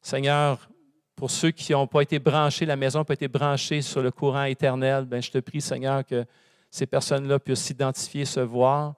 Seigneur, 0.00 0.68
pour 1.16 1.30
ceux 1.30 1.50
qui 1.50 1.72
n'ont 1.72 1.86
pas 1.86 2.02
été 2.02 2.18
branchés, 2.18 2.66
la 2.66 2.76
maison 2.76 3.00
n'a 3.00 3.04
pas 3.04 3.14
été 3.14 3.28
branchée 3.28 3.82
sur 3.82 4.02
le 4.02 4.10
courant 4.10 4.44
éternel, 4.44 5.04
ben, 5.04 5.22
je 5.22 5.30
te 5.30 5.38
prie, 5.38 5.60
Seigneur, 5.60 6.04
que 6.04 6.24
ces 6.70 6.86
personnes-là 6.86 7.38
puissent 7.38 7.62
s'identifier, 7.62 8.24
se 8.24 8.40
voir 8.40 8.94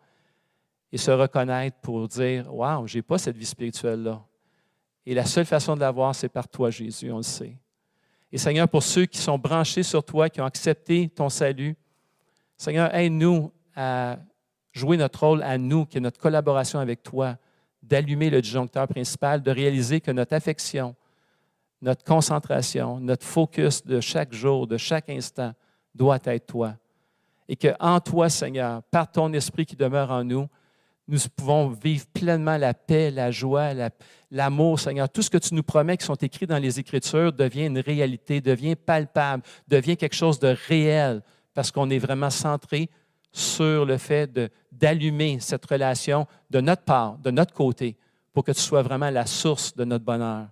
et 0.91 0.99
se 0.99 1.11
reconnaître 1.11 1.77
pour 1.83 2.09
dire 2.09 2.53
Waouh, 2.53 2.87
je 2.87 2.97
n'ai 2.97 3.03
pas 3.03 3.19
cette 3.19 3.37
vie 3.37 3.47
spirituelle-là. 3.47 4.23
Et 5.05 5.15
la 5.15 5.25
seule 5.25 5.45
façon 5.45 5.75
de 5.75 5.81
l'avoir, 5.81 6.15
c'est 6.15 6.29
par 6.29 6.49
toi, 6.49 6.71
Jésus, 6.71 7.13
on 7.13 7.19
le 7.19 7.23
sait. 7.23 7.57
Et 8.33 8.39
Seigneur, 8.39 8.69
pour 8.69 8.83
ceux 8.83 9.07
qui 9.07 9.19
sont 9.19 9.39
branchés 9.39 9.83
sur 9.83 10.03
toi, 10.03 10.29
qui 10.29 10.41
ont 10.41 10.47
accepté 10.47 11.09
ton 11.09 11.29
salut, 11.29 11.77
Seigneur, 12.57 12.93
aide-nous 12.95 13.53
à 13.75 14.19
jouer 14.73 14.97
notre 14.97 15.25
rôle 15.25 15.43
à 15.43 15.59
nous, 15.59 15.87
qui 15.87 15.99
est 15.99 16.01
notre 16.01 16.19
collaboration 16.19 16.81
avec 16.81 17.03
toi, 17.03 17.37
d'allumer 17.83 18.31
le 18.31 18.41
disjoncteur 18.41 18.89
principal, 18.89 19.43
de 19.43 19.51
réaliser 19.51 20.01
que 20.01 20.11
notre 20.11 20.35
affection, 20.35 20.97
notre 21.83 22.05
concentration, 22.05 23.01
notre 23.01 23.27
focus 23.27 23.85
de 23.85 24.01
chaque 24.01 24.33
jour, 24.33 24.67
de 24.67 24.77
chaque 24.77 25.09
instant, 25.09 25.53
doit 25.95 26.19
être 26.25 26.47
toi. 26.47 26.75
Et 27.49 27.57
qu'en 27.57 28.01
toi, 28.01 28.29
Seigneur, 28.29 28.83
par 28.85 29.11
ton 29.11 29.33
esprit 29.33 29.67
qui 29.67 29.77
demeure 29.77 30.11
en 30.11 30.25
nous, 30.25 30.49
nous 31.09 31.19
pouvons 31.37 31.69
vivre 31.69 32.05
pleinement 32.13 32.57
la 32.57 32.75
paix, 32.75 33.11
la 33.11 33.31
joie, 33.31 33.71
l'amour, 34.31 34.81
Seigneur. 34.81 35.09
Tout 35.09 35.23
ce 35.23 35.31
que 35.31 35.39
tu 35.39 35.55
nous 35.55 35.63
promets 35.63 35.97
qui 35.97 36.05
sont 36.05 36.17
écrits 36.17 36.47
dans 36.47 36.59
les 36.59 36.81
Écritures 36.81 37.33
devient 37.33 37.67
une 37.67 37.79
réalité, 37.79 38.41
devient 38.41 38.75
palpable, 38.75 39.45
devient 39.69 39.97
quelque 39.97 40.17
chose 40.17 40.41
de 40.41 40.57
réel, 40.67 41.23
parce 41.55 41.71
qu'on 41.71 41.89
est 41.91 41.99
vraiment 41.99 42.31
centré 42.31 42.91
sur 43.31 43.85
le 43.85 43.99
fait 43.99 44.29
d'allumer 44.73 45.39
cette 45.41 45.65
relation 45.67 46.27
de 46.51 46.61
notre 46.61 46.83
part, 46.83 47.19
de 47.19 47.31
notre 47.31 47.55
côté, 47.55 47.97
pour 48.33 48.43
que 48.43 48.53
tu 48.53 48.61
sois 48.61 48.83
vraiment 48.83 49.11
la 49.11 49.27
source 49.27 49.75
de 49.77 49.85
notre 49.85 50.05
bonheur. 50.05 50.49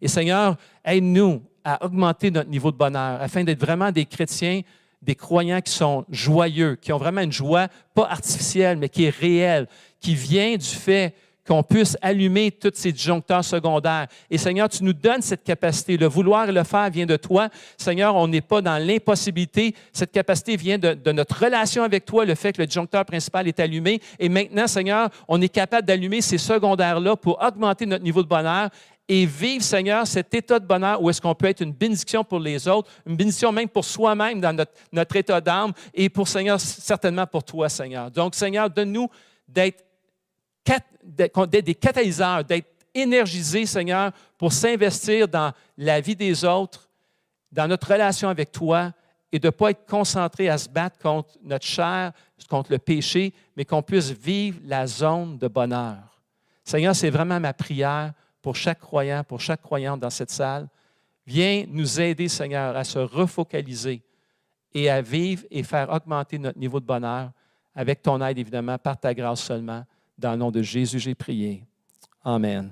Et 0.00 0.08
Seigneur, 0.08 0.56
aide-nous 0.84 1.42
à 1.64 1.84
augmenter 1.84 2.30
notre 2.30 2.50
niveau 2.50 2.70
de 2.70 2.76
bonheur 2.76 3.20
afin 3.20 3.44
d'être 3.44 3.60
vraiment 3.60 3.92
des 3.92 4.06
chrétiens, 4.06 4.62
des 5.02 5.14
croyants 5.14 5.60
qui 5.60 5.72
sont 5.72 6.04
joyeux, 6.10 6.76
qui 6.76 6.92
ont 6.92 6.98
vraiment 6.98 7.20
une 7.20 7.32
joie, 7.32 7.68
pas 7.94 8.08
artificielle, 8.08 8.78
mais 8.78 8.88
qui 8.88 9.04
est 9.04 9.14
réelle, 9.14 9.66
qui 10.00 10.14
vient 10.14 10.56
du 10.56 10.66
fait 10.66 11.14
qu'on 11.50 11.62
puisse 11.64 11.96
allumer 12.00 12.52
tous 12.52 12.70
ces 12.74 12.92
disjoncteurs 12.92 13.44
secondaires. 13.44 14.06
Et 14.30 14.38
Seigneur, 14.38 14.68
tu 14.68 14.84
nous 14.84 14.92
donnes 14.92 15.20
cette 15.20 15.42
capacité. 15.42 15.96
Le 15.96 16.06
vouloir 16.06 16.48
et 16.48 16.52
le 16.52 16.62
faire 16.62 16.88
vient 16.90 17.06
de 17.06 17.16
toi. 17.16 17.48
Seigneur, 17.76 18.14
on 18.14 18.28
n'est 18.28 18.40
pas 18.40 18.62
dans 18.62 18.78
l'impossibilité. 18.78 19.74
Cette 19.92 20.12
capacité 20.12 20.56
vient 20.56 20.78
de, 20.78 21.10
notre 21.10 21.42
relation 21.42 21.82
avec 21.82 22.04
toi, 22.04 22.24
le 22.24 22.36
fait 22.36 22.52
que 22.52 22.62
le 22.62 22.66
disjoncteur 22.66 23.04
principal 23.04 23.48
est 23.48 23.58
allumé. 23.58 24.00
Et 24.20 24.28
maintenant, 24.28 24.68
Seigneur, 24.68 25.08
on 25.26 25.40
est 25.40 25.48
capable 25.48 25.88
d'allumer 25.88 26.20
ces 26.20 26.38
secondaires-là 26.38 27.16
pour 27.16 27.42
augmenter 27.42 27.84
notre 27.84 28.04
niveau 28.04 28.22
de 28.22 28.28
bonheur 28.28 28.70
et 29.12 29.26
vivre, 29.26 29.64
Seigneur, 29.64 30.06
cet 30.06 30.32
état 30.34 30.60
de 30.60 30.64
bonheur 30.64 31.02
où 31.02 31.10
est-ce 31.10 31.20
qu'on 31.20 31.34
peut 31.34 31.48
être 31.48 31.62
une 31.62 31.72
bénédiction 31.72 32.22
pour 32.22 32.38
les 32.38 32.68
autres, 32.68 32.88
une 33.04 33.16
bénédiction 33.16 33.50
même 33.50 33.68
pour 33.68 33.84
soi-même 33.84 34.40
dans 34.40 34.64
notre, 34.92 35.16
état 35.16 35.40
d'âme 35.40 35.72
et 35.92 36.08
pour, 36.08 36.28
Seigneur, 36.28 36.60
certainement 36.60 37.26
pour 37.26 37.42
toi, 37.42 37.68
Seigneur. 37.68 38.08
Donc, 38.08 38.36
Seigneur, 38.36 38.70
donne-nous 38.70 39.08
d'être 39.48 39.84
d'être 41.02 41.46
des 41.46 41.74
catalyseurs, 41.74 42.44
d'être 42.44 42.68
énergisés, 42.94 43.66
Seigneur, 43.66 44.12
pour 44.38 44.52
s'investir 44.52 45.26
dans 45.26 45.50
la 45.76 46.00
vie 46.00 46.14
des 46.14 46.44
autres, 46.44 46.88
dans 47.50 47.66
notre 47.66 47.90
relation 47.90 48.28
avec 48.28 48.52
toi, 48.52 48.92
et 49.32 49.40
de 49.40 49.48
ne 49.48 49.50
pas 49.50 49.70
être 49.70 49.86
concentré 49.86 50.48
à 50.48 50.56
se 50.56 50.68
battre 50.68 50.98
contre 50.98 51.30
notre 51.42 51.66
chair, 51.66 52.12
contre 52.48 52.70
le 52.70 52.78
péché, 52.78 53.34
mais 53.56 53.64
qu'on 53.64 53.82
puisse 53.82 54.10
vivre 54.10 54.60
la 54.62 54.86
zone 54.86 55.36
de 55.36 55.48
bonheur. 55.48 56.22
Seigneur, 56.62 56.94
c'est 56.94 57.10
vraiment 57.10 57.40
ma 57.40 57.52
prière 57.52 58.12
pour 58.42 58.56
chaque 58.56 58.80
croyant, 58.80 59.22
pour 59.24 59.40
chaque 59.40 59.62
croyante 59.62 60.00
dans 60.00 60.10
cette 60.10 60.30
salle. 60.30 60.68
Viens 61.26 61.64
nous 61.68 62.00
aider, 62.00 62.28
Seigneur, 62.28 62.76
à 62.76 62.84
se 62.84 62.98
refocaliser 62.98 64.02
et 64.74 64.90
à 64.90 65.02
vivre 65.02 65.44
et 65.50 65.62
faire 65.62 65.90
augmenter 65.90 66.38
notre 66.38 66.58
niveau 66.58 66.80
de 66.80 66.86
bonheur 66.86 67.30
avec 67.74 68.02
ton 68.02 68.20
aide, 68.24 68.38
évidemment, 68.38 68.78
par 68.78 68.98
ta 68.98 69.14
grâce 69.14 69.42
seulement. 69.42 69.84
Dans 70.18 70.32
le 70.32 70.38
nom 70.38 70.50
de 70.50 70.62
Jésus, 70.62 70.98
j'ai 70.98 71.14
prié. 71.14 71.64
Amen. 72.24 72.70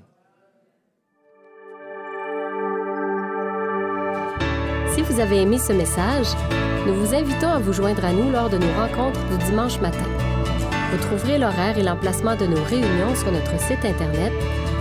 Si 4.95 5.03
vous 5.03 5.21
avez 5.21 5.43
aimé 5.43 5.59
ce 5.59 5.73
message, 5.73 6.27
nous 6.87 6.95
vous 6.95 7.15
invitons 7.15 7.49
à 7.49 7.59
vous 7.59 7.73
joindre 7.73 8.05
à 8.05 8.13
nous 8.13 8.31
lors 8.31 8.51
de 8.51 8.59
nos 8.59 8.73
rencontres 8.73 9.25
du 9.29 9.45
dimanche 9.45 9.81
matin. 9.81 10.07
Vous 10.91 10.99
trouverez 10.99 11.39
l'horaire 11.39 11.79
et 11.79 11.83
l'emplacement 11.83 12.35
de 12.35 12.47
nos 12.47 12.63
réunions 12.65 13.15
sur 13.15 13.31
notre 13.31 13.59
site 13.61 13.85
internet 13.85 14.33